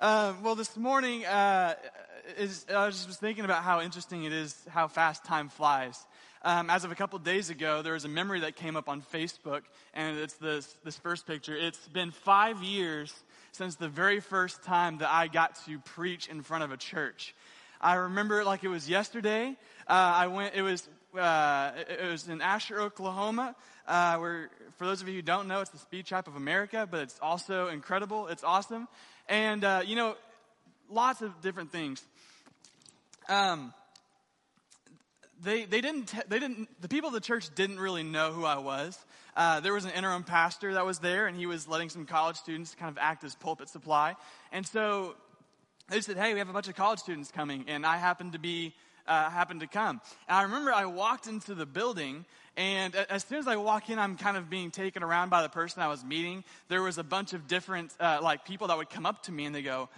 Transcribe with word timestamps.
Uh, 0.00 0.32
well, 0.44 0.54
this 0.54 0.76
morning, 0.76 1.26
uh, 1.26 1.74
is, 2.38 2.64
I 2.72 2.86
was 2.86 3.04
just 3.04 3.18
thinking 3.18 3.44
about 3.44 3.64
how 3.64 3.80
interesting 3.80 4.22
it 4.22 4.32
is 4.32 4.56
how 4.68 4.86
fast 4.86 5.24
time 5.24 5.48
flies. 5.48 5.98
Um, 6.42 6.70
as 6.70 6.84
of 6.84 6.92
a 6.92 6.94
couple 6.94 7.18
days 7.18 7.50
ago, 7.50 7.82
there 7.82 7.94
was 7.94 8.04
a 8.04 8.08
memory 8.08 8.38
that 8.40 8.54
came 8.54 8.76
up 8.76 8.88
on 8.88 9.02
Facebook, 9.02 9.62
and 9.94 10.16
it's 10.16 10.34
this, 10.34 10.72
this 10.84 10.96
first 10.98 11.26
picture. 11.26 11.56
It's 11.56 11.88
been 11.88 12.12
five 12.12 12.62
years 12.62 13.12
since 13.50 13.74
the 13.74 13.88
very 13.88 14.20
first 14.20 14.62
time 14.62 14.98
that 14.98 15.10
I 15.10 15.26
got 15.26 15.56
to 15.66 15.80
preach 15.80 16.28
in 16.28 16.42
front 16.42 16.62
of 16.62 16.70
a 16.70 16.76
church. 16.76 17.34
I 17.80 17.94
remember 17.94 18.40
it 18.40 18.46
like 18.46 18.62
it 18.62 18.68
was 18.68 18.88
yesterday. 18.88 19.56
Uh, 19.88 19.92
I 19.92 20.28
went, 20.28 20.54
it 20.54 20.62
was, 20.62 20.88
uh, 21.18 21.72
it 21.88 22.08
was 22.08 22.28
in 22.28 22.40
Asher, 22.40 22.80
Oklahoma, 22.80 23.56
uh, 23.88 24.16
where, 24.18 24.50
for 24.76 24.86
those 24.86 25.02
of 25.02 25.08
you 25.08 25.14
who 25.14 25.22
don't 25.22 25.48
know, 25.48 25.60
it's 25.60 25.70
the 25.70 25.78
speed 25.78 26.06
trap 26.06 26.28
of 26.28 26.36
America, 26.36 26.86
but 26.88 27.00
it's 27.00 27.18
also 27.20 27.66
incredible. 27.66 28.28
It's 28.28 28.44
awesome. 28.44 28.86
And, 29.28 29.62
uh, 29.64 29.82
you 29.84 29.94
know, 29.94 30.16
lots 30.90 31.20
of 31.20 31.40
different 31.42 31.70
things. 31.70 32.02
Um, 33.28 33.74
they, 35.42 35.64
they 35.64 35.80
didn't, 35.80 36.12
they 36.28 36.38
didn't, 36.38 36.68
the 36.80 36.88
people 36.88 37.08
of 37.08 37.14
the 37.14 37.20
church 37.20 37.54
didn't 37.54 37.78
really 37.78 38.02
know 38.02 38.32
who 38.32 38.44
I 38.44 38.58
was. 38.58 38.98
Uh, 39.36 39.60
there 39.60 39.72
was 39.72 39.84
an 39.84 39.92
interim 39.92 40.24
pastor 40.24 40.74
that 40.74 40.84
was 40.84 40.98
there, 40.98 41.26
and 41.26 41.36
he 41.36 41.46
was 41.46 41.68
letting 41.68 41.90
some 41.90 42.06
college 42.06 42.36
students 42.36 42.74
kind 42.74 42.90
of 42.90 42.98
act 42.98 43.22
as 43.22 43.34
pulpit 43.36 43.68
supply. 43.68 44.16
And 44.50 44.66
so 44.66 45.14
they 45.88 46.00
said, 46.00 46.16
"Hey, 46.16 46.32
we 46.32 46.40
have 46.40 46.48
a 46.48 46.52
bunch 46.52 46.66
of 46.66 46.74
college 46.74 46.98
students 46.98 47.30
coming," 47.30 47.66
and 47.68 47.86
I 47.86 47.98
happened 47.98 48.32
to 48.32 48.40
be 48.40 48.74
uh, 49.06 49.30
happened 49.30 49.60
to 49.60 49.68
come. 49.68 50.00
And 50.28 50.38
I 50.38 50.42
remember 50.42 50.72
I 50.72 50.86
walked 50.86 51.28
into 51.28 51.54
the 51.54 51.66
building, 51.66 52.24
and 52.58 52.96
as 52.96 53.22
soon 53.22 53.38
as 53.38 53.46
I 53.46 53.54
walk 53.54 53.88
in, 53.88 54.00
I'm 54.00 54.16
kind 54.16 54.36
of 54.36 54.50
being 54.50 54.72
taken 54.72 55.04
around 55.04 55.28
by 55.28 55.42
the 55.42 55.48
person 55.48 55.80
I 55.80 55.86
was 55.86 56.04
meeting. 56.04 56.42
There 56.66 56.82
was 56.82 56.98
a 56.98 57.04
bunch 57.04 57.32
of 57.32 57.46
different, 57.46 57.92
uh, 58.00 58.18
like, 58.20 58.44
people 58.44 58.66
that 58.66 58.76
would 58.76 58.90
come 58.90 59.06
up 59.06 59.22
to 59.22 59.32
me 59.32 59.44
and 59.44 59.54
they 59.54 59.62
go, 59.62 59.88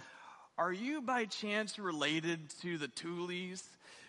Are 0.59 0.71
you 0.71 1.01
by 1.01 1.25
chance 1.25 1.79
related 1.79 2.39
to 2.61 2.77
the 2.77 2.87
Tooleys? 2.87 3.63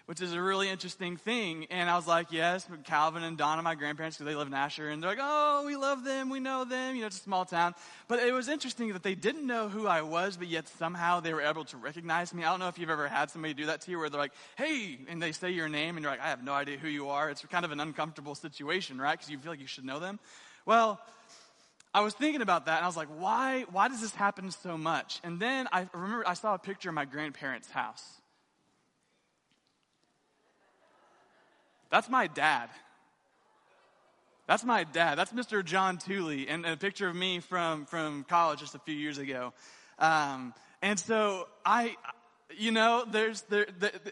Which 0.06 0.20
is 0.20 0.33
a 0.33 0.41
really 0.42 0.69
interesting 0.69 1.17
thing. 1.17 1.67
And 1.70 1.89
I 1.89 1.97
was 1.97 2.06
like, 2.06 2.33
yes, 2.33 2.67
Calvin 2.84 3.22
and 3.22 3.39
Donna, 3.39 3.62
my 3.62 3.75
grandparents, 3.75 4.17
because 4.17 4.31
they 4.31 4.36
live 4.36 4.48
in 4.48 4.55
Asher, 4.55 4.89
and 4.89 5.03
they're 5.03 5.11
like, 5.11 5.19
oh, 5.20 5.64
we 5.67 5.77
love 5.77 6.05
them, 6.05 6.31
we 6.31 6.41
know 6.41 6.64
them, 6.64 6.95
you 6.95 7.00
know, 7.03 7.06
it's 7.06 7.19
a 7.19 7.22
small 7.22 7.45
town. 7.45 7.75
But 8.08 8.20
it 8.20 8.33
was 8.33 8.48
interesting 8.48 8.92
that 8.92 9.03
they 9.03 9.14
didn't 9.14 9.47
know 9.47 9.69
who 9.69 9.86
I 9.86 10.03
was, 10.03 10.36
but 10.36 10.48
yet 10.48 10.69
somehow 10.69 11.20
they 11.20 11.33
were 11.33 11.42
able 11.42 11.64
to 11.67 11.77
recognize 11.77 12.34
me. 12.34 12.45
I 12.45 12.50
don't 12.50 12.61
know 12.61 12.69
if 12.69 12.78
you've 12.78 12.91
ever 12.91 13.08
had 13.08 13.30
somebody 13.30 13.55
do 13.55 13.67
that 13.67 13.83
to 13.83 13.91
you 13.91 13.98
where 13.98 14.11
they're 14.11 14.20
like, 14.20 14.34
hey, 14.56 14.98
and 15.08 15.23
they 15.23 15.33
say 15.33 15.50
your 15.50 15.69
name, 15.69 15.97
and 15.97 16.03
you're 16.03 16.12
like, 16.12 16.20
I 16.20 16.28
have 16.28 16.42
no 16.42 16.53
idea 16.53 16.78
who 16.78 16.89
you 16.89 17.08
are. 17.08 17.30
It's 17.30 17.45
kind 17.47 17.64
of 17.64 17.73
an 17.73 17.80
uncomfortable 17.80 18.34
situation, 18.34 19.00
right? 19.00 19.12
Because 19.12 19.30
you 19.30 19.39
feel 19.39 19.53
like 19.53 19.61
you 19.61 19.67
should 19.67 19.84
know 19.84 20.00
them. 20.00 20.19
Well, 20.67 21.00
I 21.95 22.00
was 22.00 22.14
thinking 22.14 22.41
about 22.41 22.67
that 22.67 22.77
and 22.77 22.84
I 22.84 22.89
was 22.89 22.97
like, 22.97 23.08
why, 23.08 23.67
why 23.70 23.89
does 23.89 24.00
this 24.00 24.14
happen 24.14 24.50
so 24.50 24.78
much? 24.78 25.20
And 25.23 25.39
then 25.39 25.69
I 25.73 25.86
remember 25.92 26.27
I 26.27 26.34
saw 26.34 26.55
a 26.55 26.58
picture 26.58 26.89
of 26.89 26.95
my 26.95 27.05
grandparents' 27.05 27.70
house. 27.70 28.03
That's 31.93 32.09
my 32.09 32.27
dad. 32.27 32.71
That's 34.47 34.65
my 34.65 34.85
dad. 34.85 35.19
That's 35.19 35.35
Mr. 35.35 35.62
John 35.62 35.98
Tooley, 35.98 36.48
and 36.48 36.65
a 36.65 36.75
picture 36.75 37.07
of 37.07 37.15
me 37.15 37.41
from, 37.41 37.85
from 37.85 38.25
college 38.25 38.61
just 38.61 38.75
a 38.75 38.79
few 38.79 38.95
years 38.95 39.19
ago. 39.19 39.53
Um, 39.98 40.55
and 40.81 40.98
so 40.98 41.48
I, 41.67 41.97
you 42.58 42.70
know, 42.70 43.05
there's, 43.11 43.42
there, 43.42 43.67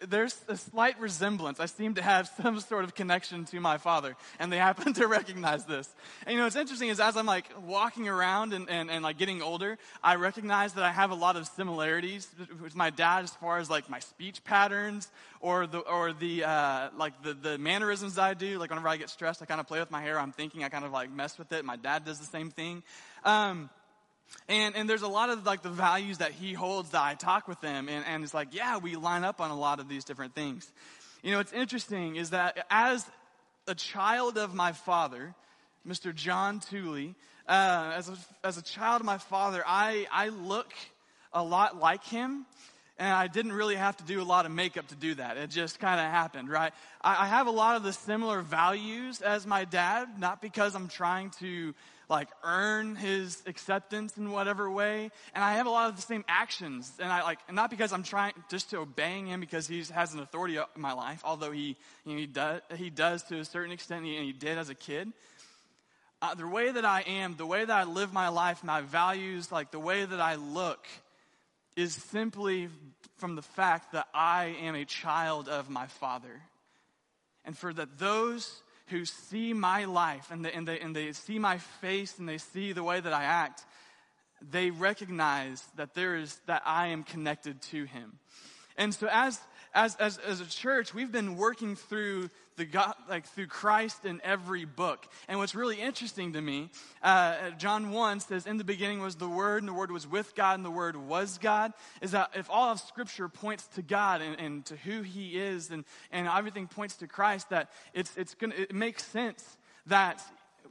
there's 0.06 0.38
a 0.48 0.56
slight 0.56 0.98
resemblance. 1.00 1.60
I 1.60 1.66
seem 1.66 1.94
to 1.94 2.02
have 2.02 2.30
some 2.42 2.60
sort 2.60 2.84
of 2.84 2.94
connection 2.94 3.44
to 3.46 3.60
my 3.60 3.78
father, 3.78 4.16
and 4.38 4.52
they 4.52 4.58
happen 4.58 4.92
to 4.94 5.06
recognize 5.06 5.64
this. 5.64 5.88
And 6.26 6.32
you 6.32 6.38
know, 6.38 6.44
what's 6.44 6.56
interesting 6.56 6.88
is 6.88 7.00
as 7.00 7.16
I'm 7.16 7.26
like 7.26 7.46
walking 7.62 8.08
around 8.08 8.52
and, 8.52 8.68
and, 8.68 8.90
and 8.90 9.02
like 9.02 9.18
getting 9.18 9.42
older, 9.42 9.78
I 10.02 10.16
recognize 10.16 10.74
that 10.74 10.84
I 10.84 10.92
have 10.92 11.10
a 11.10 11.14
lot 11.14 11.36
of 11.36 11.46
similarities 11.46 12.28
with 12.62 12.76
my 12.76 12.90
dad 12.90 13.24
as 13.24 13.30
far 13.32 13.58
as 13.58 13.70
like 13.70 13.88
my 13.88 14.00
speech 14.00 14.42
patterns 14.44 15.10
or 15.40 15.66
the, 15.66 15.78
or 15.78 16.12
the, 16.12 16.44
uh, 16.44 16.88
like 16.96 17.22
the, 17.22 17.34
the 17.34 17.58
mannerisms 17.58 18.18
I 18.18 18.34
do. 18.34 18.58
Like 18.58 18.70
whenever 18.70 18.88
I 18.88 18.96
get 18.96 19.10
stressed, 19.10 19.42
I 19.42 19.46
kind 19.46 19.60
of 19.60 19.66
play 19.66 19.80
with 19.80 19.90
my 19.90 20.02
hair. 20.02 20.18
I'm 20.18 20.32
thinking, 20.32 20.64
I 20.64 20.68
kind 20.68 20.84
of 20.84 20.92
like 20.92 21.10
mess 21.10 21.38
with 21.38 21.52
it. 21.52 21.64
My 21.64 21.76
dad 21.76 22.04
does 22.04 22.18
the 22.18 22.26
same 22.26 22.50
thing. 22.50 22.82
Um, 23.24 23.70
and, 24.48 24.74
and 24.74 24.88
there's 24.88 25.02
a 25.02 25.08
lot 25.08 25.30
of 25.30 25.46
like 25.46 25.62
the 25.62 25.70
values 25.70 26.18
that 26.18 26.32
he 26.32 26.52
holds 26.52 26.90
that 26.90 27.02
I 27.02 27.14
talk 27.14 27.46
with 27.46 27.60
him. 27.60 27.88
And, 27.88 28.04
and 28.06 28.24
it's 28.24 28.34
like, 28.34 28.48
yeah, 28.52 28.78
we 28.78 28.96
line 28.96 29.24
up 29.24 29.40
on 29.40 29.50
a 29.50 29.56
lot 29.56 29.80
of 29.80 29.88
these 29.88 30.04
different 30.04 30.34
things. 30.34 30.70
You 31.22 31.32
know, 31.32 31.38
what's 31.38 31.52
interesting 31.52 32.16
is 32.16 32.30
that 32.30 32.66
as 32.70 33.06
a 33.66 33.74
child 33.74 34.38
of 34.38 34.54
my 34.54 34.72
father, 34.72 35.34
Mr. 35.86 36.14
John 36.14 36.60
Tooley, 36.60 37.14
uh, 37.48 37.92
as, 37.94 38.08
a, 38.08 38.16
as 38.44 38.58
a 38.58 38.62
child 38.62 39.00
of 39.00 39.06
my 39.06 39.18
father, 39.18 39.62
I, 39.66 40.06
I 40.10 40.28
look 40.28 40.72
a 41.32 41.42
lot 41.42 41.78
like 41.78 42.04
him. 42.04 42.46
And 43.00 43.08
I 43.08 43.28
didn't 43.28 43.54
really 43.54 43.76
have 43.76 43.96
to 43.96 44.04
do 44.04 44.20
a 44.20 44.24
lot 44.24 44.44
of 44.44 44.52
makeup 44.52 44.86
to 44.88 44.94
do 44.94 45.14
that. 45.14 45.38
It 45.38 45.48
just 45.48 45.80
kind 45.80 45.98
of 45.98 46.04
happened, 46.04 46.50
right? 46.50 46.72
I, 47.00 47.24
I 47.24 47.26
have 47.28 47.46
a 47.46 47.50
lot 47.50 47.76
of 47.76 47.82
the 47.82 47.94
similar 47.94 48.42
values 48.42 49.22
as 49.22 49.46
my 49.46 49.64
dad, 49.64 50.20
not 50.20 50.42
because 50.42 50.74
I'm 50.76 50.86
trying 50.86 51.30
to 51.40 51.74
like 52.10 52.28
earn 52.44 52.96
his 52.96 53.42
acceptance 53.46 54.18
in 54.18 54.30
whatever 54.30 54.70
way. 54.70 55.10
And 55.34 55.42
I 55.42 55.54
have 55.54 55.66
a 55.66 55.70
lot 55.70 55.88
of 55.88 55.96
the 55.96 56.02
same 56.02 56.26
actions. 56.28 56.92
And 57.00 57.10
I 57.10 57.22
like, 57.22 57.38
and 57.48 57.56
not 57.56 57.70
because 57.70 57.94
I'm 57.94 58.02
trying 58.02 58.34
just 58.50 58.68
to 58.70 58.80
obeying 58.80 59.28
him 59.28 59.40
because 59.40 59.66
he 59.66 59.82
has 59.94 60.12
an 60.12 60.20
authority 60.20 60.56
in 60.56 60.82
my 60.82 60.92
life, 60.92 61.22
although 61.24 61.52
he, 61.52 61.76
you 62.04 62.12
know, 62.12 62.18
he 62.18 62.26
does, 62.26 62.60
he 62.76 62.90
does 62.90 63.22
to 63.24 63.38
a 63.38 63.46
certain 63.46 63.72
extent, 63.72 64.04
and 64.04 64.24
he 64.24 64.32
did 64.32 64.58
as 64.58 64.68
a 64.68 64.74
kid. 64.74 65.10
Uh, 66.20 66.34
the 66.34 66.46
way 66.46 66.70
that 66.70 66.84
I 66.84 67.00
am, 67.00 67.34
the 67.36 67.46
way 67.46 67.64
that 67.64 67.74
I 67.74 67.84
live 67.84 68.12
my 68.12 68.28
life, 68.28 68.62
my 68.62 68.82
values, 68.82 69.50
like 69.50 69.70
the 69.70 69.80
way 69.80 70.04
that 70.04 70.20
I 70.20 70.34
look, 70.34 70.86
is 71.76 71.94
simply 71.94 72.68
from 73.20 73.36
the 73.36 73.42
fact 73.42 73.92
that 73.92 74.08
I 74.14 74.56
am 74.62 74.74
a 74.74 74.84
child 74.84 75.48
of 75.48 75.68
my 75.68 75.86
Father. 75.86 76.40
And 77.44 77.56
for 77.56 77.72
that 77.72 77.98
those 77.98 78.62
who 78.88 79.04
see 79.04 79.52
my 79.52 79.84
life 79.84 80.30
and 80.30 80.44
they, 80.44 80.52
and, 80.52 80.66
they, 80.66 80.80
and 80.80 80.96
they 80.96 81.12
see 81.12 81.38
my 81.38 81.58
face 81.58 82.18
and 82.18 82.28
they 82.28 82.38
see 82.38 82.72
the 82.72 82.82
way 82.82 82.98
that 82.98 83.12
I 83.12 83.24
act, 83.24 83.64
they 84.50 84.70
recognize 84.70 85.62
that 85.76 85.94
there 85.94 86.16
is, 86.16 86.40
that 86.46 86.62
I 86.64 86.88
am 86.88 87.04
connected 87.04 87.60
to 87.62 87.84
him. 87.84 88.18
And 88.76 88.94
so 88.94 89.08
as, 89.10 89.38
as, 89.74 89.96
as, 89.96 90.18
as 90.18 90.40
a 90.40 90.48
church, 90.48 90.94
we've 90.94 91.12
been 91.12 91.36
working 91.36 91.76
through 91.76 92.30
the 92.60 92.66
God, 92.66 92.92
like 93.08 93.24
through 93.24 93.46
Christ 93.46 94.04
in 94.04 94.20
every 94.22 94.66
book. 94.66 95.08
And 95.28 95.38
what's 95.38 95.54
really 95.54 95.80
interesting 95.80 96.34
to 96.34 96.42
me, 96.42 96.68
uh, 97.02 97.52
John 97.52 97.90
1 97.90 98.20
says, 98.20 98.46
In 98.46 98.58
the 98.58 98.64
beginning 98.64 99.00
was 99.00 99.14
the 99.14 99.26
Word, 99.26 99.62
and 99.62 99.68
the 99.68 99.72
Word 99.72 99.90
was 99.90 100.06
with 100.06 100.34
God, 100.34 100.56
and 100.56 100.64
the 100.64 100.70
Word 100.70 100.94
was 100.94 101.38
God. 101.38 101.72
Is 102.02 102.10
that 102.10 102.32
if 102.34 102.50
all 102.50 102.70
of 102.70 102.78
Scripture 102.78 103.30
points 103.30 103.66
to 103.76 103.82
God 103.82 104.20
and, 104.20 104.38
and 104.38 104.66
to 104.66 104.76
who 104.76 105.00
He 105.00 105.38
is, 105.40 105.70
and, 105.70 105.86
and 106.12 106.28
everything 106.28 106.66
points 106.66 106.96
to 106.96 107.06
Christ, 107.06 107.48
that 107.48 107.70
it's, 107.94 108.14
it's 108.18 108.34
gonna, 108.34 108.54
it 108.54 108.74
makes 108.74 109.06
sense 109.06 109.56
that 109.86 110.22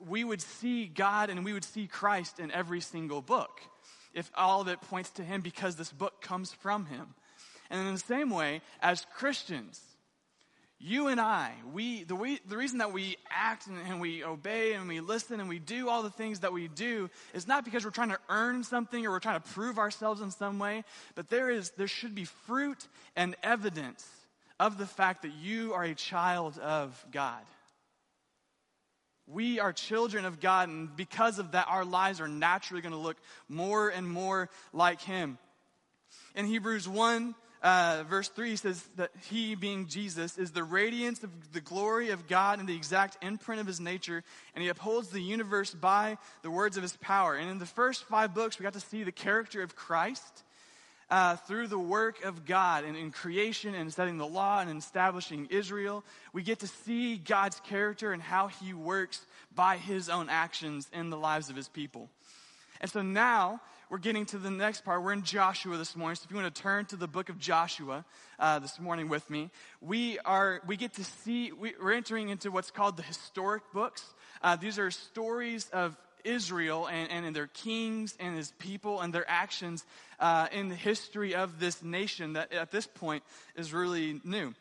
we 0.07 0.23
would 0.23 0.41
see 0.41 0.85
God 0.85 1.31
and 1.31 1.43
we 1.43 1.53
would 1.53 1.65
see 1.65 1.87
Christ 1.87 2.39
in 2.39 2.51
every 2.51 2.81
single 2.81 3.23
book 3.23 3.61
if 4.13 4.29
all 4.35 4.61
of 4.61 4.67
it 4.67 4.79
points 4.81 5.09
to 5.11 5.23
Him 5.23 5.41
because 5.41 5.75
this 5.75 5.91
book 5.91 6.21
comes 6.21 6.53
from 6.53 6.85
Him. 6.85 7.15
And 7.71 7.87
in 7.87 7.93
the 7.93 7.99
same 7.99 8.29
way, 8.29 8.61
as 8.79 9.07
Christians, 9.15 9.81
you 10.79 11.07
and 11.07 11.19
I, 11.19 11.51
we, 11.73 12.05
the, 12.05 12.15
we, 12.15 12.39
the 12.47 12.55
reason 12.55 12.77
that 12.77 12.93
we 12.93 13.17
act 13.29 13.67
and, 13.67 13.77
and, 13.89 13.99
we 13.99 14.23
obey 14.23 14.73
and 14.73 14.87
we 14.87 15.01
listen 15.01 15.41
and 15.41 15.49
we 15.49 15.59
do 15.59 15.89
all 15.89 16.03
the 16.03 16.09
things 16.09 16.39
that 16.39 16.53
we 16.53 16.69
do 16.69 17.09
is 17.33 17.47
not 17.47 17.65
because 17.65 17.83
we're 17.83 17.91
trying 17.91 18.09
to 18.09 18.19
earn 18.29 18.63
something 18.63 19.05
or 19.05 19.11
we're 19.11 19.19
trying 19.19 19.41
to 19.41 19.49
prove 19.49 19.77
ourselves 19.77 20.21
in 20.21 20.31
some 20.31 20.57
way, 20.57 20.85
but 21.15 21.29
there 21.29 21.49
is, 21.49 21.71
there 21.71 21.87
should 21.87 22.15
be 22.15 22.23
fruit 22.23 22.87
and 23.17 23.35
evidence 23.43 24.07
of 24.57 24.77
the 24.77 24.85
fact 24.85 25.23
that 25.23 25.33
you 25.33 25.73
are 25.73 25.83
a 25.83 25.93
child 25.93 26.57
of 26.59 27.05
God. 27.11 27.43
We 29.27 29.59
are 29.59 29.73
children 29.73 30.25
of 30.25 30.39
God, 30.39 30.69
and 30.69 30.95
because 30.95 31.39
of 31.39 31.51
that, 31.51 31.67
our 31.67 31.85
lives 31.85 32.19
are 32.19 32.27
naturally 32.27 32.81
going 32.81 32.93
to 32.93 32.97
look 32.97 33.17
more 33.47 33.89
and 33.89 34.09
more 34.09 34.49
like 34.73 35.01
Him. 35.01 35.37
In 36.35 36.45
Hebrews 36.45 36.87
1, 36.87 37.35
uh, 37.61 38.03
verse 38.09 38.29
3 38.29 38.55
says 38.55 38.81
that 38.95 39.11
he, 39.29 39.55
being 39.55 39.87
Jesus, 39.87 40.37
is 40.37 40.51
the 40.51 40.63
radiance 40.63 41.23
of 41.23 41.29
the 41.51 41.59
glory 41.59 42.11
of 42.11 42.27
God 42.27 42.59
and 42.59 42.69
the 42.69 42.75
exact 42.75 43.23
imprint 43.23 43.59
of 43.59 43.67
his 43.67 43.79
nature, 43.81 44.23
and 44.55 44.63
he 44.63 44.69
upholds 44.69 45.09
the 45.09 45.21
universe 45.21 45.73
by 45.73 46.17
the 46.41 46.51
words 46.51 46.77
of 46.77 46.83
his 46.83 46.95
power. 46.97 47.35
And 47.35 47.49
in 47.49 47.59
the 47.59 47.65
first 47.65 48.05
five 48.05 48.33
books, 48.33 48.57
we 48.57 48.63
got 48.63 48.73
to 48.73 48.79
see 48.79 49.03
the 49.03 49.11
character 49.11 49.61
of 49.61 49.75
Christ 49.75 50.43
uh, 51.09 51.35
through 51.35 51.67
the 51.67 51.79
work 51.79 52.23
of 52.23 52.45
God 52.45 52.83
and 52.83 52.95
in 52.95 53.11
creation 53.11 53.75
and 53.75 53.91
setting 53.91 54.17
the 54.17 54.27
law 54.27 54.61
and 54.61 54.77
establishing 54.77 55.47
Israel. 55.49 56.03
We 56.33 56.43
get 56.43 56.59
to 56.59 56.67
see 56.67 57.17
God's 57.17 57.59
character 57.61 58.13
and 58.13 58.21
how 58.21 58.47
he 58.47 58.73
works 58.73 59.25
by 59.53 59.77
his 59.77 60.07
own 60.07 60.29
actions 60.29 60.89
in 60.93 61.09
the 61.09 61.17
lives 61.17 61.49
of 61.49 61.55
his 61.55 61.67
people. 61.67 62.09
And 62.79 62.89
so 62.89 63.01
now, 63.01 63.59
we're 63.89 63.97
getting 63.97 64.25
to 64.27 64.37
the 64.37 64.51
next 64.51 64.85
part. 64.85 65.03
We're 65.03 65.13
in 65.13 65.23
Joshua 65.23 65.75
this 65.77 65.95
morning. 65.95 66.15
So 66.15 66.25
if 66.25 66.31
you 66.31 66.37
want 66.37 66.53
to 66.53 66.61
turn 66.61 66.85
to 66.87 66.95
the 66.95 67.07
book 67.07 67.29
of 67.29 67.39
Joshua 67.39 68.05
uh, 68.37 68.59
this 68.59 68.79
morning 68.79 69.09
with 69.09 69.27
me, 69.29 69.49
we 69.81 70.19
are 70.19 70.61
we 70.67 70.77
get 70.77 70.93
to 70.95 71.03
see 71.03 71.51
we, 71.51 71.73
are 71.81 71.91
entering 71.91 72.29
into 72.29 72.51
what's 72.51 72.69
called 72.69 72.97
the 72.97 73.03
historic 73.03 73.63
books. 73.73 74.03
Uh, 74.43 74.55
these 74.55 74.77
are 74.77 74.91
stories 74.91 75.67
of 75.73 75.97
Israel 76.23 76.87
and, 76.87 77.25
and 77.25 77.35
their 77.35 77.47
kings 77.47 78.15
and 78.19 78.35
his 78.35 78.51
people 78.59 79.01
and 79.01 79.11
their 79.11 79.27
actions 79.27 79.83
uh, 80.19 80.47
in 80.51 80.69
the 80.69 80.75
history 80.75 81.33
of 81.33 81.59
this 81.59 81.81
nation 81.81 82.33
that 82.33 82.53
at 82.53 82.71
this 82.71 82.85
point 82.85 83.23
is 83.55 83.73
really 83.73 84.21
new 84.23 84.53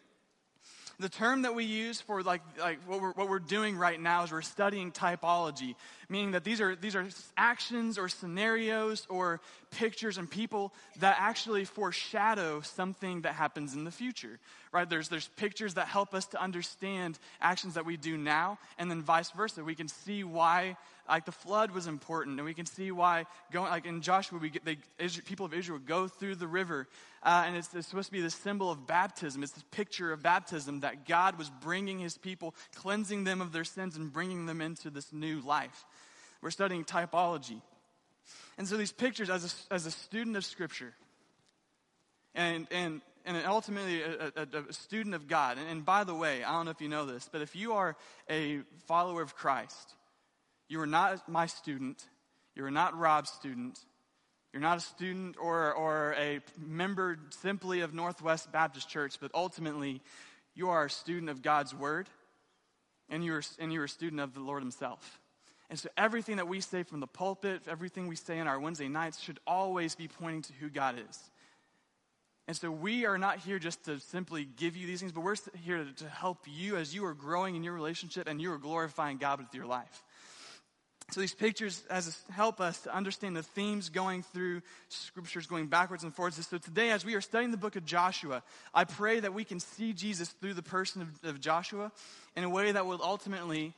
the 1.01 1.09
term 1.09 1.43
that 1.43 1.55
we 1.55 1.65
use 1.65 2.01
for 2.01 2.23
like, 2.23 2.43
like 2.59 2.81
what, 2.87 3.01
we're, 3.01 3.13
what 3.13 3.29
we're 3.29 3.39
doing 3.39 3.77
right 3.77 4.01
now 4.01 4.25
is 4.25 4.33
we're 4.33 4.43
studying 4.43 4.91
typology, 4.91 5.77
meaning 6.09 6.33
that 6.33 6.43
these 6.43 6.61
are, 6.61 6.75
these 6.75 6.97
are 6.97 7.07
actions 7.37 7.99
or 7.99 8.09
scenarios 8.09 9.07
or 9.09 9.41
pictures 9.71 10.19
and 10.19 10.29
people 10.29 10.73
that 10.99 11.17
actually 11.21 11.65
foreshadow 11.65 12.61
something 12.63 13.21
that 13.23 13.35
happens 13.35 13.75
in 13.75 13.85
the 13.85 13.93
future, 13.93 14.41
right? 14.73 14.91
There's, 14.91 15.09
there's 15.09 15.29
pictures 15.37 15.75
that 15.75 15.87
help 15.87 16.15
us 16.15 16.27
to 16.29 16.43
understand 16.43 17.19
actions 17.41 17.75
that 17.75 17.87
we 17.87 17.97
do 17.97 18.17
now, 18.17 18.59
and 18.77 18.91
then 18.91 19.03
vice 19.03 19.31
versa. 19.31 19.63
We 19.63 19.77
can 19.77 19.89
see 19.89 20.25
why 20.25 20.77
like 21.09 21.25
the 21.25 21.33
flood 21.33 21.71
was 21.71 21.87
important, 21.87 22.39
and 22.39 22.45
we 22.45 22.55
can 22.55 22.67
see 22.67 22.91
why 22.91 23.27
going 23.51 23.71
like 23.71 23.87
in 23.87 24.03
Joshua, 24.03 24.39
we 24.39 24.51
get 24.51 24.65
the 24.65 24.77
people 25.25 25.47
of 25.47 25.55
Israel 25.55 25.79
go 25.79 26.07
through 26.07 26.35
the 26.35 26.47
river, 26.47 26.87
uh, 27.23 27.45
and 27.47 27.57
it's, 27.57 27.73
it's, 27.75 27.89
supposed 27.89 28.09
to 28.09 28.13
be 28.13 28.21
the 28.21 28.31
symbol 28.31 28.71
of 28.71 28.87
baptism. 28.87 29.43
It's 29.43 29.53
this 29.53 29.65
picture 29.71 30.13
of 30.13 30.23
baptism 30.23 30.81
that 30.81 31.07
God 31.07 31.39
was 31.39 31.51
bringing 31.51 31.99
His 31.99 32.19
people, 32.19 32.55
cleansing 32.75 33.25
them 33.25 33.41
of 33.41 33.53
their 33.53 33.65
sins, 33.65 33.97
and 33.97 34.13
bringing 34.13 34.47
them 34.47 34.61
into 34.61 34.91
this 34.91 35.13
new 35.13 35.41
life. 35.41 35.85
We're 36.43 36.51
studying 36.51 36.85
typology, 36.85 37.63
and 38.59 38.69
so 38.69 38.77
these 38.77 38.93
pictures, 38.93 39.31
as 39.31 39.67
a, 39.71 39.75
as 39.75 39.87
a 39.87 39.91
student 39.91 40.37
of 40.37 40.45
Scripture, 40.45 40.93
and 42.35 42.67
and 42.71 43.01
and 43.25 43.47
ultimately 43.47 44.03
a, 44.03 44.33
a, 44.37 44.63
a 44.69 44.73
student 44.73 45.15
of 45.15 45.29
God. 45.29 45.59
And, 45.59 45.69
and 45.69 45.85
by 45.85 46.05
the 46.05 46.15
way, 46.15 46.45
I 46.45 46.53
don't 46.53 46.65
know 46.65 46.71
if 46.71 46.81
you 46.81 46.89
know 46.89 47.05
this, 47.05 47.29
but 47.31 47.43
if 47.43 47.55
you 47.55 47.75
are 47.75 47.95
a 48.31 48.61
follower 48.87 49.21
of 49.21 49.35
Christ 49.35 49.95
you 50.69 50.81
are 50.81 50.87
not 50.87 51.29
my 51.29 51.47
student. 51.47 52.03
You 52.55 52.65
are 52.65 52.71
not 52.71 52.99
Rob's 52.99 53.31
student. 53.31 53.79
You're 54.53 54.63
not 54.63 54.79
a 54.79 54.81
student 54.81 55.37
or, 55.41 55.73
or 55.73 56.15
a 56.19 56.41
member 56.59 57.19
simply 57.31 57.81
of 57.81 57.95
Northwest 57.95 58.51
Baptist 58.51 58.89
Church, 58.89 59.17
but 59.21 59.31
ultimately, 59.35 60.01
you 60.55 60.71
are 60.71 60.87
a 60.87 60.91
student 60.91 61.31
of 61.31 61.43
God's 61.43 61.75
Word, 61.75 62.09
and 63.09 63.25
you're, 63.25 63.43
and 63.59 63.73
you're 63.73 63.85
a 63.85 63.89
student 63.89 64.21
of 64.21 64.35
the 64.35 64.41
Lord 64.41 64.63
Himself. 64.63 65.21
And 65.71 65.79
so, 65.79 65.91
everything 65.99 66.37
that 66.37 66.49
we 66.49 66.61
say 66.61 66.83
from 66.83 67.01
the 67.01 67.07
pulpit, 67.07 67.63
everything 67.69 68.09
we 68.09 68.17
say 68.17 68.39
in 68.39 68.47
our 68.47 68.59
Wednesday 68.59 68.89
nights, 68.89 69.21
should 69.21 69.39
always 69.47 69.95
be 69.95 70.09
pointing 70.09 70.43
to 70.43 70.53
who 70.55 70.71
God 70.71 70.97
is. 70.99 71.31
And 72.47 72.57
so, 72.57 72.71
we 72.71 73.05
are 73.05 73.19
not 73.19 73.39
here 73.41 73.59
just 73.59 73.85
to 73.85 74.01
simply 74.01 74.47
give 74.47 74.79
you 74.79 74.87
these 74.87 75.01
things, 75.01 75.13
but 75.13 75.21
we're 75.21 75.37
here 75.63 75.85
to, 75.85 75.93
to 76.05 76.09
help 76.09 76.47
you 76.47 76.77
as 76.77 76.95
you 76.95 77.05
are 77.05 77.15
growing 77.15 77.55
in 77.55 77.63
your 77.63 77.75
relationship 77.75 78.27
and 78.27 78.41
you 78.41 78.51
are 78.51 78.59
glorifying 78.59 79.19
God 79.19 79.41
with 79.41 79.55
your 79.55 79.67
life. 79.67 80.03
So 81.11 81.21
these 81.21 81.35
pictures 81.35 81.83
as 81.89 82.21
help 82.31 82.61
us 82.61 82.81
to 82.83 82.95
understand 82.95 83.35
the 83.35 83.43
themes 83.43 83.89
going 83.89 84.23
through 84.23 84.61
scriptures, 84.89 85.47
going 85.47 85.69
backwards 85.69 86.05
and 86.05 86.15
forwards. 86.15 86.47
So 86.47 86.59
today, 86.59 86.91
as 86.91 87.03
we 87.03 87.15
are 87.15 87.23
studying 87.23 87.51
the 87.51 87.57
book 87.57 87.77
of 87.77 87.87
Joshua, 87.87 88.43
I 88.75 88.85
pray 88.85 89.21
that 89.21 89.33
we 89.33 89.45
can 89.45 89.59
see 89.59 89.95
Jesus 89.95 90.29
through 90.29 90.53
the 90.53 90.63
person 90.63 91.01
of, 91.01 91.31
of 91.31 91.41
Joshua 91.41 91.93
in 92.37 92.45
a 92.45 92.51
way 92.51 92.73
that 92.73 92.85
will 92.85 93.01
ultimately 93.03 93.73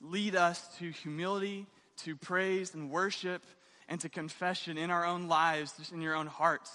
lead 0.00 0.34
us 0.34 0.60
to 0.78 0.90
humility, 0.90 1.66
to 1.98 2.16
praise 2.16 2.74
and 2.74 2.90
worship, 2.90 3.42
and 3.88 4.00
to 4.00 4.08
confession 4.08 4.76
in 4.76 4.90
our 4.90 5.04
own 5.04 5.28
lives, 5.28 5.72
just 5.78 5.92
in 5.92 6.02
your 6.02 6.16
own 6.16 6.26
hearts, 6.26 6.70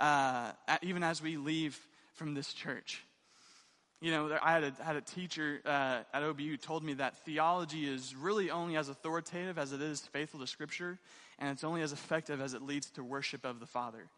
uh, 0.00 0.52
even 0.82 1.02
as 1.02 1.22
we 1.22 1.38
leave 1.38 1.78
from 2.14 2.34
this 2.34 2.52
church. 2.52 3.02
You 4.04 4.10
know, 4.10 4.38
I 4.42 4.52
had 4.52 4.64
a, 4.64 4.84
had 4.84 4.96
a 4.96 5.00
teacher 5.00 5.62
uh, 5.64 6.00
at 6.12 6.22
OBU 6.22 6.60
told 6.60 6.84
me 6.84 6.92
that 6.92 7.16
theology 7.24 7.88
is 7.88 8.14
really 8.14 8.50
only 8.50 8.76
as 8.76 8.90
authoritative 8.90 9.56
as 9.56 9.72
it 9.72 9.80
is 9.80 10.00
faithful 10.00 10.40
to 10.40 10.46
Scripture, 10.46 10.98
and 11.38 11.48
it's 11.48 11.64
only 11.64 11.80
as 11.80 11.90
effective 11.90 12.38
as 12.38 12.52
it 12.52 12.60
leads 12.60 12.90
to 12.90 13.02
worship 13.02 13.46
of 13.46 13.60
the 13.60 13.66
Father. 13.66 14.10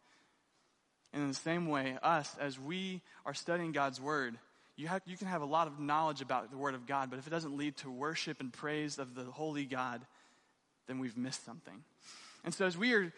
And 1.12 1.22
in 1.22 1.28
the 1.28 1.34
same 1.34 1.68
way, 1.68 1.96
us, 2.02 2.36
as 2.40 2.58
we 2.58 3.00
are 3.24 3.32
studying 3.32 3.70
God's 3.70 4.00
Word, 4.00 4.36
you, 4.74 4.88
have, 4.88 5.02
you 5.06 5.16
can 5.16 5.28
have 5.28 5.42
a 5.42 5.46
lot 5.46 5.68
of 5.68 5.78
knowledge 5.78 6.20
about 6.20 6.50
the 6.50 6.58
Word 6.58 6.74
of 6.74 6.88
God, 6.88 7.08
but 7.08 7.20
if 7.20 7.28
it 7.28 7.30
doesn't 7.30 7.56
lead 7.56 7.76
to 7.76 7.88
worship 7.88 8.40
and 8.40 8.52
praise 8.52 8.98
of 8.98 9.14
the 9.14 9.22
Holy 9.22 9.66
God, 9.66 10.04
then 10.88 10.98
we've 10.98 11.16
missed 11.16 11.44
something. 11.44 11.84
And 12.44 12.52
so, 12.52 12.66
as 12.66 12.76
we 12.76 12.92
are 12.92 13.12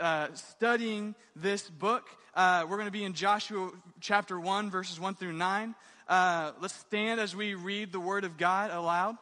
uh, 0.00 0.28
studying 0.32 1.16
this 1.36 1.68
book, 1.68 2.06
uh, 2.34 2.64
we're 2.66 2.76
going 2.76 2.86
to 2.86 2.92
be 2.92 3.04
in 3.04 3.12
Joshua 3.12 3.70
chapter 4.00 4.40
1, 4.40 4.70
verses 4.70 4.98
1 4.98 5.16
through 5.16 5.34
9. 5.34 5.74
Uh, 6.08 6.52
let's 6.60 6.74
stand 6.74 7.20
as 7.20 7.34
we 7.34 7.54
read 7.54 7.92
the 7.92 8.00
Word 8.00 8.24
of 8.24 8.36
God 8.36 8.70
aloud. 8.70 9.16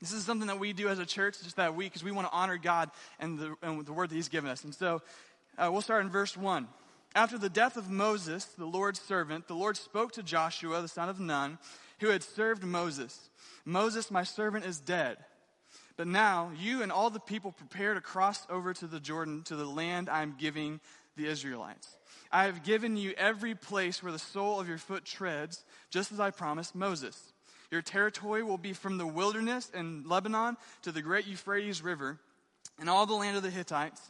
This 0.00 0.12
is 0.12 0.24
something 0.24 0.46
that 0.48 0.58
we 0.58 0.72
do 0.72 0.88
as 0.88 0.98
a 0.98 1.06
church 1.06 1.42
just 1.42 1.56
that 1.56 1.74
week 1.74 1.92
because 1.92 2.04
we 2.04 2.12
want 2.12 2.28
to 2.28 2.32
honor 2.32 2.56
God 2.56 2.90
and 3.18 3.38
the, 3.38 3.54
and 3.62 3.84
the 3.84 3.92
Word 3.92 4.10
that 4.10 4.14
He's 4.14 4.28
given 4.28 4.50
us. 4.50 4.64
And 4.64 4.74
so 4.74 5.02
uh, 5.58 5.68
we'll 5.70 5.82
start 5.82 6.04
in 6.04 6.10
verse 6.10 6.36
1. 6.36 6.68
After 7.14 7.38
the 7.38 7.48
death 7.48 7.76
of 7.76 7.90
Moses, 7.90 8.44
the 8.44 8.64
Lord's 8.64 9.00
servant, 9.00 9.48
the 9.48 9.54
Lord 9.54 9.76
spoke 9.76 10.12
to 10.12 10.22
Joshua, 10.22 10.80
the 10.80 10.88
son 10.88 11.08
of 11.08 11.18
Nun, 11.18 11.58
who 12.00 12.08
had 12.08 12.22
served 12.22 12.62
Moses 12.62 13.28
Moses, 13.68 14.10
my 14.10 14.22
servant, 14.22 14.64
is 14.64 14.80
dead. 14.80 15.18
But 15.98 16.06
now 16.06 16.52
you 16.58 16.82
and 16.82 16.90
all 16.90 17.10
the 17.10 17.20
people 17.20 17.52
prepare 17.52 17.92
to 17.92 18.00
cross 18.00 18.46
over 18.48 18.72
to 18.72 18.86
the 18.86 18.98
Jordan, 18.98 19.42
to 19.44 19.56
the 19.56 19.66
land 19.66 20.08
I 20.08 20.22
am 20.22 20.36
giving 20.38 20.80
the 21.16 21.26
Israelites. 21.26 21.97
I 22.30 22.44
have 22.44 22.62
given 22.62 22.96
you 22.96 23.14
every 23.16 23.54
place 23.54 24.02
where 24.02 24.12
the 24.12 24.18
sole 24.18 24.60
of 24.60 24.68
your 24.68 24.78
foot 24.78 25.04
treads, 25.04 25.64
just 25.90 26.12
as 26.12 26.20
I 26.20 26.30
promised 26.30 26.74
Moses. 26.74 27.18
Your 27.70 27.82
territory 27.82 28.42
will 28.42 28.58
be 28.58 28.72
from 28.72 28.98
the 28.98 29.06
wilderness 29.06 29.70
in 29.74 30.04
Lebanon 30.06 30.56
to 30.82 30.92
the 30.92 31.02
great 31.02 31.26
Euphrates 31.26 31.82
River 31.82 32.18
and 32.78 32.88
all 32.88 33.06
the 33.06 33.14
land 33.14 33.36
of 33.36 33.42
the 33.42 33.50
Hittites, 33.50 34.00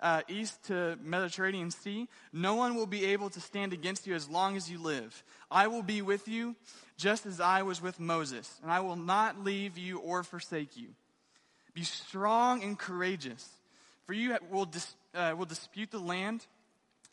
uh, 0.00 0.22
east 0.28 0.64
to 0.64 0.98
Mediterranean 1.02 1.70
Sea. 1.70 2.08
No 2.32 2.54
one 2.54 2.74
will 2.74 2.86
be 2.86 3.06
able 3.06 3.30
to 3.30 3.40
stand 3.40 3.72
against 3.72 4.06
you 4.06 4.14
as 4.14 4.28
long 4.28 4.56
as 4.56 4.70
you 4.70 4.78
live. 4.78 5.22
I 5.50 5.68
will 5.68 5.82
be 5.82 6.02
with 6.02 6.28
you, 6.28 6.56
just 6.96 7.24
as 7.24 7.40
I 7.40 7.62
was 7.62 7.80
with 7.80 8.00
Moses, 8.00 8.58
and 8.62 8.70
I 8.70 8.80
will 8.80 8.96
not 8.96 9.44
leave 9.44 9.78
you 9.78 9.98
or 9.98 10.22
forsake 10.22 10.76
you. 10.76 10.88
Be 11.72 11.84
strong 11.84 12.62
and 12.62 12.78
courageous, 12.78 13.48
for 14.06 14.12
you 14.12 14.36
will, 14.50 14.64
dis, 14.64 14.94
uh, 15.14 15.34
will 15.36 15.46
dispute 15.46 15.90
the 15.90 15.98
land 15.98 16.46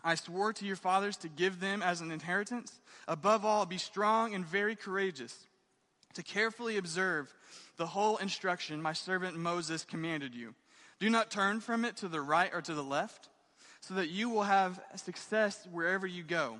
I 0.04 0.16
swore 0.16 0.52
to 0.54 0.66
your 0.66 0.76
fathers 0.76 1.18
to 1.18 1.30
give 1.30 1.60
them 1.60 1.82
as 1.82 2.02
an 2.02 2.12
inheritance. 2.12 2.80
Above 3.08 3.46
all, 3.46 3.66
be 3.66 3.78
strong 3.78 4.36
and 4.36 4.46
very 4.46 4.76
courageous, 4.76 5.48
to 6.14 6.24
carefully 6.24 6.78
observe 6.78 7.34
the 7.78 7.86
whole 7.88 8.18
instruction 8.18 8.82
my 8.82 8.94
servant 8.94 9.38
Moses 9.38 9.86
commanded 9.86 10.36
you. 10.36 10.54
Do 11.00 11.10
not 11.10 11.32
turn 11.32 11.62
from 11.62 11.86
it 11.86 11.98
to 11.98 12.08
the 12.08 12.22
right 12.22 12.52
or 12.54 12.62
to 12.62 12.74
the 12.74 12.84
left, 12.84 13.30
so 13.80 13.94
that 13.96 14.10
you 14.10 14.30
will 14.30 14.44
have 14.44 14.80
success 14.96 15.68
wherever 15.72 16.06
you 16.06 16.24
go. 16.24 16.60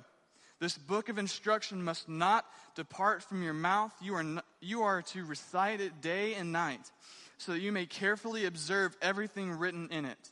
This 0.58 0.78
book 0.78 1.08
of 1.08 1.18
instruction 1.18 1.82
must 1.82 2.08
not 2.08 2.46
depart 2.74 3.22
from 3.22 3.42
your 3.42 3.54
mouth. 3.54 3.92
You 4.00 4.14
are, 4.14 4.22
not, 4.22 4.44
you 4.60 4.82
are 4.82 5.02
to 5.02 5.24
recite 5.24 5.80
it 5.80 6.00
day 6.00 6.34
and 6.34 6.52
night, 6.52 6.90
so 7.38 7.52
that 7.52 7.60
you 7.60 7.72
may 7.72 7.86
carefully 7.86 8.46
observe 8.46 8.96
everything 9.02 9.50
written 9.52 9.88
in 9.90 10.04
it 10.04 10.30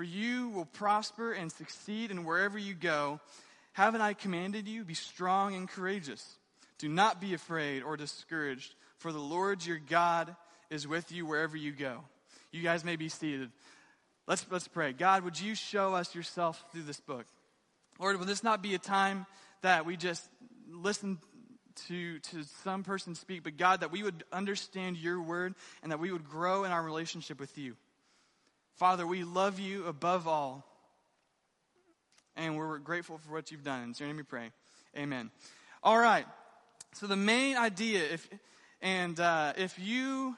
for 0.00 0.04
you 0.04 0.48
will 0.48 0.64
prosper 0.64 1.32
and 1.32 1.52
succeed 1.52 2.10
in 2.10 2.24
wherever 2.24 2.56
you 2.56 2.72
go. 2.72 3.20
Haven't 3.74 4.00
I 4.00 4.14
commanded 4.14 4.66
you? 4.66 4.82
Be 4.82 4.94
strong 4.94 5.54
and 5.54 5.68
courageous. 5.68 6.38
Do 6.78 6.88
not 6.88 7.20
be 7.20 7.34
afraid 7.34 7.82
or 7.82 7.98
discouraged, 7.98 8.74
for 8.96 9.12
the 9.12 9.18
Lord 9.18 9.62
your 9.62 9.78
God 9.78 10.34
is 10.70 10.88
with 10.88 11.12
you 11.12 11.26
wherever 11.26 11.54
you 11.54 11.72
go. 11.72 11.98
You 12.50 12.62
guys 12.62 12.82
may 12.82 12.96
be 12.96 13.10
seated. 13.10 13.50
Let's, 14.26 14.46
let's 14.50 14.68
pray. 14.68 14.94
God, 14.94 15.22
would 15.22 15.38
you 15.38 15.54
show 15.54 15.94
us 15.94 16.14
yourself 16.14 16.64
through 16.72 16.84
this 16.84 17.00
book? 17.00 17.26
Lord, 17.98 18.18
will 18.18 18.24
this 18.24 18.42
not 18.42 18.62
be 18.62 18.74
a 18.74 18.78
time 18.78 19.26
that 19.60 19.84
we 19.84 19.98
just 19.98 20.26
listen 20.72 21.18
to, 21.88 22.20
to 22.20 22.44
some 22.64 22.84
person 22.84 23.14
speak, 23.14 23.42
but 23.42 23.58
God, 23.58 23.80
that 23.80 23.92
we 23.92 24.02
would 24.02 24.24
understand 24.32 24.96
your 24.96 25.20
word 25.20 25.54
and 25.82 25.92
that 25.92 26.00
we 26.00 26.10
would 26.10 26.26
grow 26.26 26.64
in 26.64 26.70
our 26.70 26.82
relationship 26.82 27.38
with 27.38 27.58
you. 27.58 27.76
Father, 28.80 29.06
we 29.06 29.24
love 29.24 29.60
you 29.60 29.84
above 29.84 30.26
all. 30.26 30.64
And 32.34 32.56
we're 32.56 32.78
grateful 32.78 33.18
for 33.18 33.30
what 33.30 33.50
you've 33.50 33.62
done. 33.62 33.82
In 33.82 33.94
your 33.98 34.08
name 34.08 34.16
we 34.16 34.22
pray. 34.22 34.52
Amen. 34.96 35.30
All 35.82 35.98
right. 35.98 36.24
So 36.94 37.06
the 37.06 37.14
main 37.14 37.58
idea, 37.58 38.02
if 38.10 38.26
and 38.80 39.20
uh, 39.20 39.52
if 39.58 39.78
you 39.78 40.34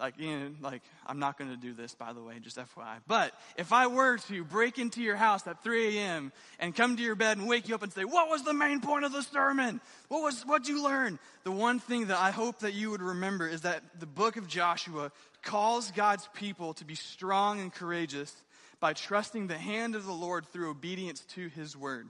like, 0.00 0.18
you 0.18 0.36
know, 0.36 0.50
like 0.60 0.82
I'm 1.06 1.20
not 1.20 1.38
going 1.38 1.50
to 1.50 1.56
do 1.56 1.74
this, 1.74 1.94
by 1.94 2.12
the 2.12 2.20
way, 2.20 2.40
just 2.40 2.56
FYI. 2.56 2.96
But 3.06 3.32
if 3.56 3.72
I 3.72 3.86
were 3.86 4.18
to 4.18 4.42
break 4.42 4.78
into 4.78 5.00
your 5.00 5.14
house 5.16 5.46
at 5.46 5.62
3 5.62 5.96
a.m. 5.96 6.32
and 6.58 6.74
come 6.74 6.96
to 6.96 7.02
your 7.04 7.14
bed 7.14 7.38
and 7.38 7.48
wake 7.48 7.68
you 7.68 7.76
up 7.76 7.84
and 7.84 7.92
say, 7.92 8.04
"What 8.04 8.28
was 8.28 8.42
the 8.42 8.52
main 8.52 8.80
point 8.80 9.04
of 9.04 9.12
the 9.12 9.22
sermon? 9.22 9.80
What 10.08 10.22
was 10.22 10.44
what 10.44 10.66
you 10.66 10.82
learn?" 10.82 11.20
The 11.44 11.52
one 11.52 11.78
thing 11.78 12.08
that 12.08 12.18
I 12.18 12.32
hope 12.32 12.58
that 12.58 12.74
you 12.74 12.90
would 12.90 13.00
remember 13.00 13.46
is 13.46 13.60
that 13.60 13.84
the 14.00 14.06
book 14.06 14.36
of 14.36 14.48
Joshua 14.48 15.12
calls 15.46 15.92
God's 15.92 16.28
people 16.34 16.74
to 16.74 16.84
be 16.84 16.96
strong 16.96 17.60
and 17.60 17.72
courageous 17.72 18.34
by 18.80 18.92
trusting 18.92 19.46
the 19.46 19.56
hand 19.56 19.94
of 19.94 20.04
the 20.04 20.12
Lord 20.12 20.44
through 20.46 20.70
obedience 20.70 21.20
to 21.34 21.48
his 21.48 21.76
word. 21.76 22.08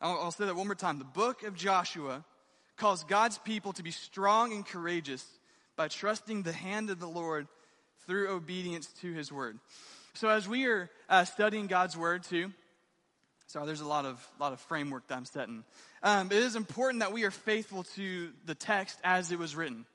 I'll, 0.00 0.18
I'll 0.20 0.30
say 0.30 0.44
that 0.44 0.54
one 0.54 0.66
more 0.66 0.76
time. 0.76 0.98
The 0.98 1.04
book 1.04 1.42
of 1.42 1.56
Joshua 1.56 2.24
calls 2.76 3.02
God's 3.04 3.38
people 3.38 3.72
to 3.72 3.82
be 3.82 3.90
strong 3.90 4.52
and 4.52 4.64
courageous 4.64 5.24
by 5.74 5.88
trusting 5.88 6.42
the 6.42 6.52
hand 6.52 6.90
of 6.90 7.00
the 7.00 7.08
Lord 7.08 7.48
through 8.06 8.28
obedience 8.28 8.86
to 9.00 9.12
his 9.12 9.32
word. 9.32 9.58
So 10.14 10.28
as 10.28 10.46
we 10.46 10.66
are 10.66 10.90
uh, 11.08 11.24
studying 11.24 11.66
God's 11.66 11.96
word 11.96 12.24
too, 12.24 12.52
sorry, 13.46 13.66
there's 13.66 13.80
a 13.80 13.88
lot 13.88 14.04
of, 14.04 14.24
lot 14.38 14.52
of 14.52 14.60
framework 14.60 15.08
that 15.08 15.16
I'm 15.16 15.24
setting. 15.24 15.64
Um, 16.02 16.26
it 16.26 16.38
is 16.38 16.56
important 16.56 17.00
that 17.00 17.12
we 17.12 17.24
are 17.24 17.30
faithful 17.30 17.84
to 17.96 18.30
the 18.44 18.54
text 18.54 18.98
as 19.02 19.32
it 19.32 19.38
was 19.38 19.56
written. 19.56 19.86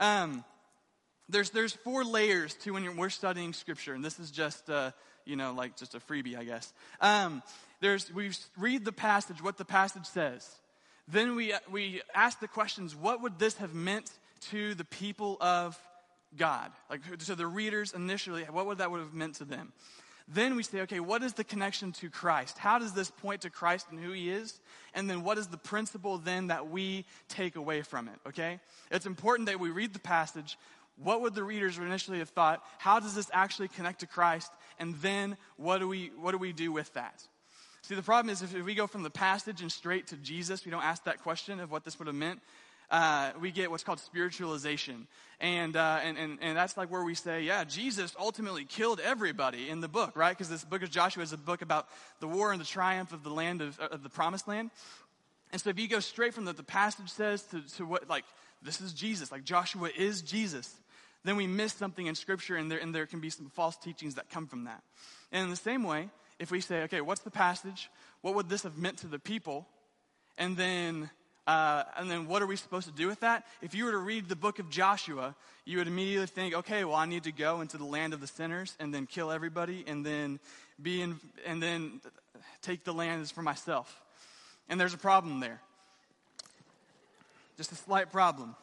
Um, 0.00 0.44
there's, 1.28 1.50
there's 1.50 1.72
four 1.72 2.04
layers 2.04 2.54
to 2.56 2.72
when 2.72 2.96
we're 2.96 3.10
studying 3.10 3.52
scripture, 3.52 3.94
and 3.94 4.04
this 4.04 4.18
is 4.18 4.30
just, 4.30 4.68
uh, 4.70 4.92
you 5.24 5.36
know, 5.36 5.52
like 5.52 5.76
just 5.76 5.94
a 5.94 6.00
freebie, 6.00 6.36
I 6.36 6.44
guess. 6.44 6.72
Um, 7.00 7.42
there's, 7.80 8.12
we 8.12 8.30
read 8.56 8.84
the 8.84 8.92
passage, 8.92 9.42
what 9.42 9.56
the 9.56 9.64
passage 9.64 10.06
says. 10.06 10.48
Then 11.06 11.36
we, 11.36 11.54
we 11.70 12.02
ask 12.14 12.40
the 12.40 12.48
questions, 12.48 12.94
what 12.94 13.22
would 13.22 13.38
this 13.38 13.56
have 13.58 13.74
meant 13.74 14.10
to 14.50 14.74
the 14.74 14.84
people 14.84 15.36
of 15.40 15.78
God? 16.36 16.70
Like, 16.90 17.00
to 17.26 17.34
the 17.34 17.46
readers 17.46 17.92
initially, 17.92 18.42
what 18.44 18.66
would 18.66 18.78
that 18.78 18.90
would 18.90 19.00
have 19.00 19.14
meant 19.14 19.36
to 19.36 19.44
them? 19.44 19.72
Then 20.30 20.56
we 20.56 20.62
say, 20.62 20.82
okay, 20.82 21.00
what 21.00 21.22
is 21.22 21.32
the 21.32 21.44
connection 21.44 21.92
to 21.92 22.10
Christ? 22.10 22.58
How 22.58 22.78
does 22.78 22.92
this 22.92 23.10
point 23.10 23.42
to 23.42 23.50
Christ 23.50 23.86
and 23.90 23.98
who 23.98 24.12
he 24.12 24.28
is? 24.28 24.60
And 24.92 25.08
then 25.08 25.24
what 25.24 25.38
is 25.38 25.46
the 25.46 25.56
principle 25.56 26.18
then 26.18 26.48
that 26.48 26.68
we 26.68 27.06
take 27.28 27.56
away 27.56 27.80
from 27.80 28.08
it, 28.08 28.14
okay? 28.28 28.60
It's 28.90 29.06
important 29.06 29.48
that 29.48 29.58
we 29.58 29.70
read 29.70 29.94
the 29.94 29.98
passage. 29.98 30.58
What 31.02 31.20
would 31.22 31.34
the 31.34 31.44
readers 31.44 31.78
initially 31.78 32.18
have 32.18 32.30
thought? 32.30 32.62
How 32.78 32.98
does 33.00 33.14
this 33.14 33.30
actually 33.32 33.68
connect 33.68 34.00
to 34.00 34.06
Christ? 34.06 34.50
And 34.78 34.94
then 34.96 35.36
what 35.56 35.78
do 35.78 35.88
we, 35.88 36.10
what 36.18 36.32
do, 36.32 36.38
we 36.38 36.52
do 36.52 36.72
with 36.72 36.92
that? 36.94 37.22
See, 37.82 37.94
the 37.94 38.02
problem 38.02 38.32
is 38.32 38.42
if 38.42 38.52
we 38.64 38.74
go 38.74 38.86
from 38.86 39.02
the 39.02 39.10
passage 39.10 39.60
and 39.60 39.70
straight 39.70 40.08
to 40.08 40.16
Jesus, 40.16 40.64
we 40.64 40.70
don't 40.70 40.82
ask 40.82 41.04
that 41.04 41.22
question 41.22 41.60
of 41.60 41.70
what 41.70 41.84
this 41.84 41.98
would 41.98 42.08
have 42.08 42.16
meant. 42.16 42.40
Uh, 42.90 43.30
we 43.40 43.50
get 43.50 43.70
what's 43.70 43.84
called 43.84 44.00
spiritualization. 44.00 45.06
And, 45.40 45.76
uh, 45.76 46.00
and, 46.02 46.16
and, 46.16 46.38
and 46.40 46.56
that's 46.56 46.76
like 46.76 46.90
where 46.90 47.04
we 47.04 47.14
say, 47.14 47.42
yeah, 47.42 47.64
Jesus 47.64 48.16
ultimately 48.18 48.64
killed 48.64 48.98
everybody 48.98 49.68
in 49.68 49.80
the 49.80 49.88
book, 49.88 50.16
right? 50.16 50.36
Because 50.36 50.48
this 50.48 50.64
book 50.64 50.82
of 50.82 50.90
Joshua 50.90 51.22
is 51.22 51.32
a 51.32 51.38
book 51.38 51.62
about 51.62 51.86
the 52.20 52.26
war 52.26 52.50
and 52.50 52.60
the 52.60 52.66
triumph 52.66 53.12
of 53.12 53.22
the 53.22 53.30
land 53.30 53.60
of, 53.60 53.78
of 53.78 54.02
the 54.02 54.08
promised 54.08 54.48
land. 54.48 54.70
And 55.52 55.60
so 55.60 55.70
if 55.70 55.78
you 55.78 55.86
go 55.86 56.00
straight 56.00 56.34
from 56.34 56.46
what 56.46 56.56
the 56.56 56.62
passage 56.62 57.08
says 57.10 57.42
to, 57.44 57.60
to 57.76 57.84
what, 57.84 58.08
like, 58.08 58.24
this 58.62 58.80
is 58.80 58.92
Jesus, 58.92 59.30
like 59.30 59.44
Joshua 59.44 59.90
is 59.96 60.22
Jesus, 60.22 60.74
then 61.28 61.36
we 61.36 61.46
miss 61.46 61.74
something 61.74 62.06
in 62.06 62.14
Scripture 62.14 62.56
and 62.56 62.70
there, 62.70 62.78
and 62.78 62.94
there 62.94 63.04
can 63.04 63.20
be 63.20 63.28
some 63.28 63.50
false 63.50 63.76
teachings 63.76 64.14
that 64.14 64.30
come 64.30 64.46
from 64.46 64.64
that. 64.64 64.82
And 65.30 65.44
in 65.44 65.50
the 65.50 65.56
same 65.56 65.84
way, 65.84 66.08
if 66.38 66.50
we 66.50 66.62
say, 66.62 66.84
okay, 66.84 67.02
what's 67.02 67.20
the 67.20 67.30
passage? 67.30 67.90
What 68.22 68.34
would 68.34 68.48
this 68.48 68.62
have 68.62 68.78
meant 68.78 68.98
to 68.98 69.08
the 69.08 69.18
people? 69.18 69.66
And 70.38 70.56
then, 70.56 71.10
uh, 71.46 71.82
and 71.98 72.10
then 72.10 72.28
what 72.28 72.40
are 72.40 72.46
we 72.46 72.56
supposed 72.56 72.86
to 72.86 72.94
do 72.94 73.08
with 73.08 73.20
that? 73.20 73.44
If 73.60 73.74
you 73.74 73.84
were 73.84 73.90
to 73.90 73.98
read 73.98 74.28
the 74.30 74.36
book 74.36 74.58
of 74.58 74.70
Joshua, 74.70 75.34
you 75.66 75.76
would 75.76 75.86
immediately 75.86 76.28
think, 76.28 76.54
okay, 76.54 76.84
well, 76.84 76.94
I 76.94 77.04
need 77.04 77.24
to 77.24 77.32
go 77.32 77.60
into 77.60 77.76
the 77.76 77.84
land 77.84 78.14
of 78.14 78.20
the 78.20 78.26
sinners 78.26 78.74
and 78.80 78.94
then 78.94 79.04
kill 79.04 79.30
everybody 79.30 79.84
and 79.86 80.06
then 80.06 80.40
be 80.80 81.02
in, 81.02 81.20
and 81.44 81.62
then 81.62 82.00
take 82.62 82.84
the 82.84 82.92
land 82.92 83.30
for 83.30 83.42
myself. 83.42 84.00
And 84.70 84.80
there's 84.80 84.94
a 84.94 84.98
problem 84.98 85.40
there. 85.40 85.60
Just 87.58 87.72
a 87.72 87.76
slight 87.76 88.12
problem. 88.12 88.56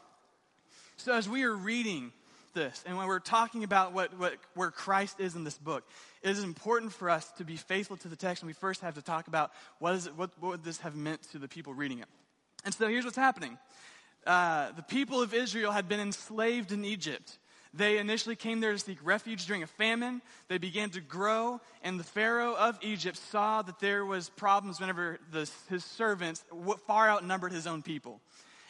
So 0.96 1.12
as 1.12 1.28
we 1.28 1.44
are 1.44 1.54
reading 1.54 2.10
this, 2.56 2.82
and 2.86 2.96
when 2.96 3.06
we're 3.06 3.20
talking 3.20 3.62
about 3.62 3.92
what, 3.92 4.18
what, 4.18 4.34
where 4.54 4.72
Christ 4.72 5.20
is 5.20 5.36
in 5.36 5.44
this 5.44 5.58
book, 5.58 5.84
it 6.22 6.30
is 6.30 6.42
important 6.42 6.92
for 6.92 7.08
us 7.08 7.30
to 7.32 7.44
be 7.44 7.54
faithful 7.56 7.96
to 7.98 8.08
the 8.08 8.16
text, 8.16 8.42
and 8.42 8.48
we 8.48 8.54
first 8.54 8.80
have 8.80 8.94
to 8.94 9.02
talk 9.02 9.28
about 9.28 9.52
what, 9.78 9.94
is 9.94 10.06
it, 10.06 10.16
what, 10.16 10.30
what 10.40 10.48
would 10.48 10.64
this 10.64 10.78
have 10.78 10.96
meant 10.96 11.22
to 11.30 11.38
the 11.38 11.46
people 11.46 11.74
reading 11.74 12.00
it. 12.00 12.06
And 12.64 12.74
so 12.74 12.88
here's 12.88 13.04
what's 13.04 13.16
happening. 13.16 13.58
Uh, 14.26 14.72
the 14.72 14.82
people 14.82 15.22
of 15.22 15.34
Israel 15.34 15.70
had 15.70 15.86
been 15.88 16.00
enslaved 16.00 16.72
in 16.72 16.84
Egypt. 16.84 17.38
They 17.74 17.98
initially 17.98 18.36
came 18.36 18.60
there 18.60 18.72
to 18.72 18.78
seek 18.78 18.98
refuge 19.04 19.44
during 19.44 19.62
a 19.62 19.66
famine. 19.66 20.22
They 20.48 20.56
began 20.56 20.88
to 20.90 21.00
grow, 21.02 21.60
and 21.84 22.00
the 22.00 22.04
Pharaoh 22.04 22.56
of 22.56 22.78
Egypt 22.80 23.18
saw 23.18 23.60
that 23.62 23.80
there 23.80 24.04
was 24.04 24.30
problems 24.30 24.80
whenever 24.80 25.18
the, 25.30 25.48
his 25.68 25.84
servants 25.84 26.42
far 26.86 27.10
outnumbered 27.10 27.52
his 27.52 27.66
own 27.66 27.82
people. 27.82 28.20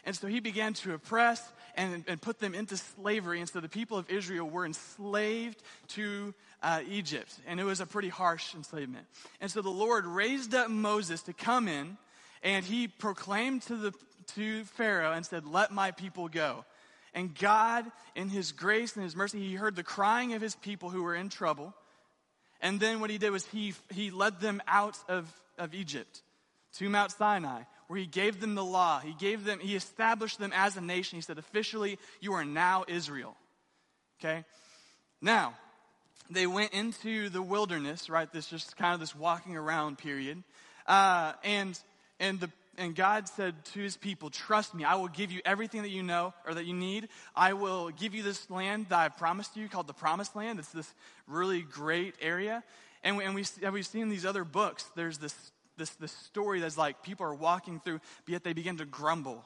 And 0.07 0.15
so 0.15 0.29
he 0.29 0.39
began 0.39 0.73
to 0.75 0.95
oppress 0.95 1.43
and, 1.75 2.05
and 2.07 2.23
put 2.23 2.39
them 2.39 2.55
into 2.55 2.77
slavery. 2.77 3.41
And 3.41 3.49
so 3.49 3.59
the 3.59 3.69
people 3.69 3.99
of 3.99 4.09
Israel 4.09 4.49
were 4.49 4.65
enslaved 4.65 5.61
to 5.89 6.33
uh, 6.63 6.83
Egypt. 6.89 7.35
And 7.47 7.59
it 7.59 7.65
was 7.65 7.81
a 7.81 7.87
pretty 7.87 8.09
harsh 8.09 8.55
enslavement. 8.55 9.07
And 9.41 9.51
so 9.51 9.63
the 9.63 9.69
Lord 9.69 10.07
raised 10.07 10.55
up 10.55 10.71
Moses 10.71 11.23
to 11.23 11.33
come 11.33 11.67
in, 11.67 11.99
and 12.45 12.65
he 12.65 12.87
proclaimed 12.87 13.63
to, 13.63 13.77
the, 13.77 13.95
to 14.37 14.65
Pharaoh 14.65 15.13
and 15.13 15.27
said, 15.27 15.45
Let 15.45 15.73
my 15.73 15.91
people 15.91 16.29
go. 16.29 16.65
And 17.13 17.37
God, 17.37 17.85
in 18.15 18.29
his 18.29 18.53
grace 18.53 18.95
and 18.95 19.03
his 19.03 19.17
mercy, 19.17 19.41
he 19.41 19.55
heard 19.55 19.75
the 19.75 19.83
crying 19.83 20.35
of 20.35 20.41
his 20.41 20.55
people 20.55 20.89
who 20.89 21.03
were 21.03 21.17
in 21.17 21.31
trouble. 21.31 21.75
And 22.61 22.79
then 22.79 23.01
what 23.01 23.11
he 23.11 23.19
did 23.19 23.31
was 23.31 23.45
he, 23.47 23.75
he 23.93 24.11
led 24.13 24.41
them 24.41 24.63
out 24.69 24.97
of, 25.09 25.29
of 25.59 25.75
Egypt 25.75 26.23
to 26.75 26.89
Mount 26.89 27.11
Sinai 27.11 27.63
where 27.89 27.99
he 27.99 28.07
gave 28.07 28.41
them 28.41 28.55
the 28.55 28.65
law. 28.65 29.01
He 29.01 29.13
gave 29.13 29.45
them, 29.45 29.61
he 29.61 29.77
established 29.77 30.39
them 30.39 30.53
as 30.55 30.77
a 30.77 30.81
nation. 30.81 31.17
He 31.17 31.23
said, 31.23 31.39
officially, 31.39 31.99
you 32.21 32.33
are 32.35 32.45
now 32.45 32.85
Israel. 32.89 33.37
Okay? 34.21 34.45
Now, 35.21 35.55
they 36.31 36.47
went 36.47 36.73
into 36.73 37.29
the 37.29 37.43
wilderness, 37.43 38.11
right? 38.11 38.31
This 38.33 38.47
just 38.47 38.77
kind 38.77 38.95
of 38.95 39.01
this 39.01 39.15
walking 39.15 39.57
around 39.57 39.99
period. 39.99 40.43
Uh, 40.87 41.33
and, 41.45 41.79
and 42.19 42.41
the, 42.41 42.51
and 42.79 42.95
God 42.95 43.29
said 43.29 43.55
to 43.73 43.81
his 43.81 43.97
people, 43.97 44.31
Trust 44.31 44.75
me, 44.75 44.85
I 44.85 44.97
will 44.97 45.09
give 45.09 45.31
you 45.31 45.41
everything 45.45 45.83
that 45.83 45.91
you 45.91 46.03
know 46.03 46.35
or 46.47 46.55
that 46.55 46.67
you 46.67 46.75
need. 46.75 47.09
I 47.35 47.53
will 47.53 47.91
give 47.91 48.15
you 48.15 48.23
this 48.23 48.51
land 48.51 48.87
that 48.89 48.99
I 48.99 49.09
promised 49.09 49.57
you 49.57 49.69
called 49.69 49.87
the 49.87 49.95
Promised 49.95 50.35
Land. 50.37 50.59
It's 50.59 50.71
this 50.71 50.93
really 51.27 51.63
great 51.63 52.15
area. 52.21 52.63
And, 53.03 53.17
we, 53.17 53.25
and 53.25 53.35
we, 53.35 53.45
we've 53.71 53.87
seen 53.87 54.09
these 54.09 54.27
other 54.27 54.45
books, 54.45 54.85
there's 54.97 55.19
this 55.19 55.35
this, 55.77 55.91
this 55.91 56.13
story 56.13 56.61
that's 56.61 56.79
like 56.79 57.03
people 57.03 57.27
are 57.27 57.35
walking 57.35 57.81
through, 57.81 58.01
but 58.25 58.33
yet 58.33 58.45
they 58.45 58.53
begin 58.53 58.79
to 58.79 58.85
grumble 58.85 59.45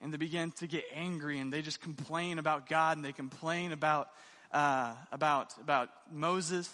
and 0.00 0.12
they 0.12 0.16
begin 0.16 0.52
to 0.52 0.66
get 0.66 0.84
angry 0.94 1.38
and 1.38 1.52
they 1.52 1.62
just 1.62 1.80
complain 1.80 2.38
about 2.38 2.68
God 2.68 2.96
and 2.96 3.04
they 3.04 3.12
complain 3.12 3.72
about, 3.72 4.08
uh, 4.52 4.94
about, 5.12 5.54
about 5.60 5.90
Moses. 6.12 6.72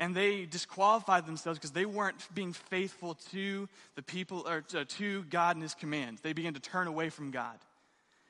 And 0.00 0.14
they 0.14 0.44
disqualified 0.44 1.26
themselves 1.26 1.58
because 1.58 1.72
they 1.72 1.84
weren't 1.84 2.16
being 2.32 2.52
faithful 2.52 3.14
to 3.32 3.68
the 3.96 4.02
people 4.02 4.46
or 4.48 4.60
to, 4.62 4.84
to 4.84 5.24
God 5.24 5.56
and 5.56 5.62
his 5.62 5.74
commands. 5.74 6.20
They 6.20 6.32
began 6.32 6.54
to 6.54 6.60
turn 6.60 6.86
away 6.86 7.10
from 7.10 7.32
God. 7.32 7.58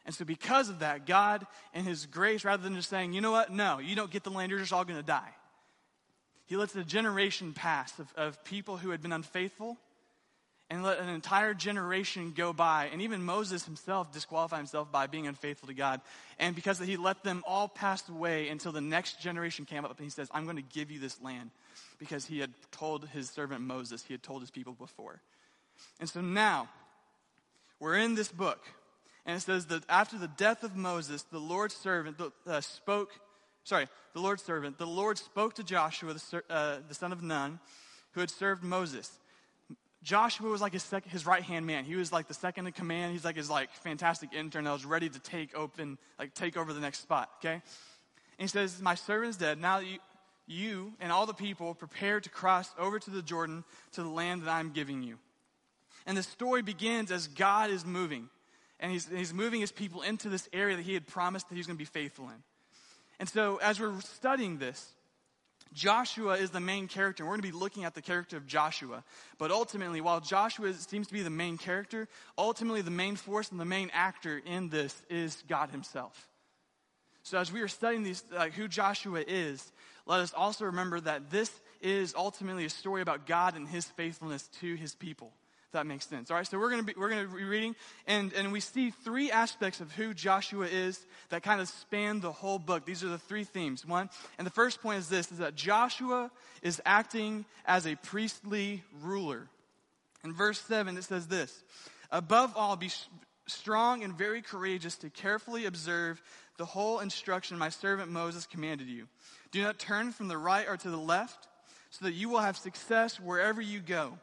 And 0.08 0.14
so, 0.14 0.24
because 0.24 0.70
of 0.70 0.78
that, 0.78 1.04
God 1.04 1.46
and 1.74 1.86
His 1.86 2.06
grace, 2.06 2.42
rather 2.42 2.62
than 2.62 2.74
just 2.74 2.88
saying, 2.88 3.12
you 3.12 3.20
know 3.20 3.30
what, 3.30 3.52
no, 3.52 3.78
you 3.78 3.94
don't 3.94 4.10
get 4.10 4.24
the 4.24 4.30
land, 4.30 4.48
you're 4.50 4.58
just 4.58 4.72
all 4.72 4.86
going 4.86 4.98
to 4.98 5.06
die. 5.06 5.34
He 6.48 6.56
lets 6.56 6.74
a 6.74 6.82
generation 6.82 7.52
pass 7.52 7.96
of, 7.98 8.12
of 8.16 8.44
people 8.44 8.78
who 8.78 8.90
had 8.90 9.02
been 9.02 9.12
unfaithful 9.12 9.76
and 10.70 10.82
let 10.82 10.98
an 10.98 11.08
entire 11.08 11.54
generation 11.54 12.32
go 12.36 12.52
by. 12.52 12.88
And 12.92 13.02
even 13.02 13.22
Moses 13.22 13.64
himself 13.64 14.12
disqualified 14.12 14.58
himself 14.58 14.90
by 14.90 15.06
being 15.06 15.26
unfaithful 15.26 15.68
to 15.68 15.74
God. 15.74 16.00
And 16.38 16.54
because 16.54 16.78
he 16.78 16.96
let 16.96 17.22
them 17.22 17.42
all 17.46 17.68
pass 17.68 18.06
away 18.08 18.48
until 18.48 18.72
the 18.72 18.80
next 18.80 19.20
generation 19.20 19.66
came 19.66 19.84
up 19.84 19.96
and 19.96 20.04
he 20.04 20.10
says, 20.10 20.28
I'm 20.32 20.44
going 20.44 20.56
to 20.56 20.62
give 20.62 20.90
you 20.90 21.00
this 21.00 21.20
land. 21.22 21.50
Because 21.98 22.26
he 22.26 22.38
had 22.38 22.52
told 22.70 23.06
his 23.08 23.28
servant 23.30 23.60
Moses, 23.60 24.02
he 24.02 24.14
had 24.14 24.22
told 24.22 24.40
his 24.40 24.50
people 24.50 24.72
before. 24.72 25.20
And 26.00 26.08
so 26.08 26.20
now, 26.20 26.68
we're 27.80 27.96
in 27.96 28.14
this 28.14 28.28
book. 28.28 28.60
And 29.26 29.36
it 29.36 29.40
says 29.40 29.66
that 29.66 29.82
after 29.88 30.16
the 30.18 30.28
death 30.28 30.64
of 30.64 30.76
Moses, 30.76 31.22
the 31.24 31.38
Lord's 31.38 31.74
servant 31.74 32.16
uh, 32.46 32.60
spoke 32.60 33.10
sorry, 33.64 33.88
the 34.12 34.20
Lord's 34.20 34.42
servant, 34.42 34.78
the 34.78 34.86
Lord 34.86 35.18
spoke 35.18 35.54
to 35.54 35.64
Joshua, 35.64 36.14
the, 36.14 36.42
uh, 36.50 36.78
the 36.88 36.94
son 36.94 37.12
of 37.12 37.22
Nun, 37.22 37.60
who 38.12 38.20
had 38.20 38.30
served 38.30 38.62
Moses. 38.62 39.18
Joshua 40.02 40.48
was 40.48 40.60
like 40.60 40.72
his, 40.72 40.82
sec- 40.82 41.06
his 41.06 41.26
right 41.26 41.42
hand 41.42 41.66
man. 41.66 41.84
He 41.84 41.96
was 41.96 42.12
like 42.12 42.28
the 42.28 42.34
second 42.34 42.66
in 42.66 42.72
command. 42.72 43.12
He's 43.12 43.24
like 43.24 43.36
his 43.36 43.50
like 43.50 43.70
fantastic 43.74 44.32
intern 44.32 44.64
that 44.64 44.72
was 44.72 44.86
ready 44.86 45.08
to 45.08 45.18
take 45.18 45.56
open, 45.56 45.98
like 46.18 46.34
take 46.34 46.56
over 46.56 46.72
the 46.72 46.80
next 46.80 47.00
spot. 47.00 47.30
Okay, 47.40 47.54
and 47.54 47.62
he 48.38 48.46
says, 48.46 48.80
"My 48.80 48.94
servant 48.94 49.30
is 49.30 49.36
dead. 49.36 49.60
Now 49.60 49.80
you, 49.80 49.98
you 50.46 50.92
and 51.00 51.10
all 51.10 51.26
the 51.26 51.34
people 51.34 51.74
prepare 51.74 52.20
to 52.20 52.30
cross 52.30 52.70
over 52.78 52.98
to 53.00 53.10
the 53.10 53.22
Jordan 53.22 53.64
to 53.92 54.02
the 54.02 54.08
land 54.08 54.42
that 54.42 54.50
I'm 54.50 54.70
giving 54.70 55.02
you." 55.02 55.18
And 56.06 56.16
the 56.16 56.22
story 56.22 56.62
begins 56.62 57.10
as 57.10 57.26
God 57.26 57.70
is 57.70 57.84
moving, 57.84 58.30
and 58.80 58.90
he's, 58.90 59.06
he's 59.08 59.34
moving 59.34 59.60
his 59.60 59.72
people 59.72 60.00
into 60.00 60.30
this 60.30 60.48
area 60.54 60.76
that 60.76 60.86
he 60.86 60.94
had 60.94 61.06
promised 61.06 61.48
that 61.48 61.54
he's 61.54 61.66
going 61.66 61.76
to 61.76 61.78
be 61.78 61.84
faithful 61.84 62.30
in. 62.30 62.42
And 63.18 63.28
so, 63.28 63.56
as 63.56 63.80
we're 63.80 64.00
studying 64.00 64.58
this, 64.58 64.92
Joshua 65.72 66.34
is 66.36 66.50
the 66.50 66.60
main 66.60 66.88
character. 66.88 67.24
We're 67.24 67.32
going 67.32 67.42
to 67.42 67.48
be 67.48 67.52
looking 67.52 67.84
at 67.84 67.94
the 67.94 68.02
character 68.02 68.36
of 68.36 68.46
Joshua. 68.46 69.04
But 69.38 69.50
ultimately, 69.50 70.00
while 70.00 70.20
Joshua 70.20 70.72
seems 70.74 71.08
to 71.08 71.12
be 71.12 71.22
the 71.22 71.30
main 71.30 71.58
character, 71.58 72.08
ultimately 72.36 72.80
the 72.82 72.90
main 72.90 73.16
force 73.16 73.50
and 73.50 73.60
the 73.60 73.64
main 73.64 73.90
actor 73.92 74.40
in 74.44 74.68
this 74.68 74.94
is 75.10 75.42
God 75.48 75.70
Himself. 75.70 76.28
So, 77.22 77.38
as 77.38 77.52
we 77.52 77.60
are 77.60 77.68
studying 77.68 78.02
these, 78.02 78.24
like 78.32 78.54
who 78.54 78.68
Joshua 78.68 79.22
is, 79.26 79.72
let 80.06 80.20
us 80.20 80.32
also 80.32 80.66
remember 80.66 81.00
that 81.00 81.30
this 81.30 81.50
is 81.80 82.14
ultimately 82.16 82.64
a 82.64 82.70
story 82.70 83.02
about 83.02 83.26
God 83.26 83.56
and 83.56 83.68
His 83.68 83.84
faithfulness 83.84 84.48
to 84.60 84.74
His 84.74 84.94
people. 84.94 85.32
That 85.72 85.86
makes 85.86 86.06
sense. 86.06 86.30
All 86.30 86.36
right, 86.36 86.46
so 86.46 86.58
we're 86.58 86.70
going 86.70 86.84
to 86.84 86.94
be 86.94 86.98
we're 86.98 87.10
going 87.10 87.26
to 87.26 87.34
be 87.34 87.44
reading, 87.44 87.76
and 88.06 88.32
and 88.32 88.52
we 88.52 88.60
see 88.60 88.90
three 88.90 89.30
aspects 89.30 89.80
of 89.80 89.92
who 89.92 90.14
Joshua 90.14 90.66
is 90.66 91.04
that 91.28 91.42
kind 91.42 91.60
of 91.60 91.68
span 91.68 92.20
the 92.20 92.32
whole 92.32 92.58
book. 92.58 92.86
These 92.86 93.04
are 93.04 93.08
the 93.08 93.18
three 93.18 93.44
themes. 93.44 93.84
One, 93.84 94.08
and 94.38 94.46
the 94.46 94.50
first 94.50 94.80
point 94.80 94.98
is 94.98 95.08
this: 95.08 95.30
is 95.30 95.38
that 95.38 95.54
Joshua 95.54 96.30
is 96.62 96.80
acting 96.86 97.44
as 97.66 97.86
a 97.86 97.96
priestly 97.96 98.82
ruler. 99.02 99.48
In 100.24 100.32
verse 100.32 100.60
seven, 100.60 100.96
it 100.96 101.04
says 101.04 101.26
this: 101.26 101.62
Above 102.10 102.54
all, 102.56 102.76
be 102.76 102.90
strong 103.46 104.02
and 104.02 104.16
very 104.16 104.40
courageous 104.40 104.96
to 104.96 105.10
carefully 105.10 105.66
observe 105.66 106.22
the 106.56 106.64
whole 106.64 107.00
instruction 107.00 107.58
my 107.58 107.68
servant 107.68 108.10
Moses 108.10 108.46
commanded 108.46 108.88
you. 108.88 109.06
Do 109.52 109.62
not 109.62 109.78
turn 109.78 110.12
from 110.12 110.28
the 110.28 110.38
right 110.38 110.66
or 110.66 110.76
to 110.78 110.90
the 110.90 110.96
left, 110.96 111.46
so 111.90 112.06
that 112.06 112.12
you 112.12 112.30
will 112.30 112.40
have 112.40 112.56
success 112.56 113.20
wherever 113.20 113.60
you 113.60 113.80
go 113.80 114.18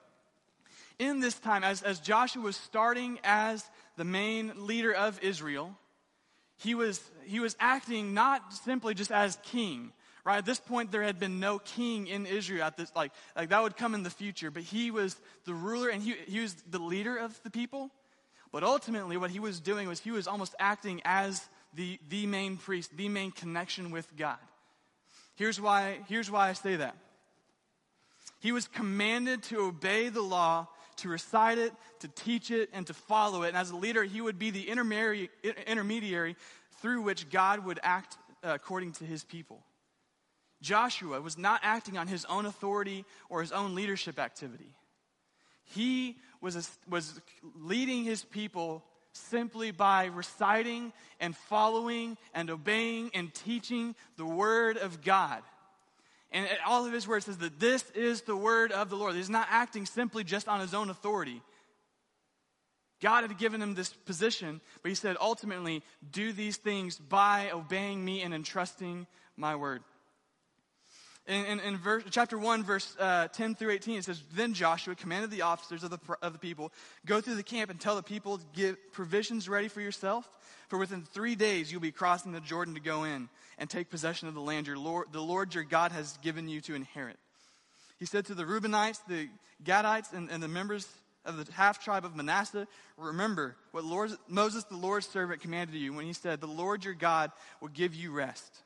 in 1.00 1.20
this 1.20 1.36
time, 1.36 1.64
as, 1.64 1.82
as 1.84 2.00
Joshua 2.00 2.42
was 2.42 2.56
starting 2.56 3.20
as 3.24 3.64
the 3.98 4.04
main 4.04 4.68
leader 4.68 4.94
of 4.94 5.22
Israel, 5.22 5.76
he 6.58 6.76
was, 6.76 7.02
he 7.26 7.40
was 7.40 7.56
acting 7.60 8.14
not 8.14 8.54
simply 8.54 8.94
just 8.94 9.12
as 9.12 9.38
king, 9.44 9.92
right? 10.24 10.38
At 10.38 10.46
this 10.46 10.60
point, 10.60 10.92
there 10.92 11.04
had 11.04 11.20
been 11.20 11.40
no 11.40 11.60
king 11.60 12.08
in 12.08 12.26
Israel 12.26 12.64
at 12.64 12.78
this, 12.78 12.92
like, 12.96 13.12
like 13.36 13.50
that 13.50 13.62
would 13.62 13.78
come 13.78 13.94
in 13.94 14.04
the 14.04 14.10
future, 14.10 14.52
but 14.52 14.64
he 14.64 14.92
was 14.92 15.16
the 15.46 15.54
ruler 15.54 15.90
and 15.90 16.02
he, 16.02 16.16
he 16.28 16.40
was 16.40 16.56
the 16.70 16.80
leader 16.80 17.18
of 17.18 17.42
the 17.44 17.50
people. 17.50 17.92
But 18.52 18.64
ultimately, 18.64 19.18
what 19.18 19.32
he 19.32 19.40
was 19.40 19.60
doing 19.60 19.88
was 19.88 20.00
he 20.00 20.12
was 20.12 20.28
almost 20.28 20.56
acting 20.60 21.02
as 21.04 21.46
the, 21.74 22.00
the 22.10 22.26
main 22.26 22.56
priest, 22.56 22.96
the 22.96 23.10
main 23.10 23.32
connection 23.32 23.92
with 23.92 24.16
God. 24.16 24.38
Here's 25.36 25.60
why, 25.60 26.00
here's 26.08 26.32
why 26.32 26.50
I 26.50 26.54
say 26.54 26.78
that. 26.78 26.96
He 28.40 28.54
was 28.54 28.68
commanded 28.68 29.44
to 29.44 29.60
obey 29.60 30.08
the 30.10 30.22
law 30.22 30.68
to 30.98 31.10
recite 31.10 31.58
it, 31.58 31.74
to 32.00 32.08
teach 32.08 32.52
it, 32.52 32.70
and 32.74 32.88
to 32.88 32.94
follow 32.94 33.44
it. 33.44 33.50
And 33.50 33.58
as 33.58 33.72
a 33.72 33.76
leader, 33.76 34.04
he 34.04 34.22
would 34.22 34.40
be 34.40 34.50
the 34.50 34.70
intermediary 34.70 36.36
through 36.82 37.02
which 37.02 37.30
God 37.30 37.66
would 37.66 37.80
act 37.84 38.18
uh, 38.44 38.52
according 38.54 38.94
to 38.94 39.06
his 39.06 39.24
people. 39.24 39.64
Joshua 40.62 41.22
was 41.22 41.38
not 41.38 41.62
acting 41.64 41.98
on 41.98 42.08
his 42.08 42.26
own 42.26 42.46
authority 42.46 43.06
or 43.30 43.42
his 43.42 43.52
own 43.52 43.76
leadership 43.76 44.20
activity. 44.20 44.74
He 45.64 46.18
was, 46.42 46.78
was 46.88 47.20
leading 47.56 48.04
his 48.04 48.24
people 48.24 48.84
simply 49.14 49.72
by 49.72 50.06
reciting 50.06 50.92
and 51.20 51.36
following 51.36 52.18
and 52.34 52.50
obeying 52.50 53.12
and 53.14 53.34
teaching 53.34 53.96
the 54.18 54.26
word 54.26 54.78
of 54.78 55.02
God. 55.02 55.42
And 56.32 56.48
all 56.66 56.86
of 56.86 56.92
his 56.92 57.08
words 57.08 57.26
says 57.26 57.38
that 57.38 57.60
this 57.60 57.90
is 57.92 58.22
the 58.22 58.36
word 58.36 58.72
of 58.72 58.90
the 58.90 58.96
Lord. 58.96 59.16
He's 59.16 59.30
not 59.30 59.48
acting 59.50 59.86
simply 59.86 60.24
just 60.24 60.48
on 60.48 60.60
his 60.60 60.74
own 60.74 60.90
authority. 60.90 61.42
God 63.02 63.24
had 63.24 63.38
given 63.38 63.62
him 63.62 63.76
this 63.76 63.94
position, 63.94 64.62
but 64.82 64.90
he 64.90 64.96
said, 64.96 65.18
ultimately, 65.20 65.84
do 66.12 66.34
these 66.34 66.58
things 66.58 66.98
by 66.98 67.52
obeying 67.52 68.04
me 68.04 68.22
and 68.22 68.34
entrusting 68.34 69.06
my 69.38 69.56
word. 69.56 69.84
In, 71.28 71.46
in, 71.46 71.60
in 71.60 71.78
verse, 71.78 72.04
chapter 72.12 72.38
1, 72.38 72.64
verse 72.64 72.96
uh, 73.00 73.28
10 73.30 73.56
through 73.56 73.72
18, 73.72 73.98
it 73.98 74.06
says, 74.06 74.22
Then 74.36 74.54
Joshua 74.54 74.94
commanded 74.94 75.32
the 75.32 75.42
officers 75.42 75.84
of 75.84 75.90
the, 75.90 76.00
of 76.22 76.34
the 76.34 76.40
people, 76.40 76.72
Go 77.06 77.20
through 77.20 77.36
the 77.36 77.44
camp 77.44 77.72
and 77.72 77.80
tell 77.80 77.96
the 77.96 78.04
people, 78.04 78.40
Get 78.54 78.94
provisions 78.94 79.50
ready 79.50 79.68
for 79.68 79.82
yourself, 79.82 80.30
for 80.68 80.78
within 80.78 81.02
three 81.02 81.36
days 81.36 81.72
you'll 81.72 81.82
be 81.82 81.92
crossing 81.92 82.32
the 82.32 82.42
Jordan 82.42 82.76
to 82.76 82.80
go 82.80 83.06
in 83.06 83.28
and 83.58 83.70
take 83.70 83.90
possession 83.90 84.28
of 84.28 84.36
the 84.36 84.42
land 84.42 84.68
your 84.68 84.78
Lord, 84.78 85.08
the 85.12 85.22
Lord 85.22 85.56
your 85.56 85.64
God 85.64 85.92
has 85.92 86.18
given 86.18 86.48
you 86.48 86.62
to 86.62 86.76
inherit. 86.76 87.18
He 87.98 88.06
said 88.06 88.26
to 88.26 88.36
the 88.36 88.44
Reubenites, 88.44 89.00
the 89.08 89.30
Gadites, 89.64 90.14
and, 90.14 90.30
and 90.30 90.44
the 90.44 90.48
members 90.48 90.88
of 91.26 91.44
the 91.44 91.52
half 91.54 91.84
tribe 91.84 92.06
of 92.06 92.16
Manasseh, 92.16 92.68
remember 92.98 93.56
what 93.72 93.84
Lord, 93.84 94.12
Moses, 94.28 94.64
the 94.66 94.78
Lord's 94.78 95.08
servant, 95.08 95.42
commanded 95.42 95.76
you 95.76 95.94
when 95.94 96.06
he 96.06 96.14
said, 96.14 96.40
The 96.40 96.48
Lord 96.48 96.86
your 96.86 96.94
God 96.94 97.32
will 97.62 97.70
give 97.70 97.96
you 97.96 98.12
rest. 98.12 98.62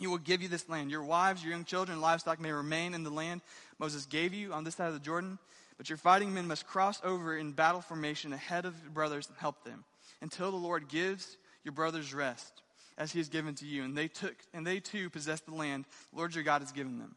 He 0.00 0.06
will 0.06 0.18
give 0.18 0.42
you 0.42 0.48
this 0.48 0.68
land. 0.68 0.90
Your 0.90 1.04
wives, 1.04 1.44
your 1.44 1.52
young 1.52 1.64
children, 1.64 2.00
livestock 2.00 2.40
may 2.40 2.50
remain 2.50 2.94
in 2.94 3.04
the 3.04 3.10
land 3.10 3.42
Moses 3.80 4.04
gave 4.04 4.34
you 4.34 4.52
on 4.52 4.62
this 4.62 4.74
side 4.74 4.88
of 4.88 4.94
the 4.94 5.00
Jordan, 5.00 5.38
but 5.78 5.88
your 5.88 5.96
fighting 5.96 6.34
men 6.34 6.46
must 6.46 6.66
cross 6.66 7.00
over 7.02 7.34
in 7.34 7.52
battle 7.52 7.80
formation 7.80 8.34
ahead 8.34 8.66
of 8.66 8.74
your 8.82 8.90
brothers 8.90 9.26
and 9.26 9.36
help 9.38 9.64
them 9.64 9.84
until 10.20 10.50
the 10.50 10.58
Lord 10.58 10.88
gives 10.88 11.38
your 11.64 11.72
brothers 11.72 12.12
rest 12.12 12.62
as 12.98 13.10
he 13.12 13.18
has 13.18 13.30
given 13.30 13.54
to 13.54 13.64
you. 13.64 13.82
And 13.82 13.96
they 13.96 14.06
took, 14.06 14.36
and 14.52 14.66
they 14.66 14.80
too 14.80 15.08
possessed 15.08 15.46
the 15.46 15.54
land 15.54 15.86
the 16.12 16.18
Lord 16.18 16.34
your 16.34 16.44
God 16.44 16.60
has 16.60 16.72
given 16.72 16.98
them. 16.98 17.14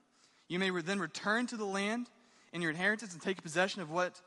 You 0.47 0.57
may 0.57 0.69
then 0.69 0.99
return 0.99 1.47
to 1.47 1.57
the 1.57 1.65
land 1.65 2.07
in 2.53 2.61
your 2.61 2.71
inheritance 2.71 3.11
and 3.11 3.21
take 3.21 3.43
possession 3.43 3.81
of 3.81 3.91
what 3.91 4.21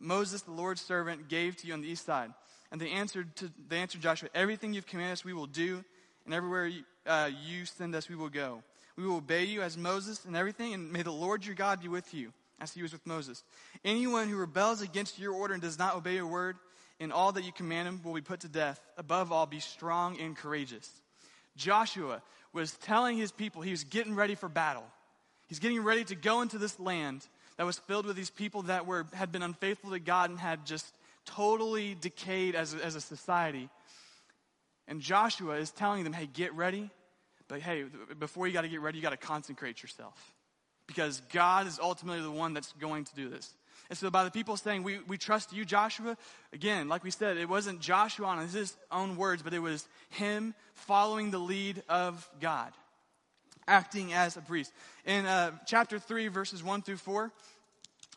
Moses, 0.00 0.40
the 0.40 0.52
Lord's 0.52 0.80
servant, 0.80 1.28
gave 1.28 1.56
to 1.58 1.66
you 1.66 1.74
on 1.74 1.82
the 1.82 1.88
east 1.88 2.06
side. 2.06 2.30
And 2.72 2.80
they 2.80 2.88
answered, 2.88 3.36
to, 3.36 3.50
they 3.68 3.76
answered 3.76 4.00
Joshua, 4.00 4.30
Everything 4.34 4.72
you've 4.72 4.86
commanded 4.86 5.12
us, 5.12 5.24
we 5.24 5.34
will 5.34 5.46
do, 5.46 5.84
and 6.24 6.32
everywhere 6.32 6.66
you, 6.66 6.84
uh, 7.06 7.30
you 7.46 7.66
send 7.66 7.94
us, 7.94 8.08
we 8.08 8.16
will 8.16 8.28
go. 8.28 8.62
We 8.96 9.06
will 9.06 9.16
obey 9.16 9.44
you 9.44 9.62
as 9.62 9.76
Moses 9.76 10.24
and 10.24 10.36
everything, 10.36 10.74
and 10.74 10.92
may 10.92 11.02
the 11.02 11.10
Lord 11.10 11.44
your 11.44 11.54
God 11.54 11.80
be 11.82 11.88
with 11.88 12.14
you, 12.14 12.32
as 12.60 12.72
he 12.72 12.82
was 12.82 12.92
with 12.92 13.06
Moses. 13.06 13.42
Anyone 13.84 14.28
who 14.28 14.36
rebels 14.36 14.82
against 14.82 15.18
your 15.18 15.32
order 15.32 15.54
and 15.54 15.62
does 15.62 15.78
not 15.78 15.96
obey 15.96 16.14
your 16.14 16.26
word, 16.26 16.56
in 17.00 17.10
all 17.10 17.32
that 17.32 17.44
you 17.44 17.52
command 17.52 17.88
him 17.88 18.00
will 18.04 18.14
be 18.14 18.20
put 18.20 18.40
to 18.40 18.48
death. 18.48 18.80
Above 18.96 19.32
all, 19.32 19.46
be 19.46 19.60
strong 19.60 20.18
and 20.20 20.36
courageous. 20.36 20.88
Joshua 21.56 22.22
was 22.52 22.72
telling 22.72 23.16
his 23.16 23.32
people 23.32 23.62
he 23.62 23.72
was 23.72 23.84
getting 23.84 24.14
ready 24.14 24.34
for 24.34 24.48
battle. 24.48 24.84
He's 25.48 25.58
getting 25.58 25.82
ready 25.82 26.04
to 26.04 26.14
go 26.14 26.40
into 26.40 26.58
this 26.58 26.78
land 26.78 27.26
that 27.56 27.66
was 27.66 27.78
filled 27.78 28.06
with 28.06 28.16
these 28.16 28.30
people 28.30 28.62
that 28.62 28.86
were, 28.86 29.06
had 29.12 29.32
been 29.32 29.42
unfaithful 29.42 29.90
to 29.90 29.98
God 29.98 30.30
and 30.30 30.38
had 30.38 30.64
just 30.64 30.86
totally 31.26 31.96
decayed 32.00 32.54
as 32.54 32.74
a, 32.74 32.84
as 32.84 32.94
a 32.94 33.00
society. 33.00 33.68
And 34.88 35.00
Joshua 35.00 35.56
is 35.56 35.70
telling 35.70 36.04
them, 36.04 36.12
hey, 36.12 36.28
get 36.32 36.54
ready. 36.54 36.90
But 37.48 37.60
hey, 37.60 37.84
before 38.18 38.46
you 38.46 38.52
got 38.52 38.62
to 38.62 38.68
get 38.68 38.80
ready, 38.80 38.98
you 38.98 39.02
got 39.02 39.10
to 39.10 39.16
consecrate 39.16 39.82
yourself. 39.82 40.34
Because 40.86 41.22
God 41.32 41.66
is 41.66 41.78
ultimately 41.82 42.22
the 42.22 42.30
one 42.30 42.52
that's 42.52 42.72
going 42.72 43.04
to 43.04 43.14
do 43.14 43.28
this. 43.28 43.54
And 43.90 43.98
so, 43.98 44.10
by 44.10 44.24
the 44.24 44.30
people 44.30 44.56
saying, 44.56 44.82
we, 44.82 44.98
we 45.00 45.18
trust 45.18 45.52
you, 45.52 45.64
Joshua, 45.64 46.16
again, 46.52 46.88
like 46.88 47.04
we 47.04 47.10
said, 47.10 47.36
it 47.36 47.48
wasn't 47.48 47.80
Joshua 47.80 48.26
on 48.26 48.48
his 48.48 48.76
own 48.90 49.16
words, 49.16 49.42
but 49.42 49.52
it 49.52 49.58
was 49.58 49.86
him 50.10 50.54
following 50.74 51.30
the 51.30 51.38
lead 51.38 51.82
of 51.88 52.28
God, 52.40 52.72
acting 53.68 54.12
as 54.12 54.36
a 54.36 54.40
priest. 54.40 54.72
In 55.04 55.26
uh, 55.26 55.52
chapter 55.66 55.98
3, 55.98 56.28
verses 56.28 56.62
1 56.62 56.82
through 56.82 56.96
4, 56.96 57.30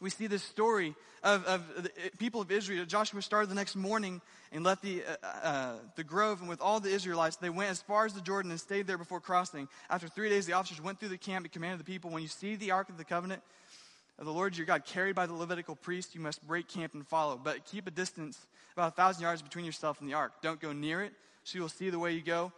we 0.02 0.10
see 0.10 0.28
this 0.28 0.44
story 0.44 0.96
of, 1.24 1.44
of 1.46 1.84
the 1.84 1.92
people 2.18 2.42
of 2.42 2.52
Israel. 2.52 2.86
Joshua 2.86 3.22
started 3.22 3.50
the 3.50 3.56
next 3.56 3.76
morning 3.76 4.22
and 4.52 4.64
left 4.64 4.82
the, 4.82 5.04
uh, 5.04 5.28
uh, 5.44 5.76
the 5.96 6.04
grove, 6.04 6.40
and 6.40 6.50
with 6.50 6.62
all 6.62 6.80
the 6.80 6.90
Israelites, 6.90 7.38
they 7.38 7.50
went 7.50 7.70
as 7.72 7.82
far 7.82 8.06
as 8.06 8.14
the 8.14 8.22
Jordan 8.22 8.52
and 8.52 8.60
stayed 8.60 8.88
there 8.88 8.98
before 8.98 9.20
crossing. 9.20 9.68
After 9.90 10.08
three 10.08 10.30
days, 10.30 10.46
the 10.46 10.54
officers 10.54 10.82
went 10.82 11.00
through 11.00 11.10
the 11.10 11.18
camp 11.18 11.46
and 11.46 11.52
commanded 11.52 11.80
the 11.80 11.92
people, 11.92 12.12
When 12.12 12.22
you 12.22 12.30
see 12.30 12.56
the 12.56 12.72
ark 12.72 12.90
of 12.90 12.98
the 12.98 13.04
covenant, 13.04 13.42
of 14.20 14.26
the 14.26 14.34
Lord 14.34 14.58
your 14.58 14.66
God 14.66 14.84
carried 14.86 15.16
by 15.16 15.28
the 15.28 15.34
Levitical 15.34 15.76
priest, 15.76 16.16
you 16.16 16.22
must 16.22 16.46
break 16.48 16.68
camp 16.68 16.94
and 16.94 17.06
follow. 17.08 17.40
But 17.42 17.66
keep 17.66 17.88
a 17.88 17.92
distance 17.92 18.48
about 18.74 18.94
a 18.94 18.96
thousand 18.96 19.22
yards 19.22 19.42
between 19.42 19.66
yourself 19.66 20.00
and 20.00 20.10
the 20.10 20.16
ark. 20.16 20.34
Don't 20.42 20.60
go 20.60 20.74
near 20.74 21.02
it, 21.04 21.14
so 21.44 21.56
you 21.58 21.62
will 21.62 21.70
see 21.70 21.90
the 21.90 22.00
way 22.00 22.14
you 22.14 22.22
go, 22.22 22.52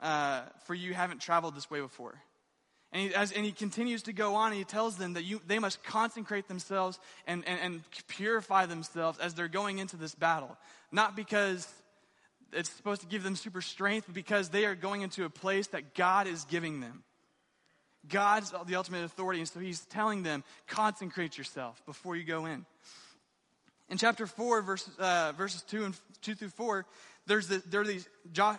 uh, 0.00 0.42
for 0.66 0.74
you 0.74 0.94
haven't 0.94 1.20
traveled 1.20 1.56
this 1.56 1.70
way 1.70 1.80
before. 1.80 2.14
And 2.94 3.02
he, 3.02 3.14
as, 3.14 3.32
and 3.32 3.44
he 3.44 3.50
continues 3.50 4.04
to 4.04 4.12
go 4.12 4.36
on, 4.36 4.52
and 4.52 4.56
he 4.56 4.64
tells 4.64 4.96
them 4.96 5.14
that 5.14 5.24
you, 5.24 5.40
they 5.48 5.58
must 5.58 5.82
consecrate 5.82 6.46
themselves 6.46 7.00
and, 7.26 7.42
and, 7.44 7.60
and 7.60 7.80
purify 8.06 8.66
themselves 8.66 9.18
as 9.18 9.34
they're 9.34 9.48
going 9.48 9.78
into 9.78 9.96
this 9.96 10.14
battle. 10.14 10.56
Not 10.92 11.16
because 11.16 11.68
it's 12.52 12.70
supposed 12.70 13.00
to 13.00 13.08
give 13.08 13.24
them 13.24 13.34
super 13.34 13.60
strength, 13.60 14.04
but 14.06 14.14
because 14.14 14.50
they 14.50 14.64
are 14.64 14.76
going 14.76 15.02
into 15.02 15.24
a 15.24 15.30
place 15.30 15.66
that 15.68 15.94
God 15.94 16.28
is 16.28 16.44
giving 16.44 16.80
them. 16.80 17.02
God's 18.08 18.54
the 18.66 18.76
ultimate 18.76 19.02
authority, 19.02 19.40
and 19.40 19.48
so 19.48 19.58
he's 19.58 19.80
telling 19.86 20.22
them, 20.22 20.44
consecrate 20.68 21.36
yourself 21.36 21.84
before 21.86 22.14
you 22.14 22.22
go 22.22 22.46
in. 22.46 22.64
In 23.88 23.98
chapter 23.98 24.26
4, 24.26 24.62
verse, 24.62 24.88
uh, 25.00 25.32
verses 25.36 25.62
2 25.62 25.84
and 25.84 25.96
2 26.22 26.36
through 26.36 26.48
4, 26.50 26.86
there's 27.26 27.48
the, 27.48 27.60
there 27.66 27.80
are 27.80 27.86
these, 27.86 28.08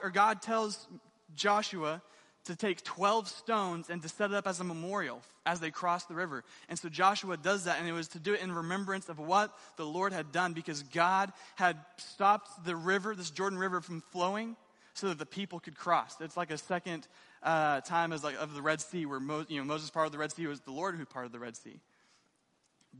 or 0.04 0.10
God 0.10 0.42
tells 0.42 0.88
Joshua 1.36 2.02
to 2.46 2.56
take 2.56 2.84
12 2.84 3.28
stones 3.28 3.90
and 3.90 4.02
to 4.02 4.10
set 4.10 4.32
it 4.32 4.36
up 4.36 4.48
as 4.48 4.60
a 4.60 4.64
memorial 4.64 5.22
as 5.46 5.60
they 5.60 5.72
crossed 5.72 6.08
the 6.08 6.16
river. 6.16 6.44
And 6.70 6.78
so 6.78 6.90
Joshua 6.90 7.38
does 7.38 7.66
that, 7.66 7.80
and 7.80 7.88
it 7.88 7.92
was 7.92 8.08
to 8.10 8.20
do 8.20 8.34
it 8.34 8.42
in 8.42 8.52
remembrance 8.52 9.10
of 9.10 9.20
what 9.20 9.56
the 9.78 9.86
Lord 9.86 10.14
had 10.14 10.32
done 10.32 10.54
because 10.54 10.84
God 10.84 11.32
had 11.56 11.78
stopped 11.98 12.66
the 12.66 12.76
river, 12.76 13.16
this 13.16 13.32
Jordan 13.32 13.60
River, 13.60 13.82
from 13.82 14.02
flowing 14.12 14.56
so 14.94 15.10
that 15.10 15.20
the 15.20 15.26
people 15.26 15.60
could 15.60 15.76
cross. 15.76 16.16
It's 16.22 16.38
like 16.38 16.52
a 16.52 16.58
second 16.58 17.08
uh, 17.44 17.82
time 17.82 18.14
as 18.14 18.24
like 18.24 18.38
of 18.40 18.54
the 18.54 18.62
Red 18.62 18.82
Sea, 18.82 19.06
where 19.06 19.20
Mo, 19.20 19.46
you 19.48 19.60
know, 19.60 19.66
Moses 19.66 19.90
part 19.90 20.06
of 20.06 20.12
the 20.12 20.18
Red 20.18 20.32
Sea 20.32 20.48
was 20.48 20.62
the 20.62 20.72
Lord 20.72 20.96
who 20.96 21.06
parted 21.06 21.32
the 21.32 21.40
Red 21.40 21.58
Sea. 21.58 21.80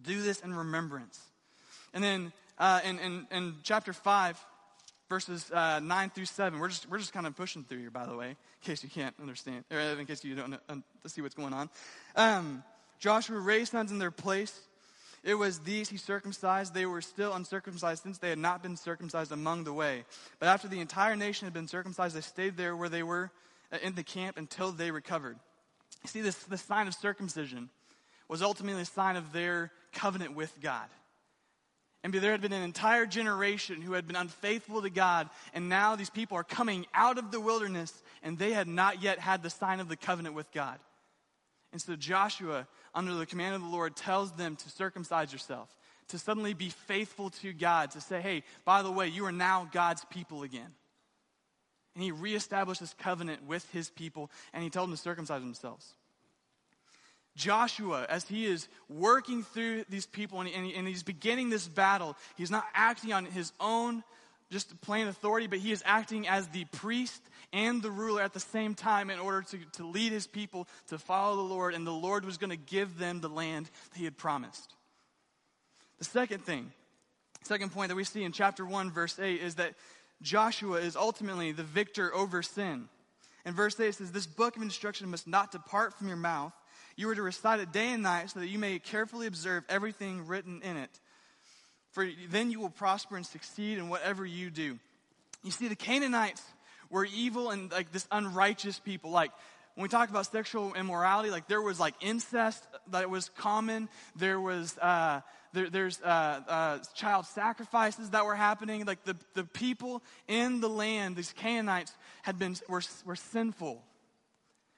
Do 0.04 0.22
this 0.22 0.42
in 0.42 0.54
remembrance. 0.54 1.20
And 1.94 2.04
then 2.04 2.34
uh, 2.58 2.82
in, 2.84 3.00
in, 3.00 3.28
in, 3.32 3.56
chapter 3.64 3.94
5, 3.94 4.46
verses 5.16 5.50
uh, 5.54 5.80
9 5.80 6.10
through 6.10 6.26
7, 6.26 6.60
we're 6.60 6.68
just, 6.68 6.90
we're 6.90 6.98
just 6.98 7.14
kind 7.14 7.26
of 7.26 7.34
pushing 7.38 7.64
through 7.64 7.80
here, 7.80 7.90
by 7.90 8.06
the 8.06 8.18
way, 8.18 8.32
in 8.32 8.36
case 8.62 8.84
you 8.84 8.90
can't 8.90 9.16
understand, 9.22 9.64
or 9.72 9.80
in 9.80 10.06
case 10.06 10.26
you 10.26 10.36
don't 10.36 10.60
see 11.08 11.22
what's 11.22 11.36
going 11.36 11.54
on. 11.54 11.70
Um, 12.18 12.64
Joshua 13.00 13.40
raised 13.40 13.72
sons 13.72 13.92
in 13.92 13.98
their 13.98 14.12
place 14.12 14.60
It 15.24 15.36
was 15.36 15.60
these 15.60 15.88
he 15.88 15.98
circumcised. 15.98 16.74
They 16.74 16.86
were 16.86 17.02
still 17.02 17.34
uncircumcised 17.34 18.04
since 18.04 18.18
they 18.18 18.30
had 18.30 18.38
not 18.38 18.62
been 18.62 18.76
circumcised 18.76 19.32
among 19.32 19.64
the 19.64 19.72
way. 19.74 20.04
But 20.40 20.50
after 20.50 20.68
the 20.68 20.82
entire 20.82 21.16
nation 21.16 21.46
had 21.46 21.54
been 21.54 21.68
circumcised, 21.68 22.14
they 22.16 22.22
stayed 22.22 22.58
there 22.58 22.76
where 22.76 22.90
they 22.90 23.04
were 23.04 23.32
uh, 23.72 23.78
in 23.82 23.96
the 23.96 24.04
camp 24.04 24.38
until 24.38 24.72
they 24.72 24.92
recovered. 24.92 25.38
You 26.04 26.10
see, 26.10 26.22
this, 26.22 26.36
this 26.44 26.62
sign 26.62 26.88
of 26.88 26.94
circumcision 26.94 27.70
was 28.28 28.42
ultimately 28.42 28.82
a 28.82 28.86
sign 28.86 29.16
of 29.16 29.32
their 29.32 29.72
covenant 29.94 30.36
with 30.36 30.60
God. 30.62 30.90
And 32.06 32.14
there 32.14 32.34
had 32.34 32.42
been 32.42 32.54
an 32.54 32.62
entire 32.62 33.08
generation 33.08 33.82
who 33.82 33.94
had 33.94 34.06
been 34.06 34.16
unfaithful 34.16 34.80
to 34.84 34.92
God, 34.92 35.28
and 35.56 35.70
now 35.70 35.96
these 35.96 36.12
people 36.12 36.38
are 36.38 36.44
coming 36.44 36.86
out 36.94 37.18
of 37.18 37.32
the 37.32 37.40
wilderness, 37.40 37.92
and 38.22 38.38
they 38.38 38.54
had 38.54 38.68
not 38.68 39.02
yet 39.02 39.18
had 39.18 39.42
the 39.42 39.50
sign 39.50 39.80
of 39.80 39.90
the 39.90 39.96
covenant 39.98 40.36
with 40.36 40.52
God. 40.52 40.78
And 41.72 41.82
so 41.82 41.96
Joshua, 41.96 42.68
under 42.94 43.16
the 43.16 43.26
command 43.26 43.56
of 43.56 43.64
the 43.64 43.70
Lord, 43.70 43.96
tells 43.96 44.32
them 44.34 44.56
to 44.56 44.70
circumcise 44.70 45.34
yourself, 45.34 45.76
to 46.10 46.20
suddenly 46.20 46.54
be 46.54 46.70
faithful 46.70 47.32
to 47.42 47.52
God, 47.54 47.90
to 47.92 48.02
say, 48.02 48.22
hey, 48.22 48.44
by 48.66 48.84
the 48.84 48.92
way, 48.92 49.08
you 49.08 49.26
are 49.26 49.32
now 49.32 49.68
God's 49.72 50.06
people 50.12 50.44
again. 50.44 50.76
And 51.96 52.04
he 52.04 52.12
reestablished 52.12 52.82
this 52.82 52.94
covenant 53.00 53.48
with 53.48 53.68
his 53.72 53.90
people, 53.90 54.30
and 54.54 54.64
he 54.64 54.70
told 54.70 54.90
them 54.90 54.96
to 54.96 55.02
circumcise 55.02 55.42
themselves. 55.42 55.92
Joshua, 57.36 58.06
as 58.10 58.26
he 58.26 58.46
is 58.46 58.68
working 58.90 59.44
through 59.44 59.86
these 59.90 60.06
people 60.06 60.42
and, 60.42 60.50
and, 60.50 60.72
and 60.72 60.88
he's 60.88 61.04
beginning 61.04 61.50
this 61.50 61.68
battle, 61.68 62.16
he's 62.38 62.52
not 62.52 62.66
acting 62.74 63.12
on 63.12 63.26
his 63.26 63.52
own 63.60 64.04
just 64.52 64.80
plain 64.82 65.08
authority, 65.08 65.48
but 65.48 65.60
he 65.60 65.72
is 65.72 65.82
acting 65.86 66.28
as 66.28 66.48
the 66.48 66.66
priest 66.66 67.22
and 67.52 67.82
the 67.82 67.92
ruler 67.92 68.22
at 68.22 68.34
the 68.34 68.40
same 68.40 68.76
time 68.76 69.10
in 69.10 69.20
order 69.20 69.42
to, 69.42 69.58
to 69.74 69.86
lead 69.86 70.12
his 70.12 70.28
people 70.28 70.68
to 70.88 70.98
follow 70.98 71.36
the 71.36 71.42
Lord, 71.42 71.74
and 71.74 71.86
the 71.86 71.92
Lord 71.92 72.26
was 72.26 72.38
going 72.38 72.52
to 72.52 72.56
give 72.58 72.98
them 72.98 73.22
the 73.22 73.30
land 73.30 73.70
that 73.92 73.98
he 73.98 74.06
had 74.06 74.18
promised. 74.18 74.74
The 75.98 76.06
second 76.06 76.46
thing, 76.46 76.72
second 77.44 77.72
point 77.72 77.90
that 77.90 77.96
we 77.96 78.04
see 78.04 78.24
in 78.24 78.32
chapter 78.32 78.66
1, 78.66 78.92
verse 78.92 79.18
8, 79.20 79.42
is 79.42 79.56
that 79.56 79.74
Joshua 80.22 80.78
is 80.78 80.96
ultimately 80.96 81.52
the 81.52 81.64
victor 81.64 82.14
over 82.14 82.42
sin. 82.42 82.88
In 83.46 83.54
verse 83.54 83.80
8, 83.80 83.88
it 83.88 83.96
says, 83.96 84.12
This 84.12 84.28
book 84.28 84.56
of 84.56 84.62
instruction 84.62 85.10
must 85.10 85.28
not 85.28 85.52
depart 85.52 85.94
from 85.94 86.08
your 86.08 86.18
mouth. 86.18 86.54
You 86.96 87.10
are 87.10 87.16
to 87.16 87.22
recite 87.22 87.60
it 87.60 87.72
day 87.72 87.92
and 87.92 88.04
night 88.04 88.30
so 88.30 88.40
that 88.40 88.48
you 88.48 88.60
may 88.60 88.80
carefully 88.80 89.28
observe 89.28 89.64
everything 89.68 90.28
written 90.28 90.62
in 90.62 90.78
it. 90.78 90.90
For 91.92 92.08
then 92.30 92.52
you 92.52 92.60
will 92.60 92.70
prosper 92.70 93.16
and 93.16 93.26
succeed 93.26 93.78
in 93.78 93.90
whatever 93.90 94.26
you 94.26 94.50
do. 94.50 94.80
You 95.44 95.52
see, 95.52 95.68
the 95.68 95.76
Canaanites 95.76 96.42
were 96.90 97.06
evil 97.06 97.52
and 97.52 97.72
like 97.72 97.92
this 97.92 98.08
unrighteous 98.12 98.80
people. 98.80 99.12
Like 99.12 99.32
when 99.76 99.84
we 99.84 99.90
talk 99.90 100.10
about 100.10 100.26
sexual 100.26 100.74
immorality, 100.74 101.30
like 101.30 101.48
there 101.48 101.62
was 101.62 101.80
like 101.80 101.96
incest 102.02 102.66
that 102.92 103.10
was 103.10 103.30
common. 103.38 103.90
There 104.16 104.40
was 104.40 104.78
uh, 104.78 105.22
there, 105.54 105.70
there's 105.70 106.02
uh, 106.02 106.42
uh, 106.48 106.78
child 106.94 107.26
sacrifices 107.26 108.12
that 108.12 108.26
were 108.26 108.36
happening. 108.36 108.86
Like 108.86 109.04
the, 109.04 109.16
the 109.34 109.44
people 109.44 110.04
in 110.28 110.62
the 110.62 110.70
land, 110.70 111.16
these 111.16 111.34
Canaanites, 111.34 111.94
had 112.22 112.38
been 112.38 112.56
were, 112.70 112.82
were 113.06 113.16
sinful. 113.16 113.84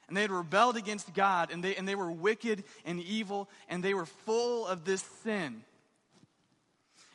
And 0.08 0.15
they 0.15 0.22
had 0.22 0.32
rebelled 0.32 0.78
against 0.78 1.13
God, 1.13 1.52
and 1.52 1.63
they, 1.63 1.76
and 1.76 1.88
they 1.88 1.96
were 1.96 2.12
wicked 2.12 2.63
and 2.86 3.02
evil, 3.02 3.50
and 3.67 3.84
they 3.84 3.93
were 3.93 4.06
full 4.06 4.65
of 4.65 4.86
this 4.86 5.02
sin. 5.24 5.63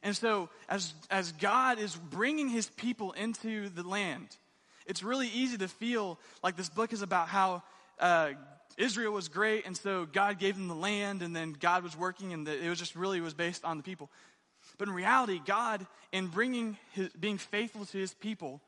And 0.03 0.17
so, 0.17 0.51
as, 0.69 0.93
as 1.11 1.33
God 1.33 1.79
is 1.79 1.95
bringing 1.95 2.49
his 2.49 2.69
people 2.69 3.13
into 3.13 3.69
the 3.69 3.83
land, 3.83 4.29
it's 4.87 5.03
really 5.03 5.29
easy 5.29 5.57
to 5.59 5.69
feel 5.69 6.19
like 6.43 6.57
this 6.57 6.69
book 6.69 6.93
is 6.93 7.03
about 7.03 7.29
how 7.29 7.63
uh, 7.99 8.33
Israel 8.77 9.13
was 9.13 9.29
great, 9.29 9.65
and 9.65 9.77
so 9.77 10.07
God 10.07 10.39
gave 10.39 10.57
them 10.57 10.69
the 10.69 10.75
land, 10.75 11.23
and 11.23 11.35
then 11.35 11.53
God 11.59 11.85
was 11.85 11.97
working, 11.97 12.33
and 12.33 12.47
the, 12.47 12.65
it 12.65 12.69
was 12.69 12.79
just 12.79 12.97
really 12.97 13.21
was 13.21 13.33
based 13.33 13.65
on 13.65 13.77
the 13.77 13.83
people. 13.83 14.11
But 14.77 14.89
in 14.89 14.95
reality, 14.95 15.41
God, 15.45 15.87
in 16.11 16.27
bringing 16.27 16.77
his, 16.93 17.09
being 17.11 17.39
faithful 17.39 17.85
to 17.87 17.99
his 17.99 18.13
people, 18.13 18.61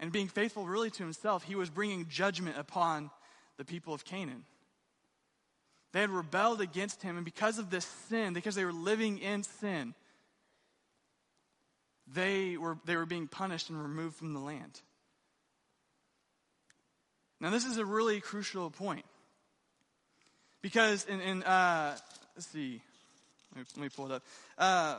and 0.00 0.12
being 0.12 0.28
faithful 0.28 0.64
really 0.64 0.90
to 0.90 1.02
himself, 1.02 1.42
he 1.42 1.56
was 1.56 1.70
bringing 1.70 2.06
judgment 2.08 2.56
upon 2.56 3.10
the 3.58 3.64
people 3.64 3.92
of 3.92 4.04
Canaan. 4.04 4.44
They 5.92 6.00
had 6.00 6.10
rebelled 6.10 6.60
against 6.60 7.02
him, 7.02 7.16
and 7.16 7.24
because 7.24 7.58
of 7.58 7.70
this 7.70 7.84
sin, 8.08 8.32
because 8.32 8.54
they 8.54 8.64
were 8.64 8.72
living 8.72 9.18
in 9.18 9.42
sin, 9.42 9.94
they 12.14 12.56
were, 12.56 12.78
they 12.84 12.96
were 12.96 13.06
being 13.06 13.26
punished 13.26 13.68
and 13.68 13.82
removed 13.82 14.16
from 14.16 14.32
the 14.32 14.40
land. 14.40 14.80
Now, 17.40 17.50
this 17.50 17.64
is 17.64 17.78
a 17.78 17.84
really 17.84 18.20
crucial 18.20 18.70
point. 18.70 19.04
Because 20.60 21.04
in, 21.04 21.20
in 21.20 21.42
uh, 21.44 21.96
let's 22.34 22.48
see, 22.48 22.80
let 23.54 23.76
me, 23.76 23.88
pull 23.88 24.06
it 24.06 24.12
up. 24.12 24.22
Uh, 24.56 24.98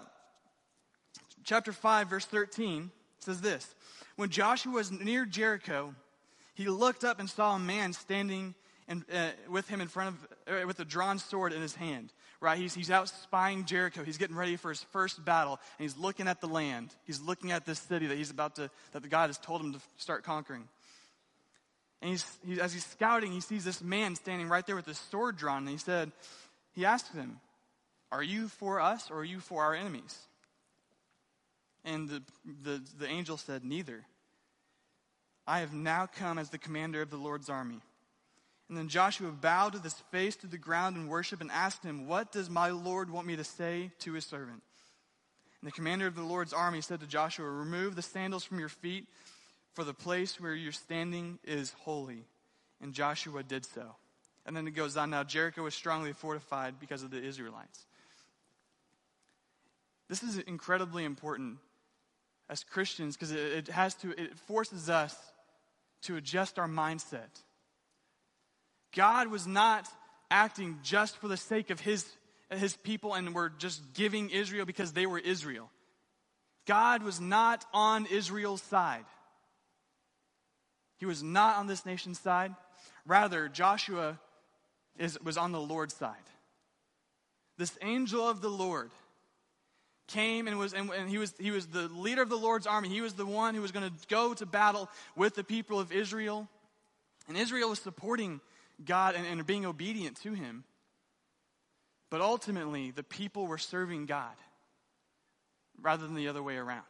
chapter 1.44 1.74
5, 1.74 2.08
verse 2.08 2.26
13 2.26 2.92
says 3.20 3.42
this 3.42 3.76
When 4.16 4.30
Joshua 4.30 4.74
was 4.74 4.92
near 4.92 5.26
Jericho, 5.26 5.94
he 6.60 6.68
looked 6.68 7.06
up 7.06 7.22
and 7.22 7.30
saw 7.30 7.56
a 7.56 7.60
man 7.60 7.94
standing 7.94 8.54
in, 8.90 9.06
uh, 9.14 9.30
with 9.50 9.70
him 9.70 9.80
in 9.80 9.88
front 9.88 10.18
of, 10.46 10.56
uh, 10.62 10.68
with 10.68 10.78
a 10.82 10.86
drawn 10.86 11.18
sword 11.18 11.54
in 11.54 11.62
his 11.62 11.74
hand. 11.74 12.12
Right? 12.42 12.58
He's, 12.58 12.74
he's 12.74 12.92
out 12.92 13.08
spying 13.08 13.64
Jericho. 13.64 14.04
He's 14.04 14.18
getting 14.18 14.36
ready 14.36 14.58
for 14.58 14.68
his 14.68 14.84
first 14.92 15.24
battle, 15.24 15.54
and 15.78 15.84
he's 15.86 15.96
looking 15.96 16.28
at 16.28 16.42
the 16.42 16.48
land. 16.48 16.94
He's 17.06 17.22
looking 17.22 17.54
at 17.54 17.66
this 17.66 17.80
city 17.80 18.08
that 18.08 18.18
he's 18.18 18.30
about 18.30 18.58
to, 18.58 18.70
that 18.92 19.04
the 19.04 19.08
God 19.08 19.28
has 19.28 19.38
told 19.38 19.62
him 19.62 19.72
to 19.72 19.80
start 19.96 20.26
conquering. 20.26 20.68
And 22.02 22.12
he's, 22.12 22.26
he, 22.46 22.60
as 22.60 22.74
he's 22.74 22.86
scouting, 22.86 23.32
he 23.32 23.40
sees 23.40 23.64
this 23.64 23.82
man 23.82 24.18
standing 24.18 24.50
right 24.50 24.68
there 24.68 24.76
with 24.76 24.86
his 24.86 24.98
sword 24.98 25.38
drawn. 25.38 25.60
And 25.60 25.70
he 25.70 25.78
said, 25.78 26.12
he 26.74 26.84
asked 26.84 27.14
him, 27.14 27.40
Are 28.12 28.24
you 28.24 28.50
for 28.50 28.82
us 28.82 29.10
or 29.10 29.20
are 29.20 29.26
you 29.26 29.40
for 29.40 29.64
our 29.64 29.76
enemies? 29.76 30.18
And 31.86 32.10
the, 32.10 32.22
the, 32.64 32.82
the 33.00 33.08
angel 33.08 33.38
said, 33.38 33.64
Neither. 33.64 34.04
I 35.50 35.62
have 35.62 35.74
now 35.74 36.06
come 36.06 36.38
as 36.38 36.52
the 36.52 36.60
commander 36.60 37.02
of 37.02 37.10
the 37.10 37.18
Lord's 37.18 37.50
army. 37.50 37.80
And 38.70 38.78
then 38.78 38.88
Joshua 38.88 39.32
bowed 39.32 39.74
with 39.74 39.84
his 39.84 39.96
face 40.12 40.36
to 40.38 40.48
the 40.48 40.60
ground 40.60 40.96
in 40.96 41.08
worship 41.08 41.42
and 41.42 41.50
asked 41.50 41.84
him, 41.84 42.08
What 42.08 42.32
does 42.32 42.52
my 42.52 42.70
Lord 42.70 43.10
want 43.10 43.26
me 43.26 43.36
to 43.36 43.44
say 43.44 43.90
to 44.02 44.14
his 44.14 44.26
servant? 44.26 44.62
And 45.60 45.68
the 45.68 45.72
commander 45.72 46.06
of 46.06 46.14
the 46.16 46.22
Lord's 46.22 46.54
army 46.54 46.82
said 46.82 47.00
to 47.00 47.08
Joshua, 47.08 47.50
Remove 47.50 47.96
the 47.96 48.04
sandals 48.04 48.44
from 48.44 48.60
your 48.60 48.70
feet 48.70 49.08
for 49.74 49.84
the 49.84 49.94
place 49.94 50.40
where 50.40 50.54
you're 50.54 50.72
standing 50.72 51.40
is 51.44 51.74
holy. 51.80 52.26
And 52.80 52.94
Joshua 52.94 53.42
did 53.42 53.66
so. 53.66 53.96
And 54.46 54.56
then 54.56 54.68
it 54.68 54.76
goes 54.76 54.98
on 54.98 55.10
now 55.10 55.24
Jericho 55.24 55.64
was 55.64 55.74
strongly 55.74 56.14
fortified 56.14 56.80
because 56.80 57.02
of 57.02 57.10
the 57.10 57.24
Israelites. 57.24 57.88
This 60.10 60.22
is 60.22 60.38
incredibly 60.38 61.06
important 61.06 61.58
as 62.52 62.64
Christians 62.64 63.18
because 63.18 63.32
it, 63.32 63.40
it 63.40 63.68
has 63.70 63.96
to, 63.96 64.12
it 64.12 64.38
forces 64.38 64.92
us 64.92 65.16
to 66.04 66.16
adjust 66.16 66.60
our 66.60 66.68
mindset. 66.68 67.30
God 68.96 69.28
was 69.28 69.46
not 69.46 69.88
acting 70.32 70.80
just 70.84 71.18
for 71.18 71.28
the 71.28 71.38
sake 71.38 71.70
of 71.70 71.80
his, 71.80 72.06
his 72.50 72.76
people 72.78 73.14
and 73.14 73.34
we're 73.34 73.50
just 73.50 73.94
giving 73.94 74.30
Israel 74.30 74.66
because 74.66 74.94
they 74.94 75.06
were 75.06 75.20
Israel. 75.20 75.70
God 76.66 77.04
was 77.04 77.20
not 77.20 77.66
on 77.74 78.06
Israel's 78.06 78.62
side. 78.62 79.06
He 80.98 81.06
was 81.06 81.24
not 81.24 81.58
on 81.58 81.68
this 81.68 81.86
nation's 81.86 82.20
side. 82.20 82.54
Rather, 83.06 83.48
Joshua 83.48 84.20
is, 84.98 85.20
was 85.22 85.38
on 85.38 85.52
the 85.52 85.62
Lord's 85.62 85.96
side. 85.96 86.16
This 87.58 87.78
angel 87.82 88.28
of 88.28 88.42
the 88.42 88.50
Lord 88.50 88.92
came 90.10 90.48
and 90.48 90.60
was 90.60 90.74
and, 90.74 90.90
and, 90.92 91.10
he 91.10 91.18
was 91.18 91.34
he 91.40 91.52
was 91.52 91.68
the 91.68 91.88
leader 91.88 92.22
of 92.22 92.30
the 92.30 92.38
Lord's 92.38 92.68
army. 92.68 92.90
He 92.90 93.02
was 93.02 93.14
the 93.14 93.26
one 93.26 93.56
who 93.56 93.62
was 93.62 93.72
going 93.72 93.90
to 93.90 94.08
go 94.08 94.34
to 94.34 94.46
battle 94.46 94.90
with 95.16 95.36
the 95.36 95.44
people 95.44 95.80
of 95.80 95.92
Israel. 95.92 96.48
And 97.28 97.38
Israel 97.38 97.70
was 97.70 97.80
supporting 97.80 98.42
God 98.84 99.16
and, 99.16 99.26
and 99.26 99.46
being 99.46 99.66
obedient 99.66 100.20
to 100.24 100.34
him. 100.34 100.64
But 102.10 102.22
ultimately, 102.22 102.92
the 102.92 103.04
people 103.04 103.48
were 103.48 103.60
serving 103.60 104.08
God 104.08 104.36
rather 105.82 106.06
than 106.06 106.16
the 106.16 106.28
other 106.28 106.44
way 106.44 106.58
around. 106.58 106.84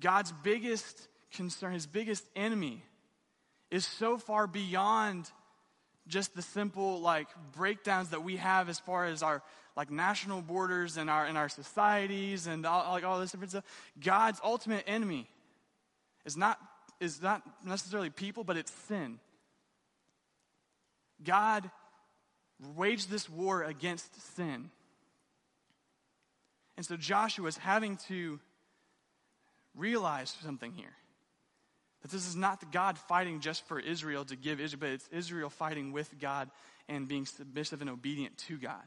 God's 0.00 0.32
biggest 0.42 1.08
concern, 1.32 1.72
his 1.72 1.86
biggest 1.86 2.24
enemy, 2.34 2.82
is 3.70 3.86
so 3.86 4.18
far 4.18 4.46
beyond 4.46 5.30
just 6.06 6.34
the 6.34 6.42
simple 6.42 7.00
like 7.00 7.28
breakdowns 7.52 8.10
that 8.10 8.22
we 8.22 8.36
have 8.36 8.68
as 8.68 8.78
far 8.78 9.06
as 9.06 9.22
our 9.22 9.42
like 9.76 9.90
national 9.90 10.40
borders 10.40 10.96
and 10.96 11.10
our 11.10 11.26
in 11.26 11.36
our 11.36 11.48
societies 11.48 12.46
and 12.46 12.64
all, 12.64 12.92
like 12.92 13.04
all 13.04 13.18
this 13.20 13.32
different 13.32 13.50
stuff. 13.50 13.64
God's 14.02 14.40
ultimate 14.42 14.84
enemy 14.86 15.28
is 16.24 16.36
not 16.36 16.58
is 17.00 17.20
not 17.20 17.42
necessarily 17.64 18.10
people, 18.10 18.44
but 18.44 18.56
it's 18.56 18.72
sin. 18.88 19.18
God 21.22 21.70
waged 22.76 23.10
this 23.10 23.28
war 23.28 23.62
against 23.62 24.36
sin. 24.36 24.70
And 26.76 26.84
so 26.84 26.96
Joshua 26.96 27.46
is 27.46 27.56
having 27.56 27.98
to 28.08 28.40
realize 29.74 30.36
something 30.42 30.72
here. 30.72 30.92
That 32.02 32.10
this 32.10 32.26
is 32.26 32.36
not 32.36 32.70
God 32.70 32.98
fighting 32.98 33.40
just 33.40 33.66
for 33.66 33.80
Israel 33.80 34.24
to 34.26 34.36
give 34.36 34.60
Israel, 34.60 34.80
but 34.80 34.90
it's 34.90 35.08
Israel 35.10 35.50
fighting 35.50 35.92
with 35.92 36.18
God 36.20 36.50
and 36.88 37.08
being 37.08 37.26
submissive 37.26 37.80
and 37.80 37.88
obedient 37.88 38.36
to 38.38 38.58
God. 38.58 38.82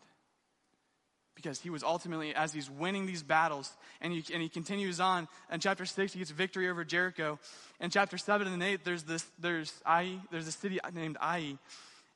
Because 1.37 1.61
he 1.61 1.69
was 1.69 1.83
ultimately, 1.83 2.33
as 2.33 2.51
he's 2.51 2.69
winning 2.69 3.05
these 3.05 3.21
battles, 3.21 3.71
and 4.01 4.11
he, 4.11 4.33
and 4.33 4.41
he 4.41 4.49
continues 4.49 4.99
on. 4.99 5.27
In 5.53 5.59
chapter 5.59 5.85
6, 5.85 6.11
he 6.11 6.19
gets 6.19 6.31
victory 6.31 6.67
over 6.67 6.83
Jericho. 6.83 7.39
In 7.79 7.91
chapter 7.91 8.17
7 8.17 8.47
and 8.47 8.61
8, 8.61 8.83
there's 8.83 9.03
this, 9.03 9.23
there's 9.39 9.71
Ai, 9.85 10.19
there's 10.31 10.47
a 10.47 10.51
city 10.51 10.79
named 10.93 11.15
Ai. 11.21 11.57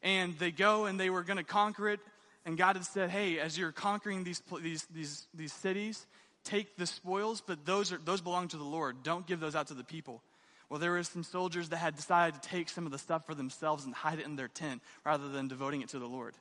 And 0.02 0.38
they 0.40 0.50
go 0.50 0.86
and 0.86 1.00
they 1.00 1.12
were 1.12 1.22
going 1.22 1.38
to 1.38 1.44
conquer 1.44 1.90
it. 1.90 2.00
And 2.46 2.58
God 2.58 2.76
had 2.76 2.84
said, 2.84 3.12
hey, 3.12 3.40
as 3.40 3.58
you're 3.58 3.72
conquering 3.72 4.24
these, 4.24 4.42
these, 4.62 4.86
these, 4.94 5.28
these 5.36 5.54
cities, 5.54 6.04
take 6.44 6.76
the 6.76 6.88
spoils, 6.88 7.44
but 7.46 7.64
those, 7.66 7.94
are, 7.94 8.00
those 8.04 8.22
belong 8.22 8.48
to 8.50 8.58
the 8.58 8.64
Lord. 8.64 9.04
Don't 9.04 9.28
give 9.28 9.40
those 9.40 9.56
out 9.56 9.68
to 9.68 9.76
the 9.76 9.84
people. 9.84 10.24
Well, 10.68 10.80
there 10.80 10.92
were 10.92 11.04
some 11.04 11.24
soldiers 11.24 11.70
that 11.70 11.78
had 11.78 11.96
decided 11.96 12.42
to 12.42 12.50
take 12.50 12.70
some 12.70 12.88
of 12.88 12.92
the 12.92 12.98
stuff 12.98 13.28
for 13.28 13.36
themselves 13.36 13.86
and 13.86 13.94
hide 13.94 14.20
it 14.20 14.26
in 14.26 14.36
their 14.36 14.48
tent 14.48 14.82
rather 15.06 15.30
than 15.30 15.48
devoting 15.48 15.82
it 15.82 15.90
to 15.90 16.00
the 16.00 16.08
Lord. 16.08 16.34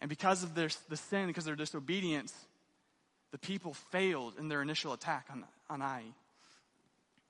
And 0.00 0.08
because 0.08 0.42
of 0.42 0.54
their, 0.54 0.68
the 0.88 0.96
sin, 0.96 1.26
because 1.26 1.44
of 1.44 1.46
their 1.46 1.56
disobedience, 1.56 2.34
the 3.32 3.38
people 3.38 3.74
failed 3.74 4.34
in 4.38 4.48
their 4.48 4.62
initial 4.62 4.92
attack 4.92 5.26
on, 5.30 5.44
on 5.70 5.82
Ai. 5.82 6.02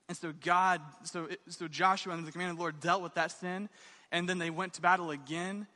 And 0.07 0.17
so 0.17 0.33
God, 0.43 0.81
so, 1.03 1.25
it, 1.25 1.41
so 1.49 1.67
Joshua 1.67 2.13
under 2.13 2.25
the 2.25 2.31
command 2.31 2.51
of 2.51 2.57
the 2.57 2.61
Lord 2.61 2.79
dealt 2.79 3.01
with 3.01 3.15
that 3.15 3.31
sin, 3.31 3.69
and 4.11 4.27
then 4.27 4.37
they 4.37 4.49
went 4.49 4.73
to 4.73 4.81
battle 4.81 5.11
again, 5.11 5.67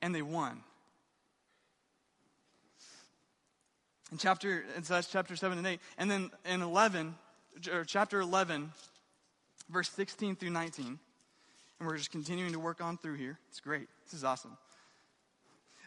and 0.00 0.14
they 0.14 0.22
won. 0.22 0.60
In 4.12 4.18
chapter, 4.18 4.64
and 4.76 4.86
so 4.86 4.94
that's 4.94 5.08
chapter 5.08 5.36
7 5.36 5.58
and 5.58 5.66
8. 5.66 5.80
And 5.98 6.10
then 6.10 6.30
in 6.44 6.62
11, 6.62 7.14
or 7.72 7.84
chapter 7.84 8.20
11, 8.20 8.70
verse 9.68 9.90
16 9.90 10.36
through 10.36 10.50
19, 10.50 10.98
and 11.80 11.88
we're 11.88 11.96
just 11.96 12.10
continuing 12.10 12.52
to 12.52 12.60
work 12.60 12.80
on 12.80 12.96
through 12.96 13.16
here. 13.16 13.38
It's 13.50 13.60
great. 13.60 13.88
This 14.04 14.14
is 14.14 14.24
awesome. 14.24 14.56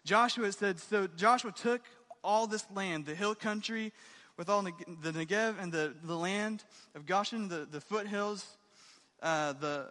Joshua 0.07 0.53
said, 0.53 0.79
So 0.79 1.05
Joshua 1.05 1.51
took 1.51 1.81
all 2.23 2.47
this 2.47 2.65
land, 2.73 3.05
the 3.05 3.13
hill 3.13 3.35
country, 3.35 3.91
with 4.37 4.47
all 4.47 4.61
the 4.61 4.71
Negev 5.11 5.61
and 5.61 5.69
the, 5.69 5.93
the 6.01 6.15
land 6.15 6.63
of 6.95 7.05
Goshen, 7.05 7.49
the, 7.49 7.67
the 7.69 7.81
foothills, 7.81 8.45
uh, 9.21 9.51
the 9.51 9.89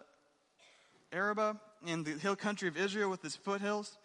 Arabah, 1.12 1.56
and 1.86 2.06
the 2.06 2.12
hill 2.12 2.34
country 2.34 2.66
of 2.66 2.78
Israel 2.78 3.10
with 3.10 3.26
its 3.26 3.36
foothills, 3.36 3.98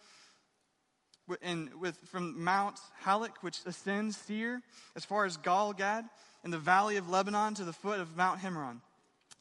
and 1.40 1.72
with 1.80 1.96
from 2.10 2.44
Mount 2.44 2.78
Halak, 3.06 3.38
which 3.40 3.60
ascends 3.64 4.18
Seir, 4.18 4.60
as 4.94 5.06
far 5.06 5.24
as 5.24 5.38
Gad, 5.38 6.04
in 6.44 6.50
the 6.50 6.58
valley 6.58 6.98
of 6.98 7.08
Lebanon 7.08 7.54
to 7.54 7.64
the 7.64 7.72
foot 7.72 8.00
of 8.00 8.18
Mount 8.18 8.40
Hermon. 8.40 8.82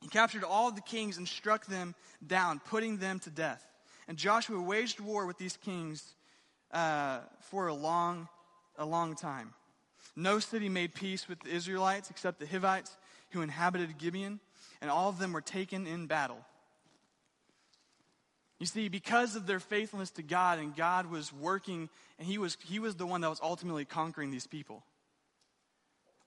He 0.01 0.07
captured 0.07 0.45
all 0.45 0.71
the 0.71 0.79
kings 0.79 1.17
and 1.17 1.27
struck 1.27 1.65
them 1.65 1.95
down, 2.25 2.62
putting 2.62 2.95
them 2.95 3.19
to 3.19 3.29
death. 3.29 3.65
And 4.07 4.17
Joshua 4.17 4.62
waged 4.62 5.01
war 5.01 5.25
with 5.25 5.38
these 5.38 5.57
kings 5.57 6.13
uh, 6.73 7.19
for 7.39 7.67
a 7.67 7.73
long, 7.73 8.27
a 8.77 8.86
long 8.86 9.15
time. 9.15 9.53
No 10.15 10.39
city 10.39 10.69
made 10.69 10.93
peace 10.93 11.27
with 11.27 11.39
the 11.41 11.49
Israelites 11.49 12.10
except 12.10 12.39
the 12.39 12.47
Hivites 12.47 12.97
who 13.31 13.41
inhabited 13.41 13.97
Gibeon, 13.97 14.39
and 14.81 14.91
all 14.91 15.10
of 15.10 15.19
them 15.19 15.34
were 15.34 15.41
taken 15.41 15.88
in 15.88 16.07
battle. 16.07 16.43
You 18.60 18.65
see, 18.67 18.89
because 18.89 19.36
of 19.36 19.47
their 19.47 19.60
faithfulness 19.60 20.12
to 20.12 20.21
God, 20.21 20.60
and 20.60 20.75
God 20.75 21.10
was 21.10 21.34
working, 21.34 21.89
and 22.19 22.27
He 22.27 22.38
was, 22.38 22.57
he 22.63 22.79
was 22.79 22.95
the 22.95 23.07
one 23.07 23.21
that 23.21 23.29
was 23.29 23.39
ultimately 23.41 23.86
conquering 23.86 24.29
these 24.29 24.47
people. 24.47 24.84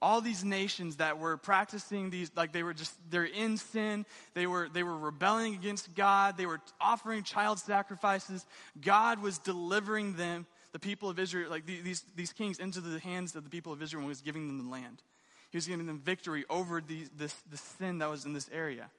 All 0.04 0.20
these 0.20 0.44
nations 0.44 0.96
that 0.96 1.18
were 1.18 1.38
practicing 1.38 2.10
these, 2.10 2.30
like 2.36 2.52
they 2.52 2.62
were 2.62 2.74
just, 2.74 2.92
they're 3.08 3.24
in 3.24 3.56
sin, 3.56 4.04
they 4.34 4.46
were, 4.46 4.68
they 4.70 4.82
were 4.82 4.98
rebelling 4.98 5.54
against 5.54 5.94
God, 5.94 6.36
they 6.36 6.44
were 6.44 6.60
offering 6.78 7.22
child 7.22 7.58
sacrifices. 7.58 8.44
God 8.78 9.22
was 9.22 9.38
delivering 9.38 10.12
them, 10.16 10.46
the 10.72 10.78
people 10.78 11.08
of 11.08 11.18
Israel, 11.18 11.48
like 11.48 11.64
these, 11.64 12.04
these 12.14 12.34
kings, 12.34 12.58
into 12.58 12.82
the 12.82 12.98
hands 13.00 13.34
of 13.34 13.44
the 13.44 13.48
people 13.48 13.72
of 13.72 13.80
Israel 13.80 14.00
and 14.00 14.08
was 14.08 14.20
giving 14.20 14.46
them 14.46 14.58
the 14.58 14.70
land. 14.70 15.02
He 15.50 15.56
was 15.56 15.66
giving 15.66 15.86
them 15.86 16.00
victory 16.00 16.44
over 16.50 16.82
the, 16.82 17.06
this, 17.16 17.34
the 17.50 17.56
sin 17.56 17.98
that 18.00 18.10
was 18.10 18.26
in 18.26 18.34
this 18.34 18.50
area. 18.52 18.90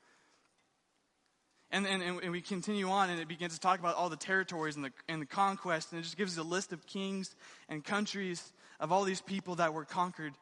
And, 1.70 1.86
and, 1.86 2.02
and 2.02 2.32
we 2.32 2.42
continue 2.42 2.90
on, 2.90 3.12
and 3.12 3.20
it 3.20 3.28
begins 3.28 3.54
to 3.54 3.60
talk 3.60 3.80
about 3.80 3.96
all 3.96 4.10
the 4.10 4.16
territories 4.16 4.76
and 4.76 4.86
the, 4.86 4.92
and 5.08 5.22
the 5.22 5.28
conquest, 5.28 5.92
and 5.92 6.00
it 6.00 6.04
just 6.04 6.18
gives 6.18 6.36
us 6.36 6.44
a 6.44 6.48
list 6.48 6.74
of 6.74 6.88
kings 6.88 7.36
and 7.70 7.84
countries 7.84 8.54
of 8.80 8.92
all 8.92 9.04
these 9.04 9.22
people 9.22 9.56
that 9.56 9.72
were 9.72 9.86
conquered 9.86 10.34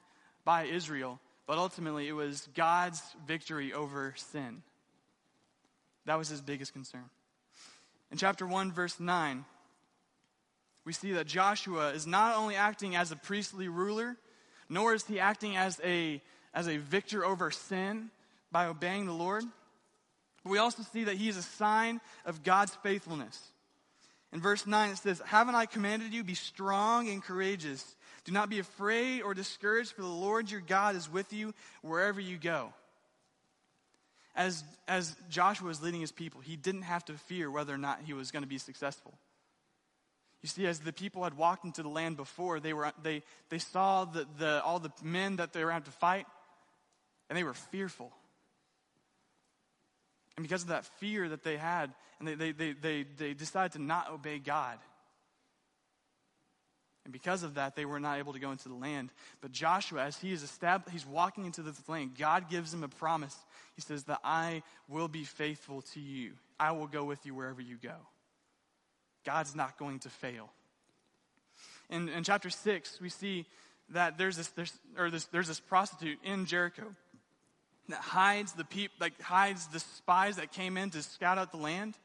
by 0.45 0.65
Israel. 0.65 1.19
But 1.45 1.57
ultimately, 1.57 2.07
it 2.07 2.13
was 2.13 2.47
God's 2.55 3.01
victory 3.27 3.73
over 3.73 4.13
sin. 4.17 4.63
That 6.05 6.17
was 6.17 6.29
his 6.29 6.41
biggest 6.41 6.73
concern. 6.73 7.09
In 8.11 8.17
chapter 8.17 8.45
1, 8.45 8.71
verse 8.71 8.99
9, 8.99 9.45
we 10.85 10.93
see 10.93 11.13
that 11.13 11.27
Joshua 11.27 11.91
is 11.91 12.05
not 12.05 12.35
only 12.35 12.55
acting 12.55 12.95
as 12.95 13.11
a 13.11 13.15
priestly 13.15 13.67
ruler, 13.67 14.17
nor 14.69 14.93
is 14.93 15.05
he 15.05 15.19
acting 15.19 15.55
as 15.55 15.79
a, 15.83 16.21
as 16.53 16.67
a 16.67 16.77
victor 16.77 17.25
over 17.25 17.51
sin 17.51 18.09
by 18.51 18.67
obeying 18.67 19.05
the 19.05 19.13
Lord. 19.13 19.43
But 20.43 20.49
we 20.49 20.57
also 20.57 20.83
see 20.83 21.05
that 21.05 21.15
he 21.15 21.29
is 21.29 21.37
a 21.37 21.41
sign 21.43 22.01
of 22.25 22.43
God's 22.43 22.75
faithfulness. 22.83 23.39
In 24.33 24.41
verse 24.41 24.65
9, 24.65 24.91
it 24.91 24.97
says, 24.97 25.21
Haven't 25.25 25.55
I 25.55 25.65
commanded 25.65 26.13
you, 26.13 26.23
be 26.23 26.33
strong 26.33 27.07
and 27.07 27.23
courageous? 27.23 27.95
Do 28.25 28.31
not 28.31 28.49
be 28.49 28.59
afraid 28.59 29.21
or 29.21 29.33
discouraged, 29.33 29.91
for 29.91 30.01
the 30.01 30.07
Lord 30.07 30.49
your 30.49 30.61
God 30.61 30.95
is 30.95 31.11
with 31.11 31.33
you 31.33 31.53
wherever 31.81 32.21
you 32.21 32.37
go. 32.37 32.73
As, 34.35 34.63
as 34.87 35.15
Joshua 35.29 35.67
was 35.67 35.81
leading 35.81 36.01
his 36.01 36.11
people, 36.11 36.41
he 36.41 36.55
didn't 36.55 36.83
have 36.83 37.05
to 37.05 37.13
fear 37.13 37.51
whether 37.51 37.73
or 37.73 37.77
not 37.77 37.99
he 38.05 38.13
was 38.13 38.31
going 38.31 38.43
to 38.43 38.49
be 38.49 38.57
successful. 38.57 39.13
You 40.41 40.49
see, 40.49 40.65
as 40.65 40.79
the 40.79 40.91
people 40.91 41.23
had 41.23 41.37
walked 41.37 41.65
into 41.65 41.83
the 41.83 41.89
land 41.89 42.17
before, 42.17 42.59
they, 42.59 42.73
were, 42.73 42.91
they, 43.01 43.23
they 43.49 43.59
saw 43.59 44.05
the, 44.05 44.25
the, 44.37 44.63
all 44.63 44.79
the 44.79 44.91
men 45.01 45.37
that 45.37 45.53
they 45.53 45.63
were 45.63 45.71
having 45.71 45.85
to 45.85 45.91
fight, 45.91 46.25
and 47.29 47.37
they 47.37 47.43
were 47.43 47.53
fearful. 47.53 48.11
And 50.35 50.43
because 50.43 50.63
of 50.63 50.69
that 50.69 50.85
fear 50.99 51.29
that 51.29 51.43
they 51.43 51.57
had, 51.57 51.93
and 52.19 52.27
they, 52.27 52.35
they, 52.35 52.51
they, 52.51 52.73
they, 52.73 53.05
they 53.17 53.33
decided 53.33 53.73
to 53.73 53.81
not 53.81 54.09
obey 54.09 54.39
God. 54.39 54.79
And 57.05 57.11
because 57.11 57.43
of 57.43 57.55
that, 57.55 57.75
they 57.75 57.85
were 57.85 57.99
not 57.99 58.19
able 58.19 58.33
to 58.33 58.39
go 58.39 58.51
into 58.51 58.69
the 58.69 58.75
land. 58.75 59.11
But 59.41 59.51
Joshua, 59.51 60.03
as 60.03 60.17
he 60.17 60.31
is 60.31 60.41
established, 60.41 60.93
he's 60.93 61.05
walking 61.05 61.45
into 61.45 61.61
this 61.61 61.87
land, 61.89 62.11
God 62.17 62.49
gives 62.49 62.73
him 62.73 62.83
a 62.83 62.87
promise. 62.87 63.35
He 63.75 63.81
says 63.81 64.05
that 64.05 64.21
I 64.23 64.63
will 64.87 65.09
be 65.09 65.25
faithful 65.25 65.81
to 65.93 65.99
you. 65.99 66.31
I 66.59 66.71
will 66.71 66.87
go 66.87 67.03
with 67.03 67.25
you 67.25 67.35
wherever 67.35 67.61
you 67.61 67.77
go. 67.81 67.95
God's 69.25 69.55
not 69.55 69.77
going 69.77 69.99
to 69.99 70.09
fail. 70.09 70.49
In, 71.89 72.07
in 72.09 72.23
chapter 72.23 72.49
6, 72.49 73.01
we 73.01 73.09
see 73.09 73.45
that 73.89 74.17
there's 74.17 74.37
this, 74.37 74.47
there's, 74.49 74.73
or 74.97 75.09
this, 75.09 75.25
there's 75.25 75.47
this 75.47 75.59
prostitute 75.59 76.19
in 76.23 76.45
Jericho 76.45 76.95
that 77.89 77.99
hides 77.99 78.53
the 78.53 78.63
peop, 78.63 78.91
like 78.99 79.21
hides 79.21 79.67
the 79.67 79.79
spies 79.79 80.37
that 80.37 80.51
came 80.53 80.77
in 80.77 80.89
to 80.91 81.03
scout 81.03 81.37
out 81.37 81.51
the 81.51 81.57
land 81.57 81.97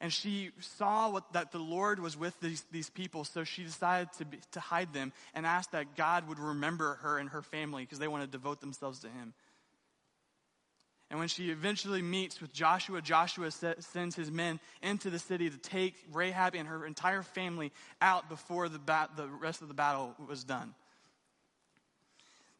and 0.00 0.12
she 0.12 0.50
saw 0.60 1.10
what, 1.10 1.30
that 1.34 1.52
the 1.52 1.58
Lord 1.58 2.00
was 2.00 2.16
with 2.16 2.38
these, 2.40 2.64
these 2.72 2.88
people, 2.88 3.24
so 3.24 3.44
she 3.44 3.64
decided 3.64 4.12
to, 4.14 4.24
be, 4.24 4.38
to 4.52 4.60
hide 4.60 4.94
them 4.94 5.12
and 5.34 5.44
asked 5.44 5.72
that 5.72 5.94
God 5.94 6.26
would 6.28 6.38
remember 6.38 6.94
her 7.02 7.18
and 7.18 7.28
her 7.28 7.42
family 7.42 7.82
because 7.82 7.98
they 7.98 8.08
want 8.08 8.24
to 8.24 8.30
devote 8.30 8.60
themselves 8.60 9.00
to 9.00 9.08
Him. 9.08 9.34
And 11.10 11.18
when 11.18 11.28
she 11.28 11.50
eventually 11.50 12.02
meets 12.02 12.40
with 12.40 12.52
Joshua, 12.52 13.02
Joshua 13.02 13.50
sends 13.50 14.14
his 14.14 14.30
men 14.30 14.60
into 14.80 15.10
the 15.10 15.18
city 15.18 15.50
to 15.50 15.58
take 15.58 15.94
Rahab 16.12 16.54
and 16.54 16.68
her 16.68 16.86
entire 16.86 17.22
family 17.24 17.72
out 18.00 18.28
before 18.28 18.68
the, 18.68 18.78
the 19.16 19.26
rest 19.26 19.60
of 19.60 19.66
the 19.66 19.74
battle 19.74 20.14
was 20.28 20.44
done. 20.44 20.72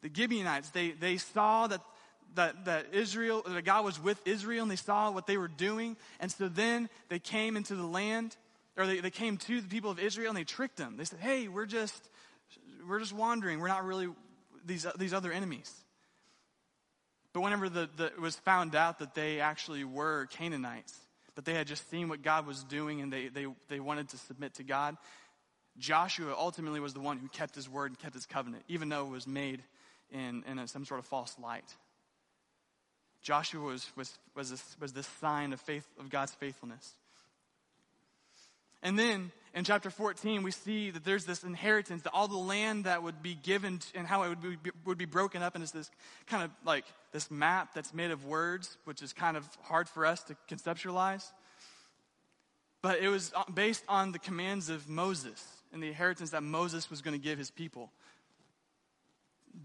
The 0.01 0.11
Gibeonites, 0.13 0.69
they, 0.69 0.91
they 0.91 1.15
saw 1.15 1.67
that 1.67 1.79
that, 2.35 2.65
that 2.65 2.87
Israel, 2.93 3.43
that 3.45 3.65
God 3.65 3.85
was 3.85 4.01
with 4.01 4.19
Israel 4.25 4.63
and 4.63 4.71
they 4.71 4.75
saw 4.75 5.11
what 5.11 5.27
they 5.27 5.37
were 5.37 5.47
doing. 5.47 5.97
And 6.19 6.31
so 6.31 6.47
then 6.47 6.89
they 7.09 7.19
came 7.19 7.57
into 7.57 7.75
the 7.75 7.85
land, 7.85 8.35
or 8.77 8.85
they, 8.87 8.99
they 8.99 9.09
came 9.09 9.37
to 9.37 9.61
the 9.61 9.67
people 9.67 9.91
of 9.91 9.99
Israel 9.99 10.29
and 10.29 10.37
they 10.37 10.43
tricked 10.43 10.77
them. 10.77 10.95
They 10.97 11.05
said, 11.05 11.19
hey, 11.19 11.47
we're 11.47 11.65
just, 11.65 12.09
we're 12.87 12.99
just 12.99 13.13
wandering. 13.13 13.59
We're 13.59 13.67
not 13.67 13.85
really 13.85 14.09
these, 14.65 14.85
these 14.97 15.13
other 15.13 15.31
enemies. 15.31 15.71
But 17.33 17.41
whenever 17.41 17.69
the, 17.69 17.89
the, 17.95 18.05
it 18.05 18.19
was 18.19 18.35
found 18.35 18.75
out 18.75 18.99
that 18.99 19.15
they 19.15 19.39
actually 19.39 19.83
were 19.83 20.27
Canaanites, 20.31 20.97
that 21.35 21.45
they 21.45 21.53
had 21.53 21.67
just 21.67 21.89
seen 21.89 22.09
what 22.09 22.21
God 22.23 22.45
was 22.45 22.63
doing 22.65 23.01
and 23.01 23.11
they, 23.11 23.29
they, 23.29 23.47
they 23.69 23.79
wanted 23.79 24.09
to 24.09 24.17
submit 24.17 24.55
to 24.55 24.63
God, 24.63 24.97
Joshua 25.77 26.35
ultimately 26.37 26.81
was 26.81 26.93
the 26.93 26.99
one 26.99 27.17
who 27.17 27.29
kept 27.29 27.55
his 27.55 27.69
word 27.69 27.91
and 27.91 27.99
kept 27.99 28.13
his 28.13 28.25
covenant, 28.25 28.63
even 28.67 28.89
though 28.89 29.05
it 29.05 29.11
was 29.11 29.25
made 29.25 29.63
in, 30.11 30.43
in 30.45 30.59
a, 30.59 30.67
some 30.67 30.83
sort 30.83 30.99
of 30.99 31.05
false 31.05 31.35
light. 31.41 31.75
Joshua 33.21 33.61
was, 33.61 33.89
was, 33.95 34.17
was, 34.35 34.49
this, 34.49 34.75
was 34.79 34.93
this 34.93 35.07
sign 35.19 35.53
of, 35.53 35.61
faith, 35.61 35.85
of 35.99 36.09
God's 36.09 36.33
faithfulness. 36.33 36.95
And 38.83 38.97
then 38.97 39.31
in 39.53 39.63
chapter 39.63 39.89
14, 39.89 40.41
we 40.43 40.51
see 40.51 40.89
that 40.89 41.03
there's 41.03 41.25
this 41.25 41.43
inheritance, 41.43 42.01
that 42.03 42.11
all 42.13 42.27
the 42.27 42.37
land 42.37 42.85
that 42.85 43.03
would 43.03 43.21
be 43.21 43.35
given 43.35 43.79
and 43.93 44.07
how 44.07 44.23
it 44.23 44.29
would 44.29 44.41
be, 44.41 44.71
would 44.85 44.97
be 44.97 45.05
broken 45.05 45.43
up 45.43 45.55
into 45.55 45.71
this 45.71 45.91
kind 46.25 46.43
of 46.43 46.51
like 46.65 46.85
this 47.11 47.29
map 47.29 47.73
that's 47.75 47.93
made 47.93 48.11
of 48.11 48.25
words, 48.25 48.77
which 48.85 49.03
is 49.03 49.13
kind 49.13 49.37
of 49.37 49.47
hard 49.63 49.87
for 49.87 50.05
us 50.05 50.23
to 50.23 50.35
conceptualize. 50.49 51.25
But 52.81 53.01
it 53.01 53.09
was 53.09 53.31
uh, 53.35 53.43
based 53.53 53.83
on 53.87 54.11
the 54.11 54.19
commands 54.19 54.69
of 54.69 54.89
Moses. 54.89 55.45
and 55.71 55.83
the 55.83 55.87
inheritance 55.87 56.31
that 56.31 56.41
Moses 56.41 56.89
was 56.89 57.01
going 57.01 57.13
to 57.17 57.23
give 57.23 57.37
his 57.37 57.51
people 57.51 57.91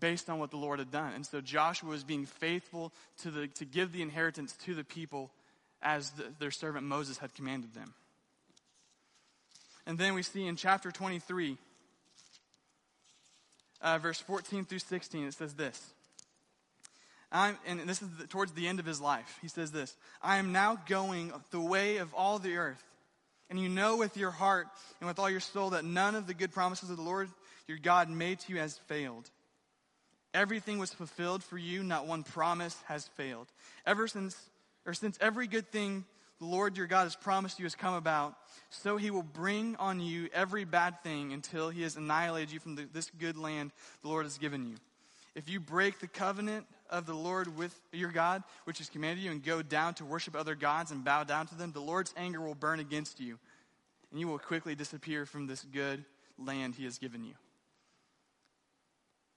based 0.01 0.29
on 0.29 0.38
what 0.38 0.51
the 0.51 0.57
Lord 0.57 0.79
had 0.79 0.90
done. 0.90 1.12
And 1.14 1.25
so 1.25 1.40
Joshua 1.40 1.90
was 1.90 2.05
being 2.05 2.27
faithful 2.27 2.92
to, 3.22 3.31
the, 3.31 3.46
to 3.49 3.64
give 3.64 3.92
the 3.92 4.03
inheritance 4.03 4.55
to 4.64 4.75
the 4.75 4.85
people 4.85 5.31
as 5.83 6.11
the, 6.11 6.25
their 6.38 6.51
servant 6.51 6.85
Moses 6.85 7.18
had 7.18 7.35
commanded 7.35 7.75
them. 7.75 7.94
And 9.87 9.99
then 9.99 10.14
we 10.14 10.22
see 10.22 10.46
in 10.46 10.57
chapter 10.57 10.90
23, 10.90 11.57
uh, 13.81 13.99
verse 13.99 14.20
14 14.20 14.64
through 14.64 14.81
16, 14.81 15.29
it 15.29 15.35
says 15.35 15.55
this. 15.55 15.81
I'm, 17.31 17.57
and 17.66 17.81
this 17.81 18.03
is 18.03 18.09
the, 18.18 18.27
towards 18.27 18.53
the 18.53 18.66
end 18.66 18.81
of 18.81 18.87
his 18.87 19.01
life. 19.01 19.38
He 19.42 19.49
says 19.49 19.72
this 19.72 19.96
I 20.22 20.38
am 20.38 20.53
now 20.53 20.79
going 20.88 21.33
the 21.51 21.61
way 21.61 21.99
of 21.99 22.12
all 22.14 22.38
the 22.38 22.57
earth. 22.57 22.83
And 23.49 23.61
you 23.61 23.68
know 23.68 23.96
with 23.96 24.16
your 24.16 24.33
heart 24.33 24.66
and 25.01 25.07
with 25.07 25.20
all 25.20 25.31
your 25.31 25.40
soul 25.40 25.70
that 25.70 25.85
none 25.85 26.16
of 26.16 26.27
the 26.27 26.35
good 26.35 26.51
promises 26.51 26.90
of 26.90 26.96
the 26.96 27.03
Lord 27.03 27.29
your 27.68 27.79
God 27.79 28.11
made 28.11 28.40
to 28.40 28.53
you 28.53 28.59
has 28.59 28.79
failed. 28.87 29.31
Everything 30.35 30.79
was 30.79 30.93
fulfilled 30.93 31.43
for 31.43 31.57
you, 31.57 31.83
not 31.83 32.07
one 32.07 32.23
promise 32.23 32.77
has 32.87 33.09
failed. 33.17 33.47
Ever 33.87 34.07
since, 34.07 34.37
or 34.85 34.95
since 34.95 35.19
every 35.21 35.47
good 35.47 35.71
thing 35.71 36.05
the 36.39 36.45
Lord 36.45 36.77
your 36.77 36.87
God 36.87 37.05
has 37.05 37.17
promised 37.17 37.59
you 37.59 37.65
has 37.65 37.75
come 37.75 37.95
about, 37.95 38.37
so 38.69 38.97
he 38.99 39.11
will 39.11 39.23
bring 39.23 39.77
on 39.77 40.01
you 40.01 40.29
every 40.35 40.65
bad 40.65 41.03
thing 41.03 41.33
until 41.33 41.71
he 41.71 41.83
has 41.83 41.97
annihilated 41.97 42.53
you 42.53 42.61
from 42.61 42.75
the, 42.75 42.87
this 42.93 43.11
good 43.19 43.39
land 43.39 43.73
the 44.03 44.09
Lord 44.09 44.27
has 44.27 44.37
given 44.37 44.67
you. 44.67 44.77
If 45.35 45.49
you 45.49 45.61
break 45.61 45.99
the 45.99 46.07
covenant 46.07 46.67
of 46.91 47.07
the 47.07 47.15
Lord 47.15 47.57
with 47.57 47.79
your 47.93 48.11
God, 48.11 48.43
which 48.65 48.79
has 48.79 48.89
commanded 48.89 49.23
you, 49.23 49.31
and 49.31 49.43
go 49.43 49.62
down 49.62 49.95
to 49.95 50.05
worship 50.05 50.35
other 50.35 50.55
gods 50.55 50.91
and 50.91 51.05
bow 51.05 51.25
down 51.25 51.47
to 51.49 51.55
them, 51.55 51.73
the 51.73 51.81
Lord's 51.81 52.12
anger 52.17 52.41
will 52.41 52.55
burn 52.55 52.81
against 52.81 53.21
you, 53.21 53.39
and 54.11 54.21
you 54.21 54.29
will 54.29 54.39
quickly 54.39 54.75
disappear 54.75 55.27
from 55.27 55.47
this 55.47 55.62
good 55.62 56.05
land 56.39 56.75
he 56.75 56.85
has 56.85 56.99
given 56.99 57.25
you. 57.25 57.35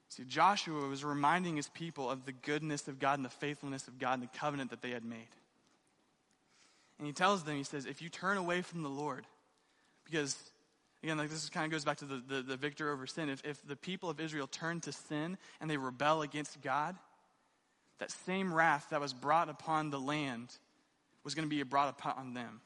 See, 0.09 0.23
Joshua 0.23 0.87
was 0.87 1.05
reminding 1.05 1.55
his 1.55 1.69
people 1.69 2.09
of 2.09 2.25
the 2.25 2.31
goodness 2.31 2.87
of 2.87 2.99
God 2.99 3.19
and 3.19 3.25
the 3.25 3.29
faithfulness 3.29 3.87
of 3.87 3.99
God 3.99 4.13
and 4.13 4.23
the 4.23 4.37
covenant 4.39 4.71
that 4.71 4.81
they 4.81 4.89
had 4.89 5.05
made. 5.05 5.27
And 6.97 7.05
he 7.05 7.13
tells 7.13 7.43
them, 7.43 7.55
he 7.55 7.63
says, 7.63 7.85
if 7.85 8.01
you 8.01 8.09
turn 8.09 8.37
away 8.37 8.61
from 8.61 8.81
the 8.81 8.89
Lord, 8.89 9.25
because, 10.05 10.35
again, 11.03 11.17
like 11.17 11.29
this 11.29 11.47
kind 11.49 11.65
of 11.65 11.71
goes 11.71 11.85
back 11.85 11.97
to 11.97 12.05
the, 12.05 12.23
the, 12.27 12.41
the 12.41 12.57
victor 12.57 12.91
over 12.91 13.05
sin. 13.05 13.29
If, 13.29 13.45
if 13.45 13.65
the 13.65 13.75
people 13.75 14.09
of 14.09 14.19
Israel 14.19 14.47
turn 14.47 14.81
to 14.81 14.91
sin 14.91 15.37
and 15.61 15.69
they 15.69 15.77
rebel 15.77 16.23
against 16.23 16.59
God, 16.61 16.95
that 17.99 18.11
same 18.11 18.51
wrath 18.51 18.87
that 18.89 18.99
was 18.99 19.13
brought 19.13 19.47
upon 19.47 19.91
the 19.91 19.99
land 19.99 20.49
was 21.23 21.35
going 21.35 21.47
to 21.47 21.55
be 21.55 21.61
brought 21.63 21.89
upon 21.89 22.33
them. 22.33 22.61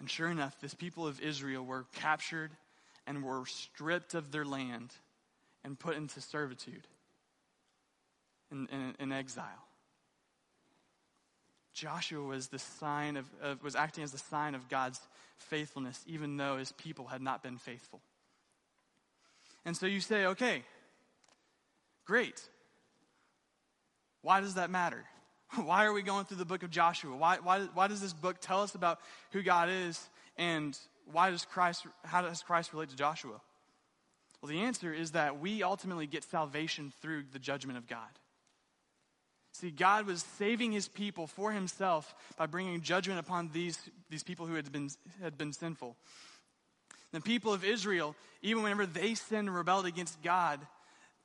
And 0.00 0.10
sure 0.10 0.28
enough, 0.28 0.60
this 0.60 0.74
people 0.74 1.06
of 1.06 1.20
Israel 1.20 1.64
were 1.64 1.86
captured 1.94 2.50
and 3.06 3.22
were 3.22 3.46
stripped 3.46 4.14
of 4.14 4.32
their 4.32 4.44
land 4.44 4.90
and 5.64 5.78
put 5.78 5.96
into 5.96 6.20
servitude 6.20 6.86
in, 8.50 8.68
in, 8.70 8.94
in 9.00 9.12
exile. 9.12 9.44
Joshua 11.72 12.22
was 12.22 12.48
the 12.48 12.58
sign 12.58 13.16
of, 13.16 13.26
of, 13.42 13.62
was 13.62 13.74
acting 13.74 14.04
as 14.04 14.12
the 14.12 14.18
sign 14.18 14.54
of 14.54 14.68
God's 14.68 15.00
faithfulness, 15.38 16.02
even 16.06 16.36
though 16.36 16.56
his 16.56 16.70
people 16.72 17.06
had 17.06 17.20
not 17.20 17.42
been 17.42 17.58
faithful. 17.58 18.00
And 19.64 19.76
so 19.76 19.86
you 19.86 20.00
say, 20.00 20.26
okay, 20.26 20.62
great. 22.04 22.40
Why 24.22 24.40
does 24.40 24.54
that 24.54 24.70
matter? 24.70 25.04
Why 25.56 25.84
are 25.84 25.92
we 25.92 26.02
going 26.02 26.26
through 26.26 26.36
the 26.36 26.44
book 26.44 26.62
of 26.62 26.70
Joshua? 26.70 27.16
Why, 27.16 27.38
why, 27.42 27.60
why 27.74 27.88
does 27.88 28.00
this 28.00 28.12
book 28.12 28.36
tell 28.40 28.62
us 28.62 28.74
about 28.74 29.00
who 29.32 29.42
God 29.42 29.68
is 29.68 30.08
and 30.36 30.78
why 31.10 31.30
does 31.30 31.44
Christ, 31.44 31.86
how 32.04 32.22
does 32.22 32.42
Christ 32.42 32.72
relate 32.72 32.90
to 32.90 32.96
Joshua? 32.96 33.40
Well, 34.44 34.52
the 34.52 34.60
answer 34.60 34.92
is 34.92 35.12
that 35.12 35.40
we 35.40 35.62
ultimately 35.62 36.06
get 36.06 36.22
salvation 36.22 36.92
through 37.00 37.24
the 37.32 37.38
judgment 37.38 37.78
of 37.78 37.86
God. 37.86 38.10
See, 39.54 39.70
God 39.70 40.06
was 40.06 40.22
saving 40.36 40.70
his 40.70 40.86
people 40.86 41.26
for 41.26 41.50
himself 41.50 42.14
by 42.36 42.44
bringing 42.44 42.82
judgment 42.82 43.18
upon 43.18 43.48
these, 43.54 43.78
these 44.10 44.22
people 44.22 44.44
who 44.44 44.54
had 44.54 44.70
been, 44.70 44.90
had 45.22 45.38
been 45.38 45.54
sinful. 45.54 45.96
The 47.12 47.22
people 47.22 47.54
of 47.54 47.64
Israel, 47.64 48.14
even 48.42 48.62
whenever 48.62 48.84
they 48.84 49.14
sinned 49.14 49.48
and 49.48 49.56
rebelled 49.56 49.86
against 49.86 50.22
God, 50.22 50.60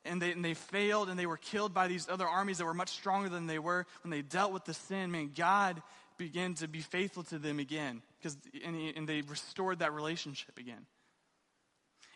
and 0.06 0.22
they, 0.22 0.32
and 0.32 0.46
they 0.46 0.54
failed 0.54 1.10
and 1.10 1.20
they 1.20 1.26
were 1.26 1.36
killed 1.36 1.74
by 1.74 1.90
these 1.90 2.08
other 2.08 2.26
armies 2.26 2.60
that 2.60 2.66
were 2.66 2.74
much 2.74 2.92
stronger 2.92 3.28
than 3.28 3.48
they 3.48 3.60
were, 3.60 3.86
when 4.02 4.12
they 4.12 4.22
dealt 4.22 4.54
with 4.54 4.64
the 4.64 4.74
sin, 4.74 5.12
man, 5.12 5.32
God 5.36 5.82
began 6.18 6.54
to 6.54 6.70
be 6.70 6.80
faithful 6.80 7.24
to 7.24 7.38
them 7.38 7.60
again. 7.60 8.02
Because, 8.22 8.38
and, 8.64 8.78
and 8.96 9.10
they 9.10 9.20
restored 9.24 9.80
that 9.80 9.92
relationship 9.92 10.58
again. 10.58 10.86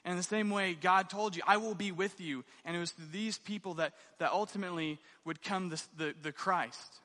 And 0.06 0.12
in 0.12 0.18
the 0.18 0.24
same 0.24 0.50
way, 0.50 0.74
God 0.74 1.10
told 1.10 1.36
you, 1.36 1.42
I 1.48 1.58
will 1.58 1.76
be 1.76 1.92
with 1.92 2.20
you. 2.20 2.44
And 2.66 2.76
it 2.76 2.80
was 2.80 2.92
through 2.92 3.08
these 3.12 3.38
people 3.38 3.76
that, 3.76 3.94
that 4.20 4.32
ultimately 4.32 5.00
would 5.24 5.42
come 5.42 5.70
the, 5.70 5.82
the, 5.98 6.16
the 6.22 6.32
Christ. 6.32 7.00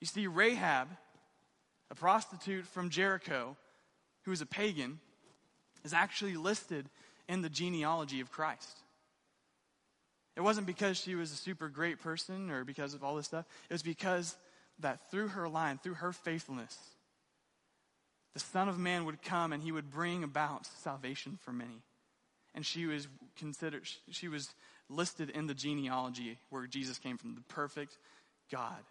You 0.00 0.06
see, 0.06 0.26
Rahab, 0.26 0.88
a 1.90 1.94
prostitute 1.94 2.66
from 2.66 2.90
Jericho, 2.90 3.56
who 4.24 4.32
was 4.32 4.42
a 4.42 4.46
pagan, 4.46 5.00
is 5.82 5.94
actually 5.94 6.36
listed 6.36 6.90
in 7.26 7.40
the 7.40 7.48
genealogy 7.48 8.20
of 8.20 8.30
Christ. 8.30 8.78
It 10.36 10.42
wasn't 10.42 10.66
because 10.66 10.98
she 10.98 11.14
was 11.14 11.32
a 11.32 11.36
super 11.36 11.68
great 11.68 12.00
person 12.00 12.50
or 12.50 12.64
because 12.64 12.92
of 12.92 13.02
all 13.02 13.16
this 13.16 13.26
stuff. 13.26 13.46
It 13.70 13.72
was 13.72 13.82
because 13.82 14.36
that 14.80 15.10
through 15.10 15.28
her 15.28 15.48
line, 15.48 15.78
through 15.78 15.94
her 15.94 16.12
faithfulness, 16.12 16.76
the 18.34 18.40
Son 18.40 18.68
of 18.68 18.78
Man 18.78 19.06
would 19.06 19.22
come 19.22 19.52
and 19.54 19.62
he 19.62 19.72
would 19.72 19.90
bring 19.90 20.22
about 20.22 20.66
salvation 20.66 21.38
for 21.40 21.52
many 21.52 21.80
and 22.54 22.64
she 22.64 22.86
was 22.86 23.08
considered 23.36 23.82
she 24.10 24.28
was 24.28 24.54
listed 24.88 25.30
in 25.30 25.46
the 25.46 25.54
genealogy 25.54 26.38
where 26.50 26.66
Jesus 26.66 26.98
came 26.98 27.16
from, 27.16 27.34
the 27.34 27.40
perfect 27.42 27.98
God 28.50 28.82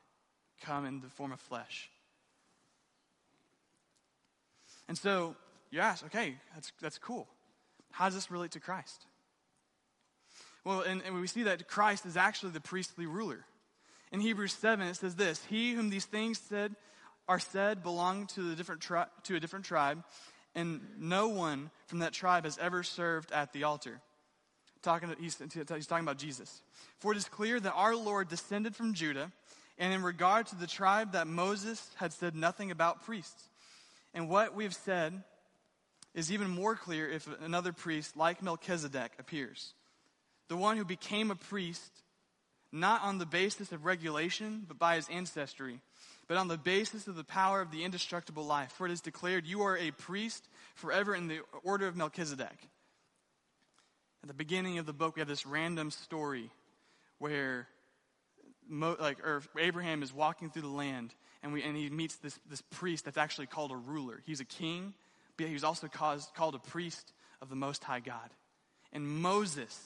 come 0.61 0.85
in 0.85 1.01
the 1.01 1.07
form 1.07 1.31
of 1.31 1.39
flesh. 1.39 1.89
And 4.87 4.97
so 4.97 5.35
you 5.71 5.79
ask, 5.79 6.05
okay, 6.05 6.35
that's 6.53 6.71
that's 6.81 6.97
cool. 6.97 7.27
How 7.91 8.05
does 8.05 8.15
this 8.15 8.31
relate 8.31 8.51
to 8.51 8.59
Christ? 8.59 9.05
Well, 10.65 10.81
and, 10.81 11.01
and 11.05 11.19
we 11.19 11.27
see 11.27 11.43
that 11.43 11.67
Christ 11.67 12.05
is 12.05 12.15
actually 12.15 12.51
the 12.51 12.61
priestly 12.61 13.05
ruler. 13.05 13.45
In 14.11 14.21
Hebrews 14.21 14.53
7, 14.53 14.87
it 14.87 14.95
says 14.95 15.15
this 15.15 15.43
He 15.45 15.73
whom 15.73 15.89
these 15.89 16.05
things 16.05 16.39
said 16.39 16.75
are 17.27 17.39
said 17.39 17.83
belong 17.83 18.27
to, 18.27 18.49
the 18.49 18.55
different 18.55 18.81
tri- 18.81 19.07
to 19.23 19.35
a 19.35 19.39
different 19.39 19.65
tribe, 19.65 20.03
and 20.55 20.81
no 20.97 21.29
one 21.29 21.71
from 21.87 21.99
that 21.99 22.13
tribe 22.13 22.43
has 22.43 22.57
ever 22.57 22.83
served 22.83 23.31
at 23.31 23.53
the 23.53 23.63
altar. 23.63 23.99
Talking 24.81 25.09
to, 25.09 25.15
he's, 25.19 25.37
he's 25.53 25.87
talking 25.87 26.03
about 26.03 26.17
Jesus. 26.17 26.61
For 26.99 27.13
it 27.13 27.17
is 27.17 27.25
clear 27.25 27.59
that 27.59 27.73
our 27.73 27.95
Lord 27.95 28.27
descended 28.27 28.75
from 28.75 28.93
Judah, 28.93 29.31
and 29.77 29.93
in 29.93 30.03
regard 30.03 30.47
to 30.47 30.55
the 30.55 30.67
tribe 30.67 31.13
that 31.13 31.27
Moses 31.27 31.89
had 31.95 32.13
said 32.13 32.35
nothing 32.35 32.69
about 32.69 33.03
priests. 33.03 33.49
And 34.13 34.29
what 34.29 34.53
we've 34.53 34.73
said 34.73 35.23
is 36.13 36.31
even 36.31 36.49
more 36.49 36.75
clear 36.75 37.09
if 37.09 37.27
another 37.41 37.73
priest, 37.73 38.15
like 38.15 38.43
Melchizedek, 38.43 39.13
appears. 39.17 39.73
The 40.47 40.57
one 40.57 40.77
who 40.77 40.85
became 40.85 41.31
a 41.31 41.35
priest, 41.35 41.91
not 42.71 43.01
on 43.01 43.17
the 43.17 43.25
basis 43.25 43.71
of 43.71 43.85
regulation, 43.85 44.65
but 44.67 44.77
by 44.77 44.97
his 44.97 45.09
ancestry 45.09 45.79
but 46.27 46.37
on 46.37 46.47
the 46.47 46.57
basis 46.57 47.07
of 47.07 47.15
the 47.15 47.23
power 47.23 47.61
of 47.61 47.71
the 47.71 47.83
indestructible 47.83 48.45
life. 48.45 48.71
For 48.71 48.85
it 48.85 48.91
is 48.91 49.01
declared, 49.01 49.45
You 49.45 49.63
are 49.63 49.77
a 49.77 49.91
priest 49.91 50.47
forever 50.75 51.15
in 51.15 51.27
the 51.27 51.39
order 51.63 51.87
of 51.87 51.95
Melchizedek. 51.95 52.69
At 54.23 54.27
the 54.27 54.33
beginning 54.33 54.77
of 54.77 54.85
the 54.85 54.93
book, 54.93 55.15
we 55.15 55.19
have 55.19 55.27
this 55.27 55.45
random 55.45 55.91
story 55.91 56.49
where 57.19 57.67
Mo, 58.67 58.95
like, 58.99 59.17
Abraham 59.59 60.03
is 60.03 60.13
walking 60.13 60.49
through 60.49 60.61
the 60.61 60.67
land 60.69 61.13
and, 61.43 61.51
we, 61.51 61.61
and 61.61 61.75
he 61.75 61.89
meets 61.89 62.15
this, 62.15 62.39
this 62.49 62.61
priest 62.61 63.05
that's 63.05 63.17
actually 63.17 63.47
called 63.47 63.71
a 63.71 63.75
ruler. 63.75 64.21
He's 64.25 64.39
a 64.39 64.45
king, 64.45 64.93
but 65.35 65.47
he's 65.47 65.65
also 65.65 65.87
caused, 65.87 66.33
called 66.33 66.55
a 66.55 66.59
priest 66.59 67.11
of 67.41 67.49
the 67.49 67.55
Most 67.55 67.83
High 67.83 67.99
God. 67.99 68.29
And 68.93 69.05
Moses, 69.05 69.77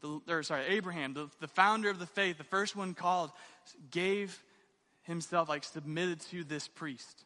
the, 0.00 0.20
or 0.28 0.42
sorry, 0.42 0.64
Abraham, 0.66 1.14
the, 1.14 1.30
the 1.40 1.46
founder 1.46 1.88
of 1.90 2.00
the 2.00 2.06
faith, 2.06 2.38
the 2.38 2.44
first 2.44 2.74
one 2.74 2.94
called, 2.94 3.30
gave 3.92 4.42
himself 5.06 5.48
like 5.48 5.64
submitted 5.64 6.20
to 6.20 6.44
this 6.44 6.68
priest. 6.68 7.24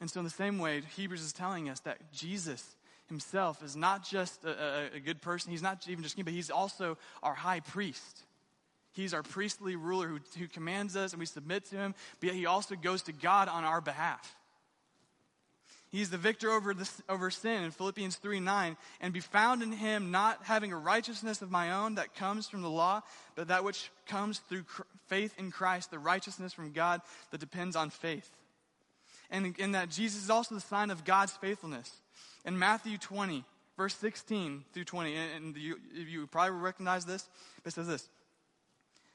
And 0.00 0.10
so, 0.10 0.20
in 0.20 0.24
the 0.24 0.30
same 0.30 0.58
way, 0.58 0.82
Hebrews 0.96 1.22
is 1.22 1.32
telling 1.32 1.68
us 1.68 1.80
that 1.80 2.12
Jesus 2.12 2.76
himself 3.08 3.62
is 3.62 3.74
not 3.74 4.04
just 4.04 4.44
a, 4.44 4.50
a, 4.50 4.96
a 4.96 5.00
good 5.00 5.20
person, 5.20 5.50
he's 5.50 5.62
not 5.62 5.88
even 5.88 6.02
just 6.02 6.14
king, 6.14 6.24
but 6.24 6.34
he's 6.34 6.50
also 6.50 6.96
our 7.22 7.34
high 7.34 7.60
priest. 7.60 8.22
He's 8.92 9.14
our 9.14 9.22
priestly 9.22 9.76
ruler 9.76 10.08
who, 10.08 10.18
who 10.38 10.48
commands 10.48 10.96
us 10.96 11.12
and 11.12 11.20
we 11.20 11.26
submit 11.26 11.64
to 11.66 11.76
him, 11.76 11.94
but 12.20 12.28
yet 12.28 12.36
he 12.36 12.46
also 12.46 12.74
goes 12.74 13.02
to 13.02 13.12
God 13.12 13.48
on 13.48 13.64
our 13.64 13.80
behalf. 13.80 14.36
He's 15.90 16.10
the 16.10 16.18
victor 16.18 16.50
over, 16.50 16.74
over 17.08 17.30
sin 17.30 17.64
in 17.64 17.70
Philippians 17.70 18.16
3 18.16 18.40
9. 18.40 18.76
And 19.00 19.12
be 19.12 19.20
found 19.20 19.62
in 19.62 19.72
him, 19.72 20.10
not 20.10 20.40
having 20.44 20.72
a 20.72 20.76
righteousness 20.76 21.40
of 21.40 21.50
my 21.50 21.72
own 21.72 21.94
that 21.94 22.14
comes 22.14 22.48
from 22.48 22.62
the 22.62 22.70
law, 22.70 23.02
but 23.36 23.48
that 23.48 23.64
which 23.64 23.90
comes 24.06 24.38
through 24.38 24.64
cr- 24.64 24.82
faith 25.06 25.34
in 25.38 25.50
Christ, 25.50 25.90
the 25.90 25.98
righteousness 25.98 26.52
from 26.52 26.72
God 26.72 27.00
that 27.30 27.40
depends 27.40 27.74
on 27.74 27.90
faith. 27.90 28.30
And 29.30 29.56
in 29.58 29.72
that 29.72 29.90
Jesus 29.90 30.24
is 30.24 30.30
also 30.30 30.54
the 30.54 30.60
sign 30.60 30.90
of 30.90 31.04
God's 31.04 31.32
faithfulness. 31.32 31.90
In 32.44 32.58
Matthew 32.58 32.98
20, 32.98 33.44
verse 33.76 33.94
16 33.96 34.64
through 34.72 34.84
20, 34.84 35.14
and 35.16 35.56
you, 35.56 35.78
you 35.94 36.26
probably 36.26 36.58
recognize 36.58 37.04
this, 37.04 37.28
but 37.62 37.72
it 37.72 37.74
says 37.74 37.86
this. 37.86 38.08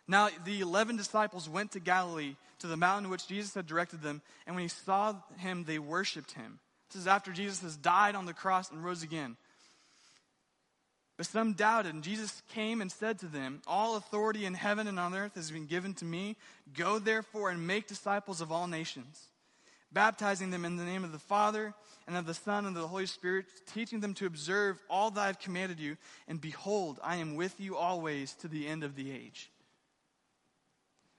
Now 0.08 0.30
the 0.46 0.62
eleven 0.62 0.98
disciples 0.98 1.48
went 1.48 1.72
to 1.72 1.80
Galilee, 1.80 2.36
to 2.60 2.68
the 2.68 2.78
mountain 2.78 3.10
which 3.10 3.28
Jesus 3.28 3.54
had 3.54 3.68
directed 3.68 4.02
them, 4.02 4.22
and 4.46 4.56
when 4.56 4.64
he 4.64 4.70
saw 4.70 5.16
him, 5.38 5.64
they 5.64 5.80
worshipped 5.80 6.32
him. 6.32 6.60
This 6.92 7.02
is 7.02 7.08
after 7.08 7.32
Jesus 7.32 7.62
has 7.62 7.76
died 7.76 8.16
on 8.16 8.26
the 8.26 8.34
cross 8.34 8.72
and 8.72 8.84
rose 8.84 9.04
again. 9.04 9.38
But 11.18 11.28
some 11.28 11.54
doubted, 11.54 11.94
and 11.94 12.04
Jesus 12.04 12.42
came 12.54 12.82
and 12.82 12.92
said 12.92 13.20
to 13.20 13.28
them, 13.28 13.62
All 13.68 13.96
authority 13.96 14.46
in 14.46 14.56
heaven 14.56 14.88
and 14.88 15.00
on 15.00 15.14
earth 15.14 15.36
has 15.36 15.52
been 15.52 15.68
given 15.68 15.94
to 15.96 16.06
me. 16.06 16.36
Go 16.74 17.00
therefore 17.00 17.50
and 17.50 17.68
make 17.68 17.88
disciples 17.88 18.42
of 18.42 18.52
all 18.52 18.68
nations, 18.68 19.28
baptizing 19.92 20.50
them 20.50 20.66
in 20.66 20.76
the 20.76 20.84
name 20.84 21.04
of 21.04 21.12
the 21.12 21.20
Father 21.20 21.74
and 22.08 22.18
of 22.18 22.26
the 22.26 22.34
Son 22.34 22.66
and 22.66 22.76
of 22.76 22.82
the 22.82 22.88
Holy 22.88 23.06
Spirit, 23.06 23.46
teaching 23.74 24.00
them 24.00 24.16
to 24.16 24.26
observe 24.26 24.82
all 24.90 25.12
that 25.12 25.22
I 25.22 25.28
have 25.28 25.40
commanded 25.40 25.80
you. 25.80 25.98
And 26.28 26.42
behold, 26.42 27.00
I 27.04 27.18
am 27.18 27.36
with 27.36 27.60
you 27.60 27.78
always 27.78 28.34
to 28.36 28.48
the 28.48 28.68
end 28.68 28.84
of 28.84 28.96
the 28.96 29.12
age. 29.12 29.52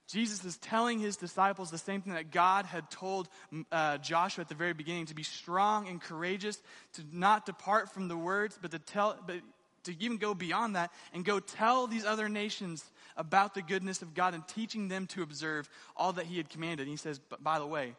Jesus 0.07 0.45
is 0.45 0.57
telling 0.57 0.99
his 0.99 1.17
disciples 1.17 1.71
the 1.71 1.77
same 1.79 2.01
thing 2.01 2.13
that 2.13 2.31
God 2.31 2.65
had 2.65 2.91
told 2.91 3.27
uh, 3.71 3.97
Joshua 3.97 4.43
at 4.43 4.49
the 4.49 4.55
very 4.55 4.73
beginning 4.73 5.07
to 5.07 5.15
be 5.15 5.23
strong 5.23 5.87
and 5.87 5.99
courageous, 5.99 6.61
to 6.93 7.03
not 7.11 7.45
depart 7.45 7.91
from 7.91 8.07
the 8.07 8.17
words, 8.17 8.57
but 8.61 8.71
to 8.71 8.79
tell, 8.79 9.17
but 9.25 9.37
to 9.85 10.03
even 10.03 10.17
go 10.17 10.35
beyond 10.35 10.75
that 10.75 10.91
and 11.13 11.25
go 11.25 11.39
tell 11.39 11.87
these 11.87 12.05
other 12.05 12.29
nations 12.29 12.83
about 13.17 13.55
the 13.55 13.61
goodness 13.61 14.01
of 14.01 14.13
God 14.13 14.33
and 14.33 14.47
teaching 14.47 14.89
them 14.89 15.07
to 15.07 15.23
observe 15.23 15.69
all 15.95 16.13
that 16.13 16.25
He 16.25 16.37
had 16.37 16.49
commanded. 16.49 16.83
And 16.83 16.91
He 16.91 16.97
says, 16.97 17.19
by 17.41 17.57
the 17.57 17.67
way, 17.67 17.95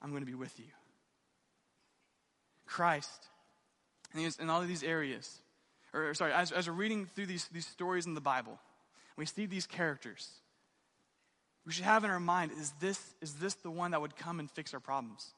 I'm 0.00 0.10
going 0.10 0.22
to 0.22 0.30
be 0.30 0.34
with 0.34 0.58
you. 0.58 0.66
Christ, 2.66 3.28
and 4.14 4.34
in 4.40 4.48
all 4.48 4.62
of 4.62 4.68
these 4.68 4.82
areas, 4.82 5.38
or 5.92 6.14
sorry, 6.14 6.32
as, 6.32 6.50
as 6.50 6.66
we're 6.66 6.74
reading 6.74 7.06
through 7.14 7.26
these, 7.26 7.46
these 7.52 7.66
stories 7.66 8.06
in 8.06 8.14
the 8.14 8.20
Bible, 8.22 8.58
we 9.16 9.26
see 9.26 9.46
these 9.46 9.66
characters. 9.66 10.28
We 11.66 11.72
should 11.72 11.84
have 11.84 12.04
in 12.04 12.10
our 12.10 12.20
mind 12.20 12.52
is 12.58 12.72
this, 12.80 13.00
is 13.20 13.34
this 13.34 13.54
the 13.54 13.70
one 13.70 13.92
that 13.92 14.00
would 14.00 14.16
come 14.16 14.38
and 14.38 14.50
fix 14.50 14.74
our 14.74 14.80
problems? 14.80 15.32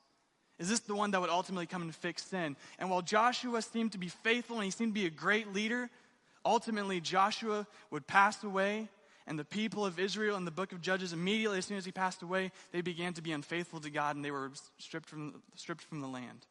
Is 0.59 0.69
this 0.69 0.81
the 0.81 0.95
one 0.95 1.11
that 1.11 1.21
would 1.21 1.31
ultimately 1.31 1.67
come 1.67 1.83
and 1.83 1.95
fix 1.95 2.25
sin? 2.25 2.57
And 2.79 2.91
while 2.91 3.03
Joshua 3.03 3.63
seemed 3.63 3.93
to 3.93 3.99
be 3.99 4.09
faithful 4.09 4.57
and 4.57 4.65
he 4.65 4.71
seemed 4.71 4.95
to 4.95 5.01
be 5.01 5.07
a 5.07 5.11
great 5.11 5.53
leader, 5.53 5.91
ultimately 6.45 7.01
Joshua 7.01 7.67
would 7.91 8.07
pass 8.07 8.43
away, 8.43 8.89
and 9.27 9.39
the 9.39 9.45
people 9.45 9.85
of 9.85 9.99
Israel 9.99 10.37
in 10.37 10.45
the 10.45 10.51
book 10.51 10.73
of 10.73 10.81
Judges, 10.81 11.13
immediately 11.13 11.59
as 11.59 11.67
soon 11.67 11.77
as 11.77 11.85
he 11.85 11.93
passed 11.93 12.23
away, 12.23 12.53
they 12.73 12.81
began 12.81 13.13
to 13.15 13.23
be 13.23 13.33
unfaithful 13.33 13.81
to 13.81 13.91
God 13.91 14.17
and 14.17 14.25
they 14.25 14.31
were 14.31 14.53
stripped 14.79 15.09
from, 15.09 15.43
stripped 15.57 15.83
from 15.83 16.01
the 16.01 16.07
land. 16.07 16.47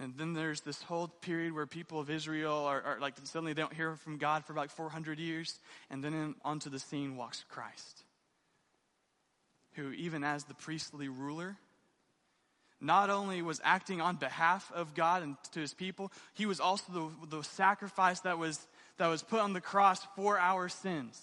And 0.00 0.14
then 0.16 0.32
there's 0.32 0.62
this 0.62 0.80
whole 0.82 1.08
period 1.08 1.52
where 1.52 1.66
people 1.66 2.00
of 2.00 2.08
Israel 2.08 2.64
are, 2.64 2.82
are 2.82 2.98
like 3.00 3.14
suddenly 3.24 3.52
they 3.52 3.60
don't 3.60 3.74
hear 3.74 3.96
from 3.96 4.16
God 4.16 4.44
for 4.44 4.54
like 4.54 4.70
400 4.70 5.18
years, 5.18 5.58
and 5.90 6.02
then 6.02 6.14
in, 6.14 6.34
onto 6.42 6.70
the 6.70 6.78
scene 6.78 7.16
walks 7.16 7.44
Christ 7.48 8.02
who, 9.74 9.90
even 9.92 10.24
as 10.24 10.44
the 10.44 10.54
priestly 10.54 11.08
ruler, 11.08 11.56
not 12.80 13.10
only 13.10 13.42
was 13.42 13.60
acting 13.62 14.00
on 14.00 14.16
behalf 14.16 14.70
of 14.74 14.94
God 14.94 15.22
and 15.22 15.36
to 15.52 15.60
his 15.60 15.74
people, 15.74 16.10
he 16.34 16.46
was 16.46 16.60
also 16.60 16.92
the, 16.92 17.36
the 17.36 17.42
sacrifice 17.42 18.20
that 18.20 18.38
was, 18.38 18.66
that 18.98 19.08
was 19.08 19.22
put 19.22 19.40
on 19.40 19.52
the 19.52 19.60
cross 19.60 20.04
for 20.16 20.38
our 20.38 20.68
sins. 20.68 21.20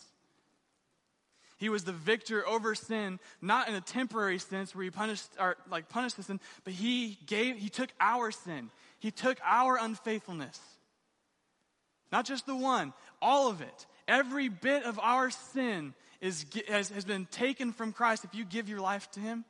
He 1.58 1.70
was 1.70 1.84
the 1.84 1.92
victor 1.92 2.48
over 2.48 2.76
sin, 2.76 3.20
not 3.42 3.68
in 3.68 3.76
a 3.76 3.82
temporary 3.82 4.38
sense 4.38 4.76
where 4.76 4.84
he 4.84 4.92
punished 4.92 5.28
or 5.40 5.58
like 5.70 5.90
punished 5.90 6.18
the 6.18 6.24
sin, 6.24 6.40
but 6.64 6.74
he 6.74 7.18
gave 7.26 7.58
he 7.58 7.70
took 7.70 7.90
our 8.00 8.32
sin. 8.32 8.70
He 9.00 9.12
took 9.12 9.38
our 9.44 9.78
unfaithfulness. 9.78 10.60
Not 12.12 12.26
just 12.26 12.46
the 12.46 12.56
one, 12.56 12.94
all 13.22 13.50
of 13.50 13.62
it. 13.62 13.86
Every 14.08 14.48
bit 14.48 14.84
of 14.84 15.00
our 15.00 15.30
sin 15.30 15.94
is, 16.22 16.46
has, 16.68 16.90
has 16.90 17.06
been 17.06 17.26
taken 17.26 17.74
from 17.74 17.92
Christ 17.92 18.24
if 18.24 18.34
you 18.34 18.46
give 18.46 18.70
your 18.70 18.80
life 18.80 19.10
to 19.12 19.20
Him. 19.20 19.44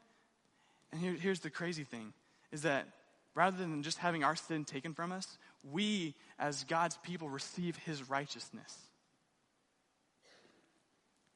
And 0.92 1.00
here, 1.00 1.14
here's 1.14 1.42
the 1.42 1.50
crazy 1.50 1.84
thing 1.84 2.14
is 2.52 2.64
that 2.64 2.88
rather 3.36 3.58
than 3.58 3.84
just 3.84 3.98
having 3.98 4.24
our 4.24 4.36
sin 4.36 4.66
taken 4.66 4.94
from 4.94 5.12
us, 5.12 5.38
we, 5.72 6.16
as 6.40 6.64
God's 6.64 6.98
people, 7.04 7.30
receive 7.30 7.76
His 7.78 8.10
righteousness. 8.10 8.76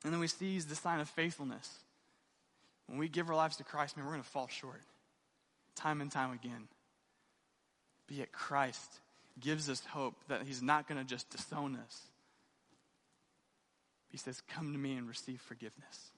And 0.04 0.14
then 0.14 0.20
we 0.20 0.28
seize 0.28 0.66
the 0.66 0.76
sign 0.76 1.00
of 1.00 1.10
faithfulness. 1.10 1.70
When 2.88 2.98
we 2.98 3.08
give 3.08 3.30
our 3.30 3.36
lives 3.36 3.58
to 3.58 3.64
Christ, 3.64 3.96
man, 3.96 4.06
we're 4.06 4.14
going 4.14 4.24
to 4.24 4.30
fall 4.30 4.48
short 4.48 4.82
time 5.76 6.02
and 6.02 6.12
time 6.12 6.32
again. 6.34 6.68
But 8.08 8.18
yet, 8.18 8.32
Christ 8.32 9.00
gives 9.40 9.70
us 9.70 9.82
hope 9.86 10.16
that 10.28 10.44
He's 10.46 10.62
not 10.62 10.88
going 10.88 11.00
to 11.00 11.08
just 11.08 11.30
disown 11.30 11.78
us, 11.86 12.02
he 14.12 14.18
says, 14.18 14.42
Come 14.54 14.74
to 14.74 14.78
me 14.78 14.98
and 14.98 15.08
receive 15.08 15.40
forgiveness. 15.42 16.12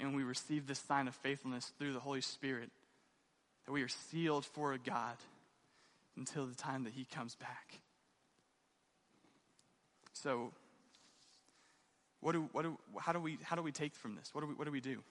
And 0.00 0.16
we 0.16 0.22
receive 0.22 0.66
this 0.66 0.78
sign 0.78 1.08
of 1.08 1.14
faithfulness 1.16 1.70
through 1.78 1.92
the 1.92 2.00
Holy 2.00 2.22
Spirit, 2.22 2.70
that 3.66 3.72
we 3.72 3.82
are 3.82 3.88
sealed 3.88 4.46
for 4.46 4.76
God 4.78 5.16
until 6.16 6.46
the 6.46 6.54
time 6.54 6.84
that 6.84 6.94
He 6.94 7.04
comes 7.04 7.34
back. 7.34 7.80
So, 10.14 10.52
what 12.24 12.32
do, 12.32 12.48
what 12.52 12.62
do, 12.62 12.78
how, 12.98 13.12
do 13.12 13.20
we, 13.20 13.36
how 13.42 13.54
do 13.54 13.60
we 13.60 13.70
take 13.70 13.94
from 13.94 14.14
this? 14.14 14.30
What 14.32 14.40
do 14.40 14.46
we, 14.46 14.54
what 14.54 14.64
do 14.64 14.70
we 14.70 14.80
do? 14.80 15.02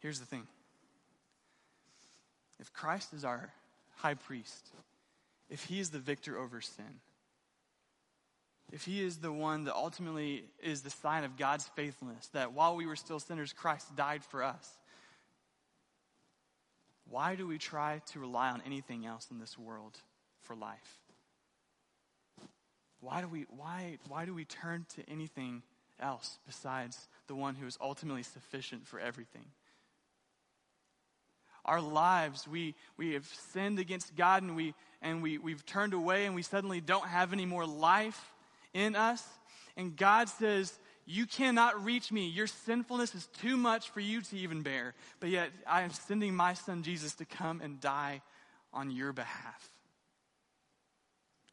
Here's 0.00 0.20
the 0.20 0.26
thing 0.26 0.46
if 2.60 2.74
Christ 2.74 3.14
is 3.14 3.24
our 3.24 3.50
high 3.94 4.12
priest, 4.12 4.68
if 5.48 5.64
He 5.64 5.80
is 5.80 5.88
the 5.88 5.98
victor 5.98 6.38
over 6.38 6.60
sin, 6.60 7.00
if 8.70 8.84
he 8.84 9.02
is 9.02 9.18
the 9.18 9.32
one 9.32 9.64
that 9.64 9.74
ultimately 9.74 10.44
is 10.62 10.82
the 10.82 10.90
sign 10.90 11.24
of 11.24 11.38
God's 11.38 11.68
faithfulness, 11.68 12.26
that 12.34 12.52
while 12.52 12.76
we 12.76 12.84
were 12.84 12.96
still 12.96 13.20
sinners, 13.20 13.54
Christ 13.54 13.94
died 13.96 14.24
for 14.24 14.42
us, 14.42 14.68
why 17.08 17.36
do 17.36 17.46
we 17.46 17.56
try 17.56 18.02
to 18.12 18.18
rely 18.18 18.50
on 18.50 18.60
anything 18.66 19.06
else 19.06 19.28
in 19.30 19.38
this 19.38 19.56
world 19.56 19.96
for 20.42 20.54
life? 20.56 21.05
Why 23.00 23.20
do 23.20 23.28
we, 23.28 23.46
why, 23.48 23.98
why 24.08 24.24
do 24.24 24.34
we 24.34 24.44
turn 24.44 24.86
to 24.96 25.08
anything 25.08 25.62
else 26.00 26.38
besides 26.46 27.08
the 27.26 27.34
one 27.34 27.54
who 27.54 27.66
is 27.66 27.78
ultimately 27.80 28.22
sufficient 28.22 28.86
for 28.86 28.98
everything? 28.98 29.46
Our 31.64 31.80
lives, 31.80 32.46
we, 32.46 32.74
we 32.96 33.14
have 33.14 33.26
sinned 33.52 33.78
against 33.78 34.14
God 34.14 34.42
and, 34.42 34.54
we, 34.54 34.74
and 35.02 35.20
we, 35.20 35.38
we've 35.38 35.66
turned 35.66 35.94
away 35.94 36.26
and 36.26 36.34
we 36.34 36.42
suddenly 36.42 36.80
don't 36.80 37.06
have 37.06 37.32
any 37.32 37.44
more 37.44 37.66
life 37.66 38.32
in 38.72 38.94
us. 38.94 39.22
And 39.76 39.96
God 39.96 40.28
says, 40.28 40.78
You 41.06 41.26
cannot 41.26 41.84
reach 41.84 42.12
me. 42.12 42.28
Your 42.28 42.46
sinfulness 42.46 43.16
is 43.16 43.26
too 43.40 43.56
much 43.56 43.90
for 43.90 43.98
you 43.98 44.22
to 44.22 44.36
even 44.38 44.62
bear. 44.62 44.94
But 45.18 45.30
yet, 45.30 45.50
I 45.66 45.82
am 45.82 45.90
sending 45.90 46.36
my 46.36 46.54
son 46.54 46.84
Jesus 46.84 47.14
to 47.16 47.24
come 47.24 47.60
and 47.60 47.80
die 47.80 48.22
on 48.72 48.92
your 48.92 49.12
behalf. 49.12 49.75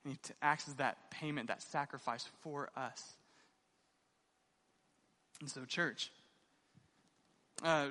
And 0.04 0.14
he 0.14 0.20
acts 0.42 0.68
as 0.68 0.76
that 0.76 1.10
payment, 1.10 1.48
that 1.48 1.62
sacrifice 1.62 2.28
for 2.42 2.70
us. 2.76 3.14
And 5.40 5.50
so, 5.50 5.66
church, 5.66 6.12
uh, 7.64 7.88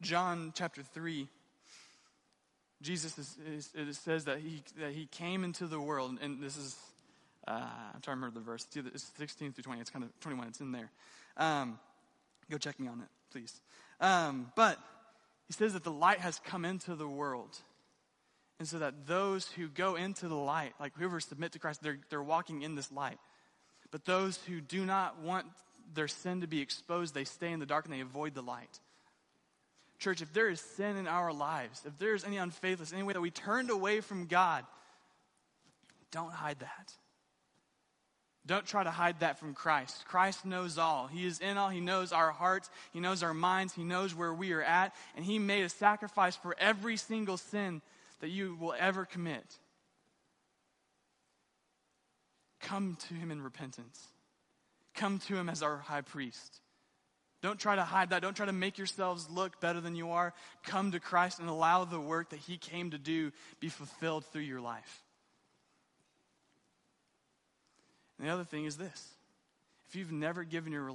John 0.00 0.52
chapter 0.54 0.82
3, 0.82 1.28
Jesus 2.82 3.18
is, 3.18 3.36
is, 3.46 3.70
it 3.74 3.94
says 3.94 4.24
that 4.24 4.38
he, 4.38 4.62
that 4.78 4.92
he 4.92 5.06
came 5.06 5.44
into 5.44 5.66
the 5.66 5.80
world, 5.80 6.18
and 6.20 6.42
this 6.42 6.56
is 6.56 6.76
uh, 7.46 7.52
I'm 7.94 8.00
trying 8.00 8.16
to 8.16 8.20
remember 8.20 8.38
the 8.38 8.44
verse. 8.44 8.66
It's, 8.74 8.88
it's 8.94 9.12
16 9.18 9.52
through 9.52 9.64
20. 9.64 9.80
It's 9.80 9.90
kind 9.90 10.04
of 10.04 10.20
21. 10.20 10.48
It's 10.48 10.60
in 10.60 10.72
there. 10.72 10.90
Um, 11.36 11.78
go 12.50 12.58
check 12.58 12.80
me 12.80 12.88
on 12.88 13.00
it, 13.00 13.08
please. 13.30 13.60
Um, 14.00 14.50
but 14.56 14.78
he 15.46 15.52
says 15.52 15.74
that 15.74 15.84
the 15.84 15.92
light 15.92 16.20
has 16.20 16.40
come 16.44 16.64
into 16.64 16.94
the 16.94 17.08
world. 17.08 17.58
And 18.58 18.68
so 18.68 18.78
that 18.78 19.06
those 19.06 19.48
who 19.48 19.68
go 19.68 19.96
into 19.96 20.28
the 20.28 20.36
light, 20.36 20.74
like 20.78 20.92
whoever 20.96 21.20
submit 21.20 21.52
to 21.52 21.58
Christ, 21.58 21.82
they're, 21.82 21.98
they're 22.08 22.22
walking 22.22 22.62
in 22.62 22.74
this 22.74 22.92
light. 22.92 23.18
But 23.90 24.04
those 24.04 24.38
who 24.48 24.60
do 24.60 24.84
not 24.84 25.20
want 25.20 25.46
their 25.92 26.08
sin 26.08 26.40
to 26.40 26.46
be 26.46 26.60
exposed, 26.60 27.14
they 27.14 27.24
stay 27.24 27.52
in 27.52 27.60
the 27.60 27.66
dark 27.66 27.84
and 27.84 27.94
they 27.94 28.00
avoid 28.00 28.34
the 28.34 28.42
light. 28.42 28.80
Church, 29.98 30.22
if 30.22 30.32
there 30.32 30.48
is 30.48 30.60
sin 30.60 30.96
in 30.96 31.06
our 31.06 31.32
lives, 31.32 31.82
if 31.84 31.98
there 31.98 32.14
is 32.14 32.24
any 32.24 32.36
unfaithfulness, 32.36 32.92
any 32.92 33.02
way 33.02 33.12
that 33.12 33.20
we 33.20 33.30
turned 33.30 33.70
away 33.70 34.00
from 34.00 34.26
God, 34.26 34.64
don't 36.10 36.32
hide 36.32 36.60
that. 36.60 36.92
Don't 38.46 38.66
try 38.66 38.84
to 38.84 38.90
hide 38.90 39.20
that 39.20 39.38
from 39.38 39.54
Christ. 39.54 40.04
Christ 40.06 40.44
knows 40.44 40.76
all. 40.76 41.06
He 41.06 41.24
is 41.24 41.38
in 41.38 41.56
all. 41.56 41.70
He 41.70 41.80
knows 41.80 42.12
our 42.12 42.30
hearts. 42.30 42.68
He 42.92 43.00
knows 43.00 43.22
our 43.22 43.32
minds. 43.32 43.72
He 43.72 43.84
knows 43.84 44.14
where 44.14 44.34
we 44.34 44.52
are 44.52 44.62
at. 44.62 44.94
And 45.16 45.24
He 45.24 45.38
made 45.38 45.62
a 45.62 45.70
sacrifice 45.70 46.36
for 46.36 46.54
every 46.58 46.98
single 46.98 47.38
sin 47.38 47.80
that 48.24 48.30
you 48.30 48.56
will 48.58 48.74
ever 48.78 49.04
commit. 49.04 49.44
Come 52.58 52.96
to 53.08 53.12
Him 53.12 53.30
in 53.30 53.42
repentance. 53.42 54.02
Come 54.94 55.18
to 55.26 55.36
Him 55.36 55.50
as 55.50 55.62
our 55.62 55.76
high 55.76 56.00
priest. 56.00 56.62
Don't 57.42 57.60
try 57.60 57.76
to 57.76 57.82
hide 57.82 58.08
that. 58.08 58.22
Don't 58.22 58.34
try 58.34 58.46
to 58.46 58.52
make 58.54 58.78
yourselves 58.78 59.28
look 59.28 59.60
better 59.60 59.78
than 59.78 59.94
you 59.94 60.12
are. 60.12 60.32
Come 60.62 60.92
to 60.92 61.00
Christ 61.00 61.38
and 61.38 61.50
allow 61.50 61.84
the 61.84 62.00
work 62.00 62.30
that 62.30 62.38
He 62.38 62.56
came 62.56 62.92
to 62.92 62.98
do 62.98 63.30
be 63.60 63.68
fulfilled 63.68 64.24
through 64.24 64.40
your 64.40 64.62
life. 64.62 65.02
And 68.18 68.26
the 68.26 68.32
other 68.32 68.44
thing 68.44 68.64
is 68.64 68.78
this 68.78 69.06
if 69.90 69.96
you've 69.96 70.12
never 70.12 70.44
given 70.44 70.72
your, 70.72 70.90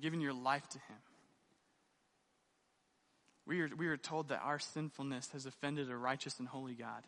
given 0.00 0.22
your 0.22 0.32
life 0.32 0.66
to 0.70 0.78
Him, 0.78 0.96
we 3.50 3.62
are, 3.62 3.70
we 3.76 3.88
are 3.88 3.96
told 3.96 4.28
that 4.28 4.40
our 4.44 4.60
sinfulness 4.60 5.30
has 5.32 5.44
offended 5.44 5.90
a 5.90 5.96
righteous 5.96 6.38
and 6.38 6.46
holy 6.46 6.74
God. 6.74 7.02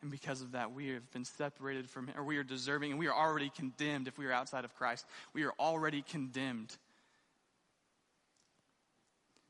And 0.00 0.12
because 0.12 0.42
of 0.42 0.52
that, 0.52 0.72
we 0.72 0.90
have 0.90 1.10
been 1.10 1.24
separated 1.24 1.90
from 1.90 2.06
Him, 2.06 2.14
or 2.16 2.22
we 2.22 2.36
are 2.36 2.44
deserving, 2.44 2.92
and 2.92 3.00
we 3.00 3.08
are 3.08 3.14
already 3.14 3.50
condemned 3.50 4.06
if 4.06 4.16
we 4.16 4.26
are 4.26 4.32
outside 4.32 4.64
of 4.64 4.72
Christ. 4.76 5.04
We 5.32 5.42
are 5.42 5.52
already 5.58 6.02
condemned. 6.02 6.76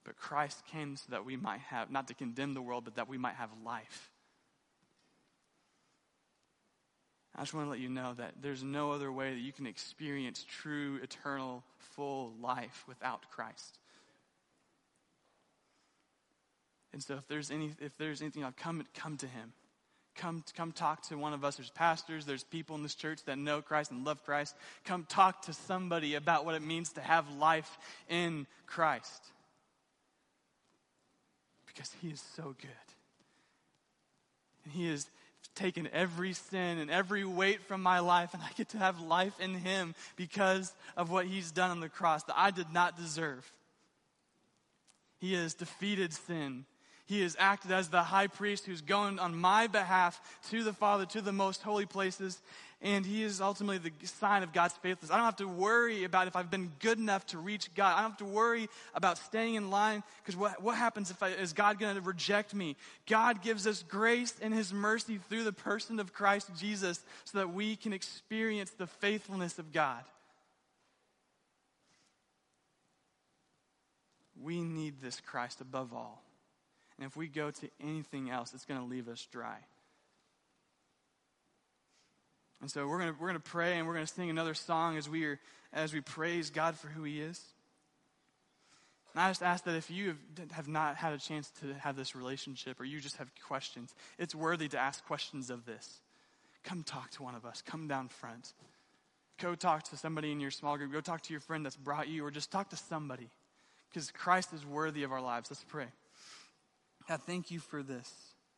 But 0.04 0.16
Christ 0.16 0.62
came 0.72 0.96
so 0.96 1.04
that 1.10 1.26
we 1.26 1.36
might 1.36 1.60
have, 1.60 1.90
not 1.90 2.08
to 2.08 2.14
condemn 2.14 2.54
the 2.54 2.62
world, 2.62 2.84
but 2.84 2.96
that 2.96 3.10
we 3.10 3.18
might 3.18 3.34
have 3.34 3.50
life. 3.62 4.10
I 7.36 7.42
just 7.42 7.52
want 7.52 7.66
to 7.66 7.70
let 7.70 7.78
you 7.78 7.90
know 7.90 8.14
that 8.14 8.36
there's 8.40 8.64
no 8.64 8.90
other 8.92 9.12
way 9.12 9.34
that 9.34 9.40
you 9.40 9.52
can 9.52 9.66
experience 9.66 10.46
true, 10.48 10.98
eternal, 11.02 11.62
full 11.76 12.32
life 12.40 12.84
without 12.88 13.30
Christ. 13.30 13.78
And 16.92 17.02
so 17.02 17.14
if 17.14 17.28
there's 17.28 17.50
any 17.50 17.72
if 17.80 17.96
there's 17.98 18.22
anything 18.22 18.44
I've 18.44 18.56
come 18.56 18.84
come 18.94 19.16
to 19.18 19.26
him. 19.26 19.52
Come 20.16 20.42
come 20.56 20.72
talk 20.72 21.02
to 21.08 21.16
one 21.16 21.32
of 21.32 21.44
us. 21.44 21.56
There's 21.56 21.70
pastors, 21.70 22.24
there's 22.24 22.42
people 22.42 22.74
in 22.76 22.82
this 22.82 22.94
church 22.94 23.22
that 23.26 23.38
know 23.38 23.62
Christ 23.62 23.90
and 23.92 24.04
love 24.04 24.24
Christ. 24.24 24.56
Come 24.84 25.06
talk 25.08 25.42
to 25.42 25.52
somebody 25.52 26.14
about 26.14 26.44
what 26.44 26.54
it 26.54 26.62
means 26.62 26.92
to 26.94 27.00
have 27.00 27.30
life 27.36 27.78
in 28.08 28.46
Christ. 28.66 29.24
Because 31.66 31.92
he 32.02 32.08
is 32.08 32.22
so 32.34 32.56
good. 32.60 32.70
And 34.64 34.72
he 34.72 34.88
has 34.88 35.08
taken 35.54 35.88
every 35.92 36.32
sin 36.32 36.78
and 36.78 36.90
every 36.90 37.24
weight 37.24 37.62
from 37.62 37.82
my 37.82 37.98
life, 37.98 38.34
and 38.34 38.42
I 38.42 38.50
get 38.56 38.70
to 38.70 38.78
have 38.78 39.00
life 39.00 39.38
in 39.40 39.54
him 39.54 39.94
because 40.16 40.72
of 40.96 41.10
what 41.10 41.26
he's 41.26 41.50
done 41.50 41.70
on 41.70 41.80
the 41.80 41.88
cross 41.88 42.22
that 42.24 42.38
I 42.38 42.50
did 42.50 42.72
not 42.72 42.96
deserve. 42.96 43.50
He 45.18 45.34
has 45.34 45.54
defeated 45.54 46.12
sin 46.12 46.64
he 47.08 47.22
has 47.22 47.36
acted 47.38 47.72
as 47.72 47.88
the 47.88 48.02
high 48.02 48.26
priest 48.26 48.66
who's 48.66 48.82
going 48.82 49.18
on 49.18 49.34
my 49.34 49.66
behalf 49.66 50.20
to 50.50 50.62
the 50.62 50.74
Father, 50.74 51.06
to 51.06 51.22
the 51.22 51.32
most 51.32 51.62
holy 51.62 51.86
places. 51.86 52.38
And 52.82 53.04
he 53.04 53.22
is 53.22 53.40
ultimately 53.40 53.78
the 53.78 54.06
sign 54.06 54.42
of 54.42 54.52
God's 54.52 54.74
faithfulness. 54.74 55.10
I 55.10 55.16
don't 55.16 55.24
have 55.24 55.36
to 55.36 55.48
worry 55.48 56.04
about 56.04 56.28
if 56.28 56.36
I've 56.36 56.50
been 56.50 56.70
good 56.80 56.98
enough 56.98 57.24
to 57.28 57.38
reach 57.38 57.74
God. 57.74 57.94
I 57.96 58.02
don't 58.02 58.10
have 58.10 58.18
to 58.18 58.26
worry 58.26 58.68
about 58.94 59.16
staying 59.16 59.54
in 59.54 59.70
line 59.70 60.04
because 60.22 60.36
what, 60.36 60.62
what 60.62 60.76
happens 60.76 61.10
if 61.10 61.22
I, 61.22 61.28
is 61.30 61.54
God 61.54 61.78
going 61.78 61.96
to 61.96 62.02
reject 62.02 62.54
me? 62.54 62.76
God 63.06 63.40
gives 63.40 63.66
us 63.66 63.82
grace 63.88 64.34
and 64.42 64.52
his 64.52 64.70
mercy 64.70 65.18
through 65.30 65.44
the 65.44 65.52
person 65.52 66.00
of 66.00 66.12
Christ 66.12 66.50
Jesus 66.58 67.02
so 67.24 67.38
that 67.38 67.54
we 67.54 67.74
can 67.74 67.94
experience 67.94 68.70
the 68.72 68.86
faithfulness 68.86 69.58
of 69.58 69.72
God. 69.72 70.04
We 74.40 74.60
need 74.60 75.00
this 75.00 75.22
Christ 75.22 75.62
above 75.62 75.94
all. 75.94 76.22
And 76.98 77.06
if 77.06 77.16
we 77.16 77.28
go 77.28 77.50
to 77.50 77.70
anything 77.80 78.30
else, 78.30 78.52
it's 78.54 78.64
going 78.64 78.80
to 78.80 78.86
leave 78.86 79.08
us 79.08 79.26
dry. 79.30 79.58
And 82.60 82.70
so 82.70 82.88
we're 82.88 82.98
going 82.98 83.14
to, 83.14 83.20
we're 83.20 83.32
to 83.32 83.40
pray 83.40 83.78
and 83.78 83.86
we're 83.86 83.94
going 83.94 84.06
to 84.06 84.12
sing 84.12 84.30
another 84.30 84.54
song 84.54 84.96
as 84.96 85.08
we, 85.08 85.24
are, 85.26 85.38
as 85.72 85.92
we 85.92 86.00
praise 86.00 86.50
God 86.50 86.76
for 86.76 86.88
who 86.88 87.04
He 87.04 87.20
is. 87.20 87.40
And 89.14 89.22
I 89.22 89.30
just 89.30 89.42
ask 89.42 89.64
that 89.64 89.76
if 89.76 89.90
you 89.90 90.08
have, 90.38 90.50
have 90.52 90.68
not 90.68 90.96
had 90.96 91.12
a 91.12 91.18
chance 91.18 91.50
to 91.60 91.72
have 91.74 91.96
this 91.96 92.14
relationship 92.14 92.80
or 92.80 92.84
you 92.84 93.00
just 93.00 93.16
have 93.16 93.30
questions, 93.46 93.94
it's 94.18 94.34
worthy 94.34 94.68
to 94.68 94.78
ask 94.78 95.04
questions 95.06 95.50
of 95.50 95.64
this. 95.66 96.00
Come 96.64 96.82
talk 96.82 97.10
to 97.12 97.22
one 97.22 97.34
of 97.34 97.46
us. 97.46 97.62
Come 97.64 97.88
down 97.88 98.08
front. 98.08 98.52
Go 99.40 99.54
talk 99.54 99.84
to 99.84 99.96
somebody 99.96 100.32
in 100.32 100.40
your 100.40 100.50
small 100.50 100.76
group. 100.76 100.92
Go 100.92 101.00
talk 101.00 101.22
to 101.22 101.32
your 101.32 101.40
friend 101.40 101.64
that's 101.64 101.76
brought 101.76 102.08
you, 102.08 102.24
or 102.24 102.30
just 102.30 102.50
talk 102.50 102.70
to 102.70 102.76
somebody. 102.76 103.30
Because 103.88 104.10
Christ 104.10 104.52
is 104.52 104.66
worthy 104.66 105.04
of 105.04 105.12
our 105.12 105.20
lives. 105.20 105.50
Let's 105.50 105.64
pray. 105.68 105.86
God, 107.08 107.22
thank 107.22 107.50
you 107.50 107.58
for 107.58 107.82
this. 107.82 108.27